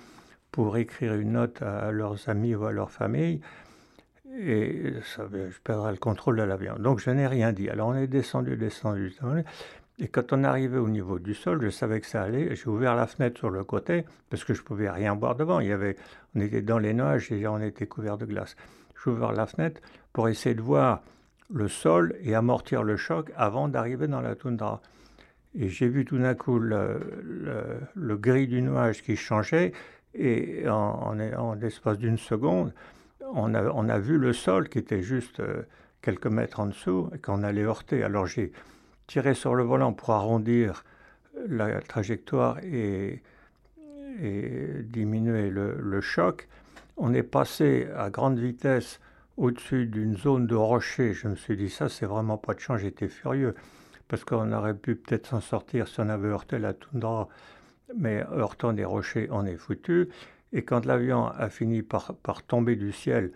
pour 0.52 0.76
écrire 0.76 1.14
une 1.14 1.32
note 1.32 1.62
à 1.62 1.90
leurs 1.90 2.28
amis 2.28 2.54
ou 2.54 2.64
à 2.64 2.72
leur 2.72 2.90
famille. 2.90 3.40
Et 4.38 4.92
ça, 5.04 5.26
je 5.32 5.58
perdrais 5.64 5.92
le 5.92 5.98
contrôle 5.98 6.36
de 6.36 6.42
l'avion. 6.42 6.76
Donc 6.78 7.00
je 7.00 7.10
n'ai 7.10 7.26
rien 7.26 7.52
dit. 7.52 7.68
Alors 7.68 7.88
on 7.88 7.94
est 7.94 8.06
descendu, 8.06 8.56
descendu, 8.56 9.08
descendu. 9.10 9.44
Et 10.00 10.06
quand 10.08 10.32
on 10.32 10.44
arrivait 10.44 10.78
au 10.78 10.88
niveau 10.88 11.18
du 11.18 11.34
sol, 11.34 11.60
je 11.60 11.70
savais 11.70 12.00
que 12.00 12.06
ça 12.06 12.22
allait. 12.22 12.54
J'ai 12.54 12.68
ouvert 12.68 12.94
la 12.94 13.06
fenêtre 13.06 13.38
sur 13.38 13.50
le 13.50 13.64
côté 13.64 14.04
parce 14.30 14.44
que 14.44 14.54
je 14.54 14.62
pouvais 14.62 14.88
rien 14.88 15.14
voir 15.14 15.34
devant. 15.34 15.58
Il 15.58 15.68
y 15.68 15.72
avait, 15.72 15.96
on 16.36 16.40
était 16.40 16.62
dans 16.62 16.78
les 16.78 16.94
nuages 16.94 17.32
et 17.32 17.46
on 17.48 17.60
était 17.60 17.86
couvert 17.86 18.16
de 18.16 18.24
glace. 18.24 18.54
J'ai 19.02 19.10
ouvert 19.10 19.32
la 19.32 19.46
fenêtre 19.46 19.80
pour 20.12 20.28
essayer 20.28 20.54
de 20.54 20.62
voir 20.62 21.02
le 21.52 21.66
sol 21.66 22.14
et 22.22 22.34
amortir 22.34 22.84
le 22.84 22.96
choc 22.96 23.32
avant 23.36 23.68
d'arriver 23.68 24.06
dans 24.06 24.20
la 24.20 24.36
toundra. 24.36 24.80
Et 25.54 25.68
j'ai 25.68 25.88
vu 25.88 26.04
tout 26.04 26.18
d'un 26.18 26.34
coup 26.34 26.60
le, 26.60 27.00
gris 27.96 28.46
du 28.46 28.62
nuage 28.62 29.02
qui 29.02 29.16
changeait 29.16 29.72
et 30.14 30.68
en 30.68 31.14
l'espace 31.54 31.98
d'une 31.98 32.18
seconde, 32.18 32.72
on 33.32 33.54
a, 33.54 33.64
on 33.64 33.88
a, 33.88 33.98
vu 33.98 34.18
le 34.18 34.32
sol 34.32 34.68
qui 34.68 34.78
était 34.78 35.02
juste 35.02 35.40
euh, 35.40 35.62
quelques 36.02 36.26
mètres 36.26 36.60
en 36.60 36.66
dessous 36.66 37.10
et 37.14 37.18
qu'on 37.18 37.42
allait 37.42 37.64
heurter. 37.64 38.02
Alors 38.02 38.26
j'ai 38.26 38.52
tiré 39.08 39.34
sur 39.34 39.56
le 39.56 39.64
volant 39.64 39.92
pour 39.92 40.10
arrondir 40.10 40.84
la 41.48 41.80
trajectoire 41.80 42.58
et, 42.62 43.20
diminuer 44.20 45.50
le, 45.50 46.00
choc. 46.00 46.48
On 46.96 47.14
est 47.14 47.22
passé 47.22 47.88
à 47.96 48.10
grande 48.10 48.38
vitesse 48.38 49.00
au-dessus 49.36 49.86
d'une 49.86 50.16
zone 50.16 50.46
de 50.46 50.56
rocher. 50.56 51.14
Je 51.14 51.28
me 51.28 51.36
suis 51.36 51.56
dit, 51.56 51.70
ça, 51.70 51.88
c'est 51.88 52.06
vraiment 52.06 52.36
pas 52.36 52.54
de 52.54 52.58
chance. 52.58 52.80
J'étais 52.80 53.08
furieux 53.08 53.54
parce 54.08 54.24
qu'on 54.24 54.52
aurait 54.52 54.74
pu 54.74 54.96
peut-être 54.96 55.28
s'en 55.28 55.40
sortir 55.40 55.86
si 55.86 56.00
on 56.00 56.08
avait 56.08 56.28
heurté 56.28 56.58
la 56.58 56.72
toundra. 56.72 57.28
Mais 57.96 58.24
heurtant 58.32 58.72
des 58.72 58.84
rochers, 58.84 59.28
on 59.30 59.46
est 59.46 59.56
foutu. 59.56 60.08
Et 60.52 60.62
quand 60.62 60.84
l'avion 60.84 61.28
a 61.28 61.48
fini 61.48 61.82
par, 61.82 62.14
par, 62.14 62.42
tomber 62.42 62.74
du 62.74 62.90
ciel 62.90 63.30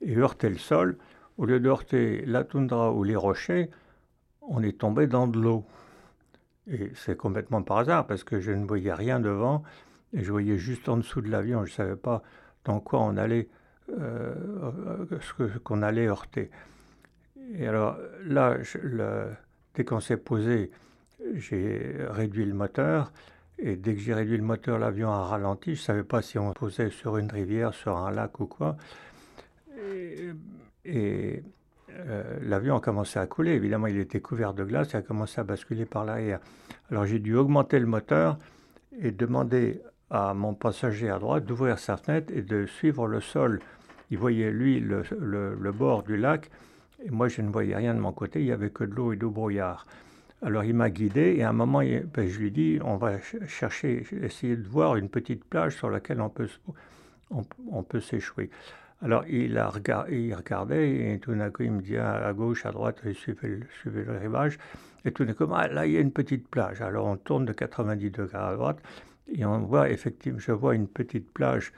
et 0.00 0.16
heurter 0.16 0.48
le 0.48 0.58
sol, 0.58 0.96
au 1.36 1.46
lieu 1.46 1.58
de 1.58 1.68
heurter 1.68 2.24
la 2.26 2.44
toundra 2.44 2.92
ou 2.92 3.02
les 3.02 3.16
rochers, 3.16 3.70
on 4.48 4.62
est 4.62 4.78
tombé 4.78 5.06
dans 5.06 5.26
de 5.26 5.38
l'eau. 5.38 5.64
Et 6.70 6.90
c'est 6.94 7.16
complètement 7.16 7.62
par 7.62 7.78
hasard 7.78 8.06
parce 8.06 8.24
que 8.24 8.40
je 8.40 8.52
ne 8.52 8.66
voyais 8.66 8.92
rien 8.92 9.20
devant 9.20 9.62
et 10.12 10.22
je 10.22 10.30
voyais 10.30 10.56
juste 10.56 10.88
en 10.88 10.96
dessous 10.96 11.20
de 11.20 11.30
l'avion. 11.30 11.64
Je 11.64 11.70
ne 11.70 11.76
savais 11.76 11.96
pas 11.96 12.22
dans 12.64 12.80
quoi 12.80 13.00
on 13.00 13.16
allait, 13.16 13.48
euh, 13.98 15.06
ce 15.20 15.58
qu'on 15.58 15.82
allait 15.82 16.08
heurter. 16.08 16.50
Et 17.54 17.66
alors 17.66 17.96
là, 18.24 18.56
dès 19.74 19.84
qu'on 19.84 20.00
s'est 20.00 20.18
posé, 20.18 20.70
j'ai 21.34 21.96
réduit 22.10 22.44
le 22.44 22.54
moteur. 22.54 23.12
Et 23.58 23.76
dès 23.76 23.94
que 23.94 24.00
j'ai 24.00 24.14
réduit 24.14 24.36
le 24.36 24.44
moteur, 24.44 24.78
l'avion 24.78 25.10
a 25.10 25.24
ralenti. 25.24 25.74
Je 25.74 25.80
ne 25.80 25.84
savais 25.84 26.04
pas 26.04 26.22
si 26.22 26.38
on 26.38 26.52
posait 26.52 26.90
sur 26.90 27.16
une 27.16 27.30
rivière, 27.30 27.74
sur 27.74 27.96
un 27.96 28.10
lac 28.10 28.38
ou 28.40 28.46
quoi. 28.46 28.76
Et 30.84 31.42
euh, 31.90 32.22
l'avion 32.42 32.76
a 32.76 32.80
commencé 32.80 33.18
à 33.18 33.26
couler. 33.26 33.52
Évidemment, 33.52 33.86
il 33.86 33.98
était 33.98 34.20
couvert 34.20 34.54
de 34.54 34.64
glace 34.64 34.94
et 34.94 34.96
a 34.96 35.02
commencé 35.02 35.40
à 35.40 35.44
basculer 35.44 35.84
par 35.84 36.04
l'arrière. 36.04 36.40
Alors 36.90 37.06
j'ai 37.06 37.18
dû 37.18 37.34
augmenter 37.34 37.78
le 37.78 37.86
moteur 37.86 38.38
et 39.00 39.10
demander 39.10 39.80
à 40.10 40.34
mon 40.34 40.54
passager 40.54 41.10
à 41.10 41.18
droite 41.18 41.44
d'ouvrir 41.44 41.78
sa 41.78 41.96
fenêtre 41.96 42.32
et 42.34 42.42
de 42.42 42.66
suivre 42.66 43.06
le 43.06 43.20
sol. 43.20 43.60
Il 44.10 44.18
voyait, 44.18 44.50
lui, 44.50 44.80
le, 44.80 45.72
bord 45.72 46.02
du 46.02 46.16
lac. 46.16 46.50
Et 47.04 47.10
moi, 47.10 47.28
je 47.28 47.42
ne 47.42 47.50
voyais 47.50 47.76
rien 47.76 47.94
de 47.94 48.00
mon 48.00 48.12
côté. 48.12 48.40
Il 48.40 48.46
n'y 48.46 48.52
avait 48.52 48.70
que 48.70 48.84
de 48.84 48.94
l'eau 48.94 49.12
et 49.12 49.16
du 49.16 49.26
brouillard. 49.26 49.86
Alors 50.40 50.62
il 50.62 50.74
m'a 50.74 50.88
guidé 50.88 51.34
et 51.36 51.42
à 51.42 51.48
un 51.48 51.52
moment, 51.52 51.80
ben, 51.80 52.28
je 52.28 52.38
lui 52.38 52.52
dis, 52.52 52.78
on 52.84 52.96
va 52.96 53.18
chercher, 53.48 54.06
essayer 54.22 54.56
de 54.56 54.68
voir 54.68 54.94
une 54.94 55.08
petite 55.08 55.44
plage 55.44 55.76
sur 55.76 55.90
laquelle 55.90 56.20
on 56.20 57.82
peut 57.82 58.00
s'échouer. 58.00 58.48
Alors 59.00 59.24
il, 59.28 59.56
a 59.58 59.72
il 60.10 60.34
regardait 60.34 61.12
et 61.12 61.18
tout 61.20 61.34
d'un 61.34 61.50
coup 61.50 61.62
il 61.62 61.72
me 61.72 61.80
dit 61.82 61.96
à, 61.96 62.32
gauche, 62.32 62.66
à 62.66 62.72
droite, 62.72 62.98
il 63.04 63.14
suivait, 63.14 63.60
suivait 63.80 64.04
le 64.04 64.18
rivage. 64.18 64.58
Et 65.04 65.12
tout 65.12 65.24
d'un 65.24 65.34
coup, 65.34 65.46
ah, 65.54 65.68
là 65.68 65.86
il 65.86 65.92
y 65.92 65.96
a 65.96 66.00
une 66.00 66.12
petite 66.12 66.48
plage. 66.48 66.80
Alors 66.80 67.06
on 67.06 67.16
tourne 67.16 67.44
de 67.44 67.52
90 67.52 68.10
degrés 68.10 68.38
à 68.38 68.54
droite 68.54 68.78
et 69.28 69.44
on 69.44 69.60
voit 69.60 69.90
effectivement, 69.90 70.40
je 70.40 70.52
vois 70.52 70.74
une 70.74 70.88
petite 70.88 71.30
plage. 71.32 71.72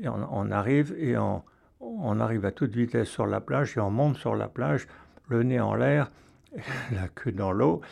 Et 0.00 0.08
on, 0.08 0.50
arrive 0.50 0.94
et 0.96 1.16
on, 1.18 2.20
arrive 2.20 2.46
à 2.46 2.52
toute 2.52 2.74
vitesse 2.74 3.08
sur 3.08 3.26
la 3.26 3.40
plage 3.40 3.76
et 3.76 3.80
on 3.80 3.90
monte 3.90 4.16
sur 4.16 4.34
la 4.34 4.48
plage, 4.48 4.86
le 5.28 5.42
nez 5.42 5.60
en 5.60 5.74
l'air 5.74 6.10
la 6.92 7.08
queue 7.08 7.32
dans 7.32 7.52
l'eau. 7.52 7.82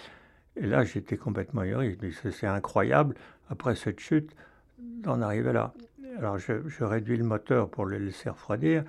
Et 0.57 0.67
là, 0.67 0.85
j'étais 0.85 1.17
complètement 1.17 1.61
ahuri. 1.61 1.97
C'est 2.31 2.47
incroyable, 2.47 3.15
après 3.51 3.77
cette 3.77 4.01
chute, 4.01 4.35
d'en 4.79 5.21
arriver 5.23 5.53
là. 5.53 5.73
Alors, 6.21 6.39
je, 6.39 6.69
je, 6.69 6.85
réduis 6.85 7.17
le 7.17 7.25
moteur 7.25 7.71
pour 7.71 7.87
le 7.87 7.97
laisser 7.97 8.29
refroidir. 8.29 8.85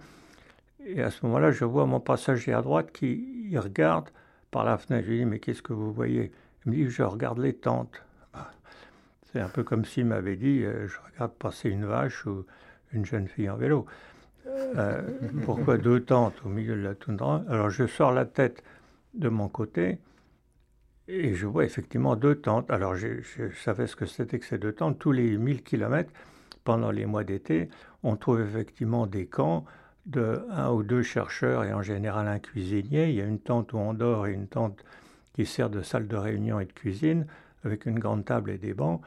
Et 0.85 1.01
à 1.01 1.09
ce 1.11 1.25
moment-là, 1.25 1.51
je 1.51 1.63
vois 1.63 1.85
mon 1.85 2.01
passager 2.01 2.51
à 2.51 2.61
droite 2.61 2.91
qui 2.91 3.47
il 3.49 3.57
regarde 3.57 4.09
par 4.51 4.65
la 4.65 4.77
fenêtre. 4.77 5.05
Je 5.05 5.11
lui 5.11 5.19
dis, 5.19 5.25
mais 5.25 5.39
qu'est-ce 5.39 5.61
que 5.61 5.71
vous 5.71 5.93
voyez? 5.93 6.33
Il 6.65 6.71
me 6.71 6.75
dit, 6.75 6.89
je 6.89 7.03
regarde 7.03 7.39
les 7.39 7.53
tentes. 7.53 8.03
C'est 9.31 9.39
un 9.39 9.47
peu 9.47 9.63
comme 9.63 9.85
s'il 9.85 10.07
m'avait 10.07 10.35
dit, 10.35 10.61
euh, 10.65 10.89
je 10.89 10.97
regarde 11.09 11.31
passer 11.31 11.69
une 11.69 11.85
vache 11.85 12.25
ou 12.25 12.45
une 12.91 13.05
jeune 13.05 13.29
fille 13.29 13.49
en 13.49 13.55
vélo. 13.55 13.85
Euh, 14.47 15.01
pourquoi 15.45 15.77
deux 15.77 16.01
tentes 16.01 16.35
au 16.43 16.49
milieu 16.49 16.75
de 16.75 16.81
la 16.81 16.95
toundra? 16.95 17.43
Alors, 17.47 17.69
je 17.69 17.87
sors 17.87 18.11
la 18.11 18.25
tête 18.25 18.61
de 19.13 19.29
mon 19.29 19.47
côté 19.47 19.99
et 21.07 21.33
je 21.33 21.47
vois 21.47 21.63
effectivement 21.63 22.17
deux 22.17 22.35
tentes. 22.35 22.69
Alors 22.69 22.95
je, 22.95 23.21
je 23.21 23.53
savais 23.55 23.87
ce 23.87 23.95
que 23.95 24.05
c'était 24.05 24.39
que 24.39 24.45
ces 24.45 24.57
deux 24.57 24.73
tentes. 24.73 24.99
Tous 24.99 25.11
les 25.11 25.37
1000 25.37 25.63
km, 25.63 26.09
pendant 26.63 26.91
les 26.91 27.05
mois 27.05 27.23
d'été, 27.23 27.69
on 28.03 28.15
trouve 28.15 28.41
effectivement 28.41 29.07
des 29.07 29.25
camps 29.25 29.65
de 30.05 30.45
un 30.49 30.71
ou 30.71 30.83
deux 30.83 31.03
chercheurs 31.03 31.63
et 31.63 31.73
en 31.73 31.81
général 31.81 32.27
un 32.27 32.39
cuisinier. 32.39 33.09
Il 33.09 33.15
y 33.15 33.21
a 33.21 33.25
une 33.25 33.39
tente 33.39 33.73
où 33.73 33.77
on 33.77 33.93
dort 33.93 34.27
et 34.27 34.33
une 34.33 34.47
tente 34.47 34.83
qui 35.33 35.45
sert 35.45 35.69
de 35.69 35.81
salle 35.81 36.07
de 36.07 36.15
réunion 36.15 36.59
et 36.59 36.65
de 36.65 36.73
cuisine 36.73 37.27
avec 37.63 37.85
une 37.85 37.99
grande 37.99 38.25
table 38.25 38.49
et 38.51 38.57
des 38.57 38.73
bancs. 38.73 39.01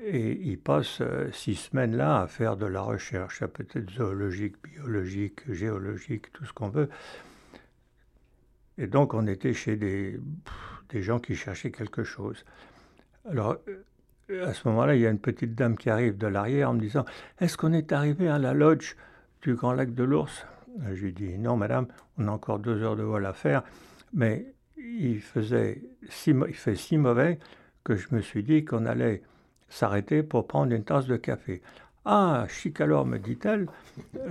Et 0.00 0.32
ils 0.32 0.58
passent 0.58 1.00
euh, 1.00 1.30
six 1.32 1.56
semaines 1.56 1.96
là 1.96 2.20
à 2.20 2.26
faire 2.28 2.56
de 2.56 2.66
la 2.66 2.82
recherche, 2.82 3.44
peut 3.46 3.66
être 3.74 3.90
zoologique, 3.90 4.54
biologique, 4.62 5.52
géologique, 5.52 6.32
tout 6.32 6.44
ce 6.44 6.52
qu'on 6.52 6.68
veut. 6.68 6.88
Et 8.76 8.86
donc 8.86 9.14
on 9.14 9.26
était 9.26 9.54
chez 9.54 9.76
des, 9.76 10.20
des 10.90 11.02
gens 11.02 11.18
qui 11.18 11.34
cherchaient 11.34 11.72
quelque 11.72 12.04
chose. 12.04 12.44
Alors 13.28 13.56
à 14.30 14.52
ce 14.52 14.68
moment-là, 14.68 14.94
il 14.94 15.00
y 15.00 15.06
a 15.06 15.10
une 15.10 15.18
petite 15.18 15.54
dame 15.54 15.76
qui 15.76 15.90
arrive 15.90 16.18
de 16.18 16.26
l'arrière 16.26 16.70
en 16.70 16.74
me 16.74 16.80
disant 16.80 17.04
Est-ce 17.40 17.56
qu'on 17.56 17.72
est 17.72 17.92
arrivé 17.92 18.28
à 18.28 18.38
la 18.38 18.52
lodge 18.52 18.94
du 19.42 19.54
Grand 19.54 19.72
Lac 19.72 19.94
de 19.94 20.04
l'Ours? 20.04 20.46
Je 20.92 21.04
lui 21.04 21.12
dis 21.12 21.38
Non, 21.38 21.56
madame, 21.56 21.86
on 22.18 22.28
a 22.28 22.30
encore 22.30 22.58
deux 22.58 22.82
heures 22.82 22.96
de 22.96 23.02
vol 23.02 23.24
à 23.26 23.32
faire. 23.32 23.62
Mais 24.12 24.52
il, 24.76 25.20
faisait 25.20 25.82
si, 26.08 26.34
fait 26.52 26.74
si 26.74 26.96
mauvais 26.96 27.38
que 27.84 27.96
je 27.96 28.08
me 28.12 28.20
suis 28.20 28.42
dit 28.42 28.64
qu'on 28.64 28.86
allait 28.86 29.22
s'arrêter 29.68 30.22
pour 30.22 30.46
prendre 30.46 30.72
une 30.72 30.84
tasse 30.84 31.06
de 31.06 31.16
café. 31.16 31.62
Ah, 32.04 32.46
chic 32.48 32.80
alors, 32.80 33.04
me 33.04 33.18
dit-elle, 33.18 33.66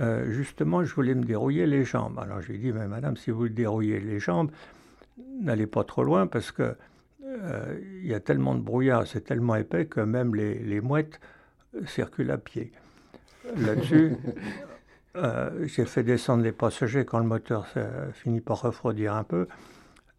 euh, 0.00 0.32
justement, 0.32 0.84
je 0.84 0.92
voulais 0.94 1.14
me 1.14 1.22
dérouiller 1.22 1.66
les 1.66 1.84
jambes. 1.84 2.18
Alors 2.18 2.40
je 2.40 2.52
lui 2.52 2.58
dis, 2.58 2.72
mais 2.72 2.88
madame, 2.88 3.16
si 3.16 3.30
vous 3.30 3.48
dérouillez 3.48 4.00
les 4.00 4.18
jambes, 4.18 4.50
n'allez 5.40 5.66
pas 5.66 5.84
trop 5.84 6.02
loin 6.02 6.26
parce 6.26 6.50
que 6.50 6.74
il 8.02 8.06
y 8.06 8.14
a 8.14 8.20
tellement 8.20 8.54
de 8.54 8.60
brouillard, 8.60 9.06
c'est 9.06 9.22
tellement 9.22 9.54
épais 9.56 9.86
que 9.86 10.00
même 10.00 10.34
les, 10.34 10.58
les 10.58 10.80
mouettes 10.80 11.20
circulent 11.86 12.30
à 12.30 12.38
pied. 12.38 12.72
Là-dessus, 13.56 14.16
euh, 15.16 15.66
j'ai 15.66 15.84
fait 15.84 16.02
descendre 16.02 16.42
les 16.42 16.52
passagers 16.52 17.04
quand 17.04 17.18
le 17.18 17.26
moteur 17.26 17.66
finit 18.12 18.40
par 18.40 18.62
refroidir 18.62 19.14
un 19.14 19.24
peu 19.24 19.46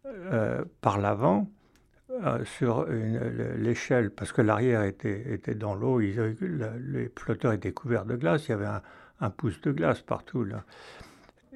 euh, 0.06 0.64
par 0.80 0.98
l'avant 0.98 1.48
euh, 2.10 2.44
sur 2.44 2.86
l'échelle, 2.86 4.10
parce 4.10 4.32
que 4.32 4.42
l'arrière 4.42 4.82
était, 4.82 5.32
était, 5.32 5.54
dans 5.54 5.74
l'eau, 5.74 5.98
les 5.98 7.12
flotteurs 7.16 7.52
étaient 7.52 7.72
couverts 7.72 8.04
de 8.04 8.16
glace, 8.16 8.48
il 8.48 8.50
y 8.50 8.54
avait 8.54 8.66
un, 8.66 8.82
un 9.20 9.30
pouce 9.30 9.60
de 9.60 9.72
glace 9.72 10.00
partout. 10.00 10.44
Là. 10.44 10.64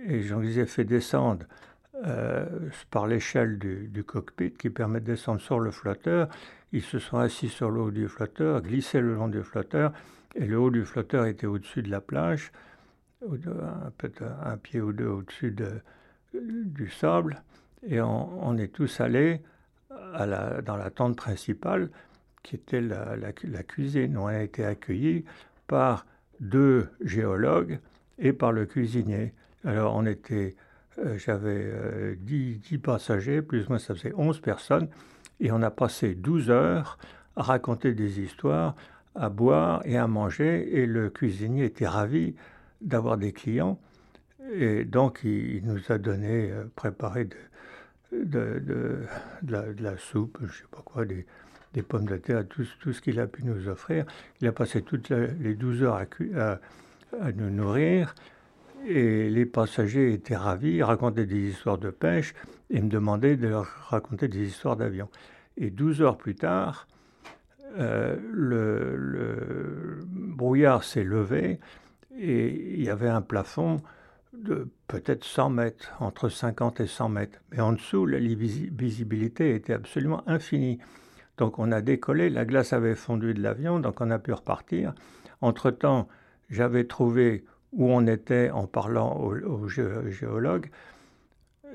Et 0.07 0.23
j'en 0.23 0.41
les 0.41 0.61
ai 0.61 0.67
fait 0.67 0.85
descendre 0.85 1.47
euh, 2.05 2.47
par 2.91 3.07
l'échelle 3.07 3.59
du, 3.59 4.05
cockpit 4.05 4.53
qui 4.53 4.71
permet 4.71 5.01
de 5.01 5.07
descendre 5.07 5.41
sur 5.41 5.61
le 5.61 5.71
flotteur. 5.71 6.29
Ils 6.73 6.83
se 6.83 6.99
sont 6.99 7.19
assis 7.19 7.49
sur 7.49 7.71
le 7.71 7.81
haut 7.81 7.91
du 7.91 8.09
flotteur, 8.09 8.63
glissé 8.63 9.01
le 9.01 9.15
long 9.15 9.29
du 9.29 9.43
flotteur, 9.43 9.93
et 10.35 10.45
le 10.45 10.59
haut 10.59 10.71
du 10.71 10.85
flotteur 10.85 11.27
était 11.27 11.47
au-dessus 11.47 11.83
de 11.83 11.91
la 11.91 12.01
plage, 12.01 12.53
peut-être 13.21 14.23
un 14.45 14.57
pied 14.57 14.81
ou 14.81 14.93
deux 14.93 15.07
au-dessus 15.07 15.53
de, 15.53 15.81
du 16.35 16.91
sable. 16.91 17.43
Et 17.87 18.01
on, 18.01 18.57
est 18.59 18.73
tous 18.73 19.01
allés 19.01 19.41
dans 20.19 20.77
la 20.77 20.91
tente 20.91 21.17
principale, 21.17 21.91
qui 22.43 22.57
était 22.57 22.81
la, 22.81 23.17
la 23.17 23.29
la 23.45 23.63
cuisine. 23.63 24.17
On 24.19 24.27
a 24.27 24.43
été 24.43 24.65
accueillis 24.65 25.25
par 25.67 26.07
deux 26.41 26.89
géologues 27.03 27.79
et 28.19 28.33
par 28.33 28.53
le 28.53 28.67
cuisinier. 28.67 29.33
Alors 29.65 29.95
on 29.97 30.07
était, 30.07 30.57
j'avais 31.17 31.63
euh, 31.65 32.15
10, 32.19 32.59
10 32.61 32.79
passagers, 32.79 33.43
plus 33.43 33.65
ou 33.67 33.71
moins 33.71 33.79
ça 33.79 33.95
faisait 33.95 34.13
11 34.17 34.41
personnes, 34.41 34.89
et 35.41 35.51
on 35.53 35.63
a 35.63 35.71
passé 35.71 36.15
12 36.15 36.51
heures 36.51 36.99
à 37.37 37.43
raconter 37.43 37.95
des 37.95 38.21
histoires, 38.21 38.77
à 39.15 39.29
boire 39.29 39.83
et 39.85 39.97
à 39.97 40.07
manger, 40.07 40.79
et 40.81 40.87
le 40.87 41.11
cuisinier 41.11 41.65
était 41.65 41.87
ravi 41.89 42.35
d'avoir 42.81 43.17
des 43.17 43.33
clients, 43.33 43.79
et 44.53 44.85
donc 44.85 45.21
il, 45.25 45.63
nous 45.65 45.81
a 45.89 45.99
donné, 45.99 46.51
euh, 46.51 46.65
préparé 46.77 47.25
de, 47.25 47.37
de, 48.13 48.59
de- 49.43 49.75
la, 49.81 49.97
soupe, 49.97 50.39
je 50.45 50.53
sais 50.59 50.65
pas 50.71 50.83
quoi, 50.85 51.05
des, 51.05 51.27
des 51.73 51.83
pommes 51.83 52.05
de 52.07 52.17
terre, 52.17 52.47
tout, 52.47 52.65
tout 52.81 52.93
ce 52.93 53.01
qu'il 53.01 53.19
a 53.19 53.27
pu 53.27 53.43
nous 53.45 53.69
offrir. 53.69 54.05
Il 54.41 54.47
a 54.47 54.53
passé 54.53 54.83
toutes 54.83 55.09
les 55.09 55.55
12 55.55 55.83
heures 55.83 55.97
à- 56.37 56.59
à 57.21 57.33
nous 57.33 57.51
nourrir. 57.51 58.15
Et 58.87 59.31
les 59.31 59.47
passagers 59.47 60.13
étaient 60.13 60.37
ravis, 60.37 60.83
racontaient 60.83 61.27
des 61.27 61.49
histoires 61.49 61.79
de 61.79 61.91
pêche 61.91 62.35
et 62.71 62.81
me 62.83 62.89
demandaient 62.89 63.37
de 63.37 63.49
leur 63.49 63.65
raconter 63.89 64.29
des 64.29 64.47
histoires 64.47 64.77
d'avion. 64.77 65.09
Et 65.57 65.71
12 65.71 66.03
heures 66.03 66.19
plus 66.19 66.35
tard, 66.35 66.87
euh, 67.79 68.17
le, 68.31 68.97
le 68.97 70.01
brouillard 70.05 70.85
s'est 70.85 71.05
levé 71.05 71.61
et 72.19 72.75
il 72.75 72.83
y 72.85 72.91
avait 72.91 73.09
un 73.09 73.23
plafond 73.23 73.81
de 74.33 74.69
peut-être 74.89 75.25
100 75.25 75.51
mètres, 75.51 75.93
entre 76.01 76.29
50 76.29 76.81
et 76.81 76.87
100 76.87 77.09
mètres. 77.09 77.39
Mais 77.53 77.61
en 77.61 77.73
dessous, 77.73 78.05
la 78.07 78.19
visi- 78.19 78.69
visibilité 78.73 79.55
était 79.55 79.73
absolument 79.73 80.23
infinie. 80.29 80.79
Donc 81.39 81.59
on 81.59 81.73
a 81.73 81.81
décollé, 81.81 82.31
la 82.31 82.45
glace 82.45 82.73
avait 82.73 82.95
fondu 82.95 83.35
de 83.35 83.41
l'avion, 83.43 83.81
donc 83.81 84.01
on 84.01 84.11
a 84.11 84.19
pu 84.19 84.33
repartir. 84.33 84.95
Entre-temps, 85.41 86.09
j'avais 86.51 86.85
trouvé 86.85 87.45
où 87.75 87.91
on 87.91 88.07
était 88.07 88.51
en 88.51 88.67
parlant 88.67 89.17
au, 89.17 89.35
au 89.37 89.69
gé- 89.69 90.09
géologue. 90.11 90.71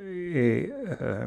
Et 0.02 0.72
euh, 1.02 1.26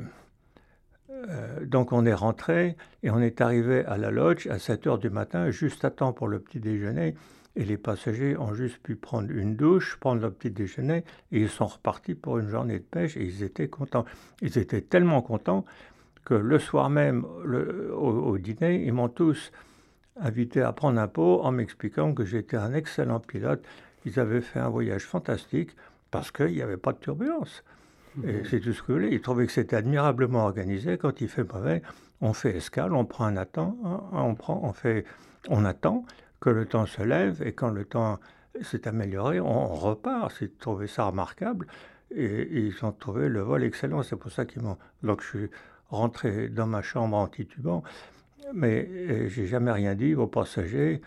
euh, 1.11 1.65
donc 1.67 1.93
on 1.93 2.07
est 2.07 2.15
rentré 2.15 2.77
et 3.03 3.11
on 3.11 3.21
est 3.21 3.41
arrivé 3.41 3.85
à 3.85 3.97
la 3.99 4.11
lodge 4.11 4.47
à 4.49 4.59
7 4.59 4.87
heures 4.87 4.99
du 4.99 5.11
matin, 5.11 5.51
juste 5.51 5.85
à 5.85 5.91
temps 5.91 6.13
pour 6.13 6.29
le 6.29 6.39
petit 6.41 6.61
déjeuner. 6.61 7.15
Et 7.55 7.67
les 7.67 7.77
passagers 7.77 8.35
ont 8.39 8.55
juste 8.55 8.79
pu 8.79 8.97
prendre 8.97 9.31
une 9.31 9.57
douche, 9.57 9.99
prendre 10.01 10.23
leur 10.23 10.33
petit 10.33 10.51
déjeuner, 10.51 11.05
et 11.33 11.41
ils 11.43 11.51
sont 11.51 11.67
repartis 11.67 12.15
pour 12.15 12.39
une 12.39 12.49
journée 12.49 12.79
de 12.79 12.85
pêche, 12.85 13.15
et 13.19 13.25
ils 13.25 13.43
étaient 13.43 13.69
contents. 13.69 14.07
Ils 14.41 14.57
étaient 14.57 14.81
tellement 14.81 15.21
contents 15.21 15.67
que 16.25 16.33
le 16.33 16.59
soir 16.59 16.89
même, 16.89 17.27
le- 17.45 17.95
au, 17.95 18.09
au 18.31 18.39
dîner, 18.39 18.83
ils 18.87 18.93
m'ont 18.95 19.11
tous 19.11 19.53
invité 20.19 20.63
à 20.63 20.73
prendre 20.73 20.99
un 20.99 21.09
pot 21.09 21.43
en 21.43 21.53
m'expliquant 21.53 22.15
que 22.15 22.25
j'étais 22.25 22.57
un 22.57 22.73
excellent 22.73 23.21
pilote. 23.21 23.63
Ils 24.05 24.19
avaient 24.19 24.41
fait 24.41 24.61
un 24.61 24.69
voyage 24.69 25.05
fantastique 25.05 25.77
parce 26.11 26.31
qu'il 26.31 26.53
n'y 26.53 26.63
avait 26.63 26.77
pas 26.77 26.93
de 26.93 26.99
turbulence. 26.99 27.65
Et 28.27 28.43
c'est 28.45 28.61
tout 28.61 28.75
ce 28.75 28.83
que 28.83 28.89
vous 28.89 28.99
voulez. 28.99 29.09
Ils 29.15 29.23
trouvaient 29.23 29.47
que 29.47 29.53
c'était 29.53 29.77
admirablement 29.77 30.45
organisé. 30.45 30.99
Quand 30.99 31.23
il 31.23 31.29
fait 31.29 31.45
mauvais, 31.45 31.81
on 32.21 32.35
fait 32.35 32.57
escale, 32.57 32.93
on 32.93 33.07
prend 33.07 33.25
un 33.25 33.39
attend, 33.39 33.77
on, 34.13 34.35
prend, 34.35 34.61
on, 34.63 34.75
fait, 34.75 35.07
on 35.49 35.65
attend 35.65 36.05
que 36.39 36.51
le 36.51 36.67
temps 36.67 36.85
se 36.85 37.03
lève 37.03 37.43
et 37.43 37.53
quand 37.53 37.71
le 37.71 37.87
temps 37.87 38.21
s'est 38.61 38.87
amélioré, 38.87 39.41
on, 39.41 39.73
on 39.73 39.75
repart. 39.75 40.35
Ils 40.43 40.51
trouvaient 40.51 40.89
ça 40.89 41.05
remarquable 41.05 41.67
et, 42.15 42.25
et 42.25 42.59
ils 42.59 42.85
ont 42.85 42.93
trouvé 42.93 43.31
le 43.31 43.41
vol 43.41 43.65
excellent. 43.65 44.03
C'est 44.03 44.17
pour 44.17 44.31
ça 44.31 44.45
qu'ils 44.45 44.61
m'ont. 44.61 44.77
Donc 45.03 45.23
je 45.23 45.29
suis 45.29 45.51
rentré 45.89 46.49
dans 46.49 46.67
ma 46.67 46.83
chambre 46.83 47.17
en 47.17 47.29
titubant, 47.29 47.83
mais 48.53 49.29
j'ai 49.31 49.47
jamais 49.47 49.73
rien 49.73 49.95
dit 49.95 50.15
aux 50.15 50.27
passagers 50.27 51.01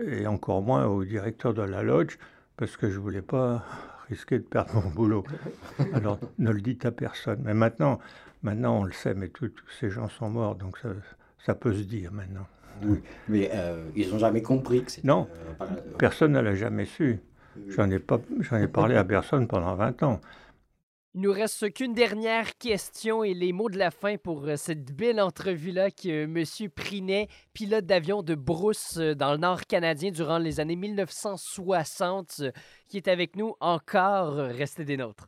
et 0.00 0.26
encore 0.26 0.62
moins 0.62 0.86
au 0.86 1.04
directeur 1.04 1.54
de 1.54 1.62
la 1.62 1.82
lodge 1.82 2.18
parce 2.58 2.76
que 2.76 2.90
je 2.90 2.98
voulais 2.98 3.22
pas 3.22 3.64
risquer 4.08 4.38
de 4.38 4.44
perdre 4.44 4.74
mon 4.74 4.90
boulot. 4.90 5.24
Alors 5.94 6.18
ne 6.38 6.50
le 6.50 6.60
dites 6.60 6.84
à 6.84 6.90
personne. 6.90 7.40
Mais 7.44 7.54
maintenant, 7.54 7.98
maintenant 8.42 8.80
on 8.80 8.84
le 8.84 8.92
sait, 8.92 9.14
mais 9.14 9.28
tous 9.28 9.50
ces 9.80 9.88
gens 9.88 10.08
sont 10.08 10.28
morts, 10.28 10.56
donc 10.56 10.76
ça, 10.78 10.90
ça 11.38 11.54
peut 11.54 11.72
se 11.72 11.82
dire 11.82 12.12
maintenant. 12.12 12.46
Oui, 12.84 13.00
mais 13.28 13.50
euh, 13.54 13.84
ils 13.96 14.08
n'ont 14.10 14.18
jamais 14.18 14.42
compris 14.42 14.84
que 14.84 14.90
c'était... 14.90 15.08
Non, 15.08 15.26
euh, 15.32 15.54
par- 15.54 15.68
personne 15.98 16.32
ne 16.32 16.40
l'a 16.40 16.54
jamais 16.54 16.84
su. 16.84 17.18
J'en 17.68 17.90
ai, 17.90 17.98
pas, 17.98 18.20
j'en 18.40 18.56
ai 18.58 18.68
parlé 18.68 18.94
à 18.94 19.02
personne 19.02 19.48
pendant 19.48 19.74
20 19.74 20.02
ans. 20.04 20.20
Il 21.18 21.22
nous 21.22 21.32
reste 21.32 21.72
qu'une 21.72 21.94
dernière 21.94 22.56
question 22.58 23.24
et 23.24 23.34
les 23.34 23.52
mots 23.52 23.68
de 23.68 23.76
la 23.76 23.90
fin 23.90 24.16
pour 24.18 24.44
euh, 24.44 24.54
cette 24.54 24.94
belle 24.94 25.20
entrevue-là 25.20 25.90
que 25.90 26.26
M. 26.26 26.70
Prinet, 26.70 27.26
pilote 27.52 27.86
d'avion 27.86 28.22
de 28.22 28.36
Brousse 28.36 28.98
euh, 28.98 29.16
dans 29.16 29.32
le 29.32 29.38
nord 29.38 29.62
canadien 29.62 30.12
durant 30.12 30.38
les 30.38 30.60
années 30.60 30.76
1960, 30.76 32.36
euh, 32.38 32.52
qui 32.86 32.98
est 32.98 33.08
avec 33.08 33.34
nous 33.34 33.56
encore. 33.58 34.38
euh, 34.38 34.52
Restez 34.52 34.84
des 34.84 34.96
nôtres. 34.96 35.26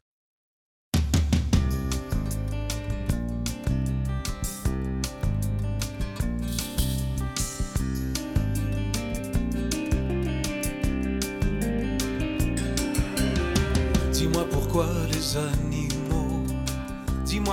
Dis-moi 14.12 14.46
pourquoi 14.52 14.86
les 15.10 15.36
animaux 15.36 15.69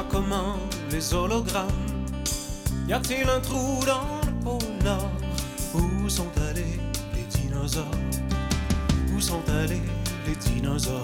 Comment 0.10 0.58
les 0.91 1.14
hologrammes. 1.14 1.68
Y 2.88 2.93
a-t-il 2.93 3.28
un 3.28 3.39
trou 3.39 3.84
dans 3.86 4.22
le 4.26 4.32
pôle 4.43 4.84
Nord? 4.84 5.12
Où 5.74 6.08
sont 6.08 6.32
allés 6.50 6.80
les 7.14 7.24
dinosaures? 7.24 7.86
Où 9.14 9.20
sont 9.20 9.41
allés 9.50 9.82
les 10.26 10.36
dinosaures? 10.36 11.02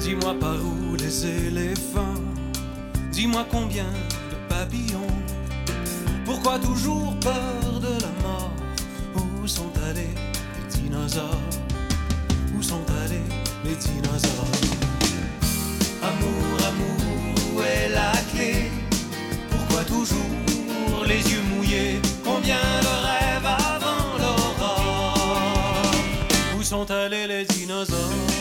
Dis-moi 0.00 0.34
par 0.38 0.56
où 0.56 0.96
les 0.96 1.26
éléphants? 1.26 2.20
Dis-moi 3.10 3.46
combien 3.50 3.86
de 4.30 4.48
papillons? 4.48 5.16
Pourquoi 6.24 6.58
toujours 6.58 7.14
peur 7.20 7.80
de 7.80 8.00
la 8.02 8.28
mort? 8.28 8.52
Où 9.16 9.46
sont 9.46 9.72
allés 9.88 10.14
Où 12.56 12.62
sont 12.62 12.84
allés 13.02 13.20
les 13.64 13.74
dinosaures? 13.74 14.46
Amour, 16.02 16.66
amour, 16.68 17.54
où 17.54 17.60
est 17.62 17.88
la 17.88 18.12
clé. 18.32 18.70
Pourquoi 19.50 19.84
toujours 19.84 21.04
les 21.06 21.20
yeux 21.30 21.42
mouillés? 21.50 22.00
Combien 22.24 22.60
de 22.80 22.94
rêves 23.06 23.46
avant 23.46 24.18
l'aurore? 24.18 25.92
Où 26.58 26.62
sont 26.62 26.90
allés 26.90 27.26
les 27.26 27.44
dinosaures? 27.44 28.33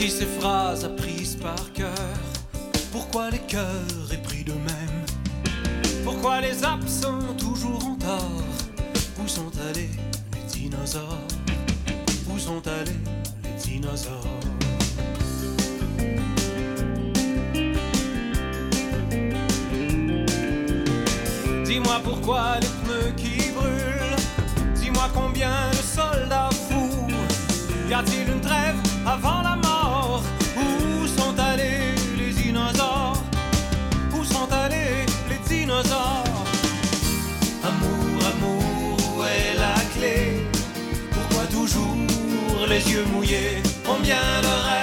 Qui 0.00 0.10
ces 0.10 0.24
phrases 0.24 0.82
apprises 0.82 1.36
par 1.36 1.72
cœur. 1.74 2.16
Pourquoi 2.90 3.28
les 3.28 3.38
cœurs 3.40 4.10
épris 4.10 4.44
d'eux-mêmes? 4.44 5.04
Pourquoi 6.04 6.40
les 6.40 6.64
absents 6.64 7.34
toujours 7.36 7.84
en 7.84 7.96
tort? 7.96 8.44
Où 9.22 9.28
sont 9.28 9.52
allés 9.68 9.90
les 10.32 10.58
dinosaures? 10.58 11.28
Où 12.32 12.38
sont 12.38 12.62
allés 12.66 13.02
les 13.44 13.62
dinosaures? 13.62 14.40
Dis-moi 21.66 22.00
pourquoi 22.02 22.58
les 22.62 22.72
pneus 22.82 23.12
qui 23.18 23.50
brûlent. 23.50 24.16
Dis-moi 24.76 25.10
combien 25.12 25.70
de 25.72 25.76
soldats 25.76 26.48
fous 26.70 27.06
Y 27.90 27.92
a-t-il 27.92 28.30
une 28.30 28.40
trêve 28.40 28.76
avant 29.04 29.42
la 29.42 29.56
mort? 29.56 29.69
Les 42.80 42.92
yeux 42.92 43.04
mouillés 43.12 43.62
Combien 43.84 44.16
de 44.42 44.79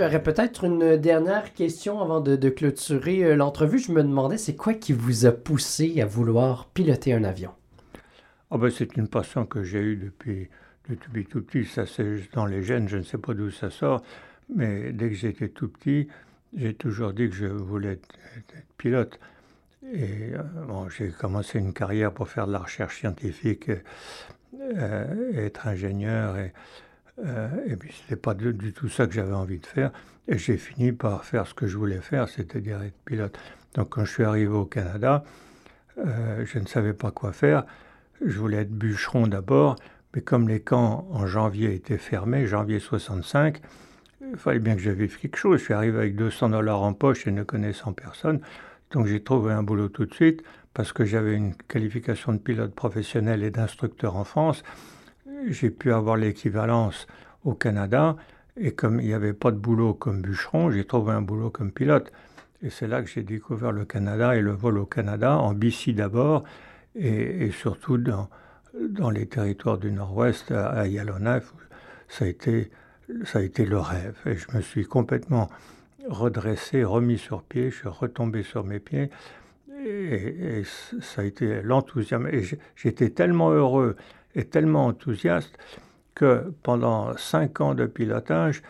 j'aurais 0.00 0.22
peut-être 0.22 0.64
une 0.64 0.96
dernière 0.96 1.52
question 1.52 2.00
avant 2.00 2.22
de, 2.22 2.48
clôturer 2.48 3.22
euh, 3.22 3.36
l'entrevue. 3.36 3.78
Je 3.78 3.92
me 3.92 4.02
demandais, 4.02 4.38
c'est 4.38 4.56
quoi 4.56 4.72
qui 4.72 4.94
vous 4.94 5.26
a 5.26 5.32
poussé 5.32 6.00
à 6.00 6.06
vouloir 6.06 6.68
piloter 6.68 7.12
un 7.12 7.22
avion? 7.22 7.50
Ah 8.50 8.56
ben, 8.56 8.70
c'est 8.70 8.96
une 8.96 9.08
passion 9.08 9.44
que 9.44 9.62
j'ai 9.62 9.80
eue 9.80 9.96
depuis, 9.96 10.48
depuis 10.88 11.26
tout 11.26 11.42
petit. 11.42 11.66
Ça, 11.66 11.84
c'est 11.84 12.32
dans 12.32 12.46
les 12.46 12.62
gènes, 12.62 12.88
je 12.88 12.96
ne 12.96 13.02
sais 13.02 13.18
pas 13.18 13.34
d'où 13.34 13.50
ça 13.50 13.68
sort. 13.68 14.02
Mais 14.56 14.90
dès 14.94 15.10
que 15.10 15.16
j'étais 15.16 15.50
tout 15.50 15.68
petit, 15.68 16.08
j'ai 16.56 16.72
toujours 16.72 17.12
dit 17.12 17.28
que 17.28 17.34
je 17.34 17.46
voulais 17.46 17.92
être, 17.92 18.08
pilote. 18.78 19.20
Et 19.92 20.32
euh, 20.32 20.42
bon, 20.66 20.88
j'ai 20.88 21.10
commencé 21.10 21.58
une 21.58 21.74
carrière 21.74 22.10
pour 22.10 22.26
faire 22.26 22.46
de 22.46 22.52
la 22.52 22.60
recherche 22.60 23.00
scientifique, 23.00 23.70
euh, 24.58 25.44
être 25.44 25.66
ingénieur. 25.66 26.38
Et, 26.38 26.54
euh, 27.24 27.48
et 27.66 27.76
puis, 27.76 27.92
ce 27.92 28.02
n'était 28.02 28.20
pas 28.20 28.34
du, 28.34 28.72
tout 28.72 28.88
ça 28.88 29.06
que 29.06 29.12
j'avais 29.12 29.34
envie 29.34 29.58
de 29.58 29.66
faire. 29.66 29.90
Et 30.28 30.38
j'ai 30.38 30.56
fini 30.56 30.92
par 30.92 31.24
faire 31.24 31.46
ce 31.46 31.54
que 31.54 31.66
je 31.66 31.76
voulais 31.76 32.00
faire, 32.00 32.28
c'est-à-dire 32.28 32.82
être 32.82 32.98
pilote. 33.04 33.38
Donc, 33.74 33.90
quand 33.90 34.04
je 34.04 34.12
suis 34.12 34.24
arrivé 34.24 34.52
au 34.52 34.64
Canada, 34.64 35.24
euh, 35.98 36.44
je 36.46 36.58
ne 36.58 36.66
savais 36.66 36.92
pas 36.92 37.10
quoi 37.10 37.32
faire. 37.32 37.64
Je 38.24 38.38
voulais 38.38 38.58
être 38.58 38.72
bûcheron 38.72 39.26
d'abord, 39.26 39.76
mais 40.14 40.20
comme 40.22 40.48
les 40.48 40.60
camps 40.60 41.06
en 41.10 41.26
janvier 41.26 41.74
étaient 41.74 41.98
fermés, 41.98 42.46
janvier 42.46 42.78
65, 42.78 43.60
il 44.32 44.36
fallait 44.36 44.58
bien 44.58 44.74
que 44.74 44.82
j'avais 44.82 45.08
quelque 45.08 45.36
chose. 45.36 45.58
Je 45.58 45.64
suis 45.64 45.74
arrivé 45.74 45.98
avec 45.98 46.16
200 46.16 46.50
dollars 46.50 46.82
en 46.82 46.92
poche 46.92 47.26
et 47.26 47.30
ne 47.30 47.42
connaissant 47.42 47.92
personne. 47.92 48.40
Donc 48.90 49.06
j'ai 49.06 49.22
trouvé 49.22 49.52
un 49.52 49.62
boulot 49.62 49.88
tout 49.88 50.04
de 50.04 50.14
suite 50.14 50.42
parce 50.74 50.92
que 50.92 51.04
j'avais 51.04 51.34
une 51.34 51.54
qualification 51.54 52.32
de 52.32 52.38
pilote 52.38 52.74
professionnel 52.74 53.42
et 53.42 53.50
d'instructeur 53.50 54.16
en 54.16 54.24
France. 54.24 54.62
J'ai 55.48 55.70
pu 55.70 55.92
avoir 55.92 56.16
l'équivalence 56.16 57.06
au 57.44 57.54
Canada 57.54 58.16
et 58.56 58.72
comme 58.72 59.00
il 59.00 59.06
n'y 59.06 59.14
avait 59.14 59.32
pas 59.32 59.50
de 59.50 59.56
boulot 59.56 59.94
comme 59.94 60.20
bûcheron, 60.20 60.70
j'ai 60.70 60.84
trouvé 60.84 61.12
un 61.12 61.22
boulot 61.22 61.50
comme 61.50 61.72
pilote. 61.72 62.12
Et 62.62 62.68
c'est 62.68 62.86
là 62.86 63.02
que 63.02 63.08
j'ai 63.08 63.22
découvert 63.22 63.72
le 63.72 63.86
Canada 63.86 64.36
et 64.36 64.42
le 64.42 64.52
vol 64.52 64.78
au 64.78 64.84
Canada, 64.84 65.36
en 65.36 65.54
BC 65.54 65.94
d'abord, 65.94 66.44
et, 66.94 67.50
surtout 67.52 67.96
dans, 67.96 68.28
les 69.10 69.26
territoires 69.26 69.78
du 69.78 69.90
Nord-Ouest, 69.90 70.50
à, 70.50 70.86
Yellowknife. 70.86 71.54
Ça 72.08 72.26
a, 72.26 72.28
été, 72.28 72.70
ça 73.24 73.38
a 73.38 73.42
été 73.42 73.64
le 73.64 73.78
rêve. 73.78 74.18
Et 74.26 74.36
je 74.36 74.46
me 74.54 74.60
suis 74.60 74.84
complètement 74.84 75.48
redressé, 76.06 76.84
remis 76.84 77.18
sur 77.18 77.42
pied, 77.42 77.70
je 77.70 77.76
suis 77.76 77.88
retombé 77.88 78.42
sur 78.42 78.64
mes 78.64 78.80
pieds. 78.80 79.10
Et 79.86 80.64
ça 81.00 81.22
a 81.22 81.24
été 81.24 81.62
l'enthousiasme. 81.62 82.26
Et 82.26 82.42
j'étais 82.76 83.08
tellement 83.08 83.52
heureux 83.52 83.96
et 84.34 84.44
tellement 84.44 84.86
enthousiaste 84.86 85.58
que 86.14 86.52
pendant 86.62 87.16
cinq 87.16 87.60
ans 87.60 87.74
de 87.74 87.86
pilotage, 87.86 88.62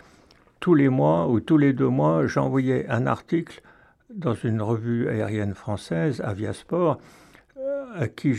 tous 0.61 0.74
les 0.74 0.88
mois 0.88 1.28
ou 1.28 1.40
tous 1.40 1.58
les 1.58 1.72
deux 1.72 1.88
mois, 1.88 2.26
j'envoyais 2.26 2.86
un 2.88 3.06
article 3.06 3.62
dans 4.14 4.34
une 4.34 4.61
revue 4.61 5.08
aérienne 5.08 5.54
française, 5.54 6.20
Aviasport, 6.20 6.98
à 7.94 8.08
qui 8.08 8.34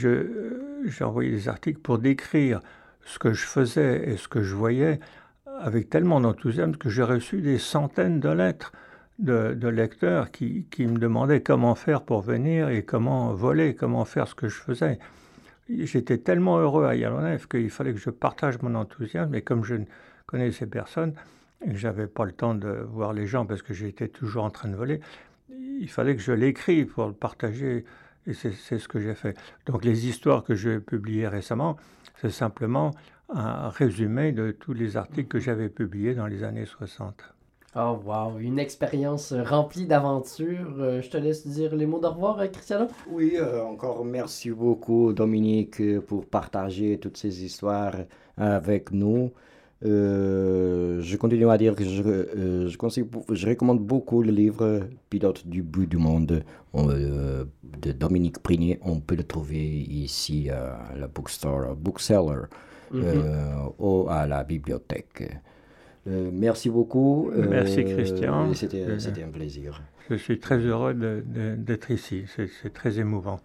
j'envoyais 0.86 1.32
des 1.32 1.50
articles 1.50 1.80
pour 1.80 1.98
décrire 1.98 2.62
ce 3.04 3.20
que 3.20 3.34
je 3.34 3.46
faisais 3.46 4.10
et 4.10 4.18
ce 4.18 4.28
que 4.28 4.44
je 4.44 4.56
voyais 4.56 5.00
avec 5.60 5.90
tellement 5.90 6.22
d'enthousiasme 6.22 6.76
que 6.76 6.90
j'ai 6.90 7.04
reçu 7.04 7.42
des 7.42 7.58
centaines 7.58 8.20
de 8.20 8.30
lettres 8.30 8.72
de, 9.20 9.54
de 9.54 9.68
lecteurs 9.68 10.32
qui, 10.32 10.66
qui, 10.72 10.88
me 10.88 10.98
demandaient 10.98 11.42
comment 11.42 11.76
faire 11.76 12.02
pour 12.02 12.22
venir 12.22 12.70
et 12.70 12.84
comment 12.84 13.34
voler, 13.34 13.76
comment 13.76 14.06
faire 14.06 14.28
ce 14.28 14.34
que 14.34 14.48
je 14.48 14.60
faisais. 14.60 14.98
J'étais 15.80 16.18
tellement 16.18 16.60
heureux 16.60 16.86
à 16.86 16.96
Yellowknife 16.96 17.48
qu'il 17.48 17.70
fallait 17.70 17.94
que 17.94 18.00
je 18.00 18.10
partage 18.10 18.62
mon 18.62 18.76
enthousiasme 18.76 19.34
et 19.36 19.42
comme 19.42 19.64
je 19.64 19.76
ne 19.76 19.86
connaissais 20.26 20.66
personne 20.66 21.14
et 21.66 21.72
que 21.72 21.78
j'avais 21.78 22.08
pas 22.08 22.26
le 22.26 22.32
temps 22.32 22.56
de 22.56 22.70
voir 22.70 23.14
les 23.14 23.28
gens 23.28 23.46
parce 23.46 23.62
que 23.62 23.74
j'étais 23.74 24.08
toujours 24.08 24.44
en 24.44 24.50
train 24.50 24.70
de 24.70 24.76
voler, 24.76 25.00
il 25.50 25.90
fallait 25.90 26.16
que 26.16 26.22
je 26.22 26.32
l'écrive 26.32 26.88
pour 26.88 27.08
le 27.08 27.14
partager 27.14 27.86
et 28.28 28.34
c'est 28.34 28.52
ce 28.54 28.88
que 28.88 29.00
j'ai 29.00 29.16
fait. 29.16 29.38
Donc 29.66 29.84
les 29.84 30.08
histoires 30.08 30.44
que 30.44 30.54
j'ai 30.56 30.80
publiées 30.80 31.28
récemment, 31.28 31.78
c'est 32.20 32.30
simplement 32.30 32.92
un 33.30 33.70
résumé 33.70 34.32
de 34.32 34.52
tous 34.52 34.74
les 34.74 34.98
articles 34.98 35.28
que 35.28 35.40
j'avais 35.40 35.70
publiés 35.70 36.14
dans 36.14 36.28
les 36.28 36.44
années 36.44 36.66
60. 36.66 37.34
Oh 37.76 37.98
wow, 38.06 38.38
une 38.40 38.60
expérience 38.60 39.34
remplie 39.34 39.86
d'aventures. 39.86 40.76
Euh, 40.80 41.02
je 41.02 41.10
te 41.10 41.18
laisse 41.18 41.48
dire 41.48 41.74
les 41.76 41.86
mots 41.86 42.00
de 42.00 42.08
revoir, 42.08 42.38
Cristiano. 42.52 42.88
Oui, 43.10 43.34
euh, 43.36 43.64
encore 43.64 44.04
merci 44.04 44.52
beaucoup 44.52 45.14
Dominique 45.14 45.82
pour 46.02 46.26
partager 46.26 46.98
toutes 47.00 47.18
ces 47.18 47.46
histoires 47.46 47.96
avec 48.38 48.92
nous. 48.92 49.32
Euh, 49.84 51.02
je 51.02 51.18
continue 51.18 51.50
à 51.50 51.58
dire 51.58 51.76
que 51.76 51.84
je, 51.84 52.04
euh, 52.04 52.68
je, 52.70 52.78
conseille, 52.78 53.06
je, 53.32 53.48
recommande 53.48 53.80
beaucoup 53.80 54.22
le 54.22 54.32
livre 54.32 54.82
Pilote 55.10 55.48
du 55.48 55.64
bout 55.64 55.88
du 55.88 55.98
monde 55.98 56.44
euh, 56.76 57.46
de 57.64 57.92
Dominique 57.92 58.40
Prigné. 58.40 58.80
On 58.84 59.00
peut 59.00 59.16
le 59.16 59.24
trouver 59.24 59.58
ici 59.60 60.50
à 60.52 60.78
la 60.96 61.08
bookstore, 61.08 61.76
bookseller 61.76 62.44
mm 62.92 63.02
-hmm. 63.02 63.74
ou 63.80 64.08
à 64.10 64.28
la 64.28 64.44
bibliothèque. 64.44 65.42
Merci 66.06 66.70
beaucoup. 66.70 67.32
Merci 67.50 67.84
Christian. 67.86 68.54
C'était 68.54 69.24
un 69.24 69.32
plaisir. 69.32 69.82
Je 70.10 70.16
suis 70.16 70.40
très 70.40 70.58
heureux 70.58 70.94
d'être 70.94 71.92
ici. 71.92 72.26
C'est 72.28 72.74
très 72.74 73.00
émouvant. 73.00 73.40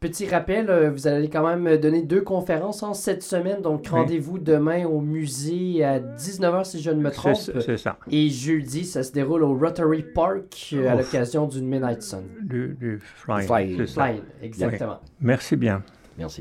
Petit 0.00 0.26
rappel, 0.26 0.90
vous 0.94 1.06
allez 1.08 1.28
quand 1.28 1.46
même 1.46 1.78
donner 1.78 2.02
deux 2.02 2.20
conférences 2.20 2.82
en 2.82 2.94
cette 2.94 3.22
semaine. 3.22 3.60
Donc, 3.62 3.88
rendez-vous 3.88 4.34
oui. 4.34 4.40
demain 4.42 4.86
au 4.86 5.00
musée 5.00 5.84
à 5.84 5.98
19h, 5.98 6.64
si 6.64 6.80
je 6.80 6.90
ne 6.90 7.00
me 7.00 7.10
trompe. 7.10 7.36
C'est 7.36 7.76
ça. 7.76 7.98
Et 8.10 8.28
jeudi, 8.28 8.84
ça 8.84 9.02
se 9.02 9.12
déroule 9.12 9.42
au 9.42 9.54
Rotary 9.54 10.04
Park 10.14 10.74
à 10.86 10.94
l'occasion 10.94 11.46
d'une 11.46 11.66
Midnight 11.66 12.02
Sun. 12.02 12.24
Du, 12.42 12.76
du 12.78 12.98
flying. 13.00 13.46
Flying, 13.46 13.86
flying 13.86 14.22
exactement. 14.42 14.98
Oui. 15.02 15.10
Merci 15.20 15.56
bien. 15.56 15.82
Merci. 16.18 16.40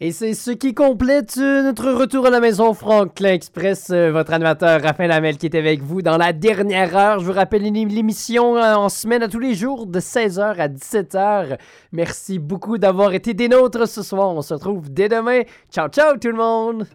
Et 0.00 0.10
c'est 0.10 0.34
ce 0.34 0.50
qui 0.50 0.74
complète 0.74 1.36
euh, 1.38 1.62
notre 1.62 1.90
retour 1.92 2.26
à 2.26 2.30
la 2.30 2.40
maison 2.40 2.74
Franklin 2.74 3.32
Express. 3.32 3.90
Euh, 3.90 4.10
votre 4.10 4.32
animateur 4.32 4.82
Raphaël 4.82 5.08
Lamel 5.08 5.38
qui 5.38 5.46
est 5.46 5.54
avec 5.54 5.82
vous 5.82 6.02
dans 6.02 6.16
la 6.18 6.32
dernière 6.32 6.96
heure. 6.96 7.20
Je 7.20 7.26
vous 7.26 7.32
rappelle 7.32 7.62
l'é- 7.62 7.84
l'émission 7.84 8.56
euh, 8.56 8.74
en 8.74 8.88
semaine 8.88 9.22
à 9.22 9.28
tous 9.28 9.38
les 9.38 9.54
jours 9.54 9.86
de 9.86 10.00
16h 10.00 10.56
à 10.58 10.68
17h. 10.68 11.58
Merci 11.92 12.38
beaucoup 12.40 12.76
d'avoir 12.76 13.14
été 13.14 13.34
des 13.34 13.48
nôtres 13.48 13.86
ce 13.88 14.02
soir. 14.02 14.30
On 14.30 14.42
se 14.42 14.52
retrouve 14.54 14.92
dès 14.92 15.08
demain. 15.08 15.42
Ciao 15.72 15.88
ciao 15.88 16.16
tout 16.18 16.28
le 16.28 16.34
monde! 16.34 16.86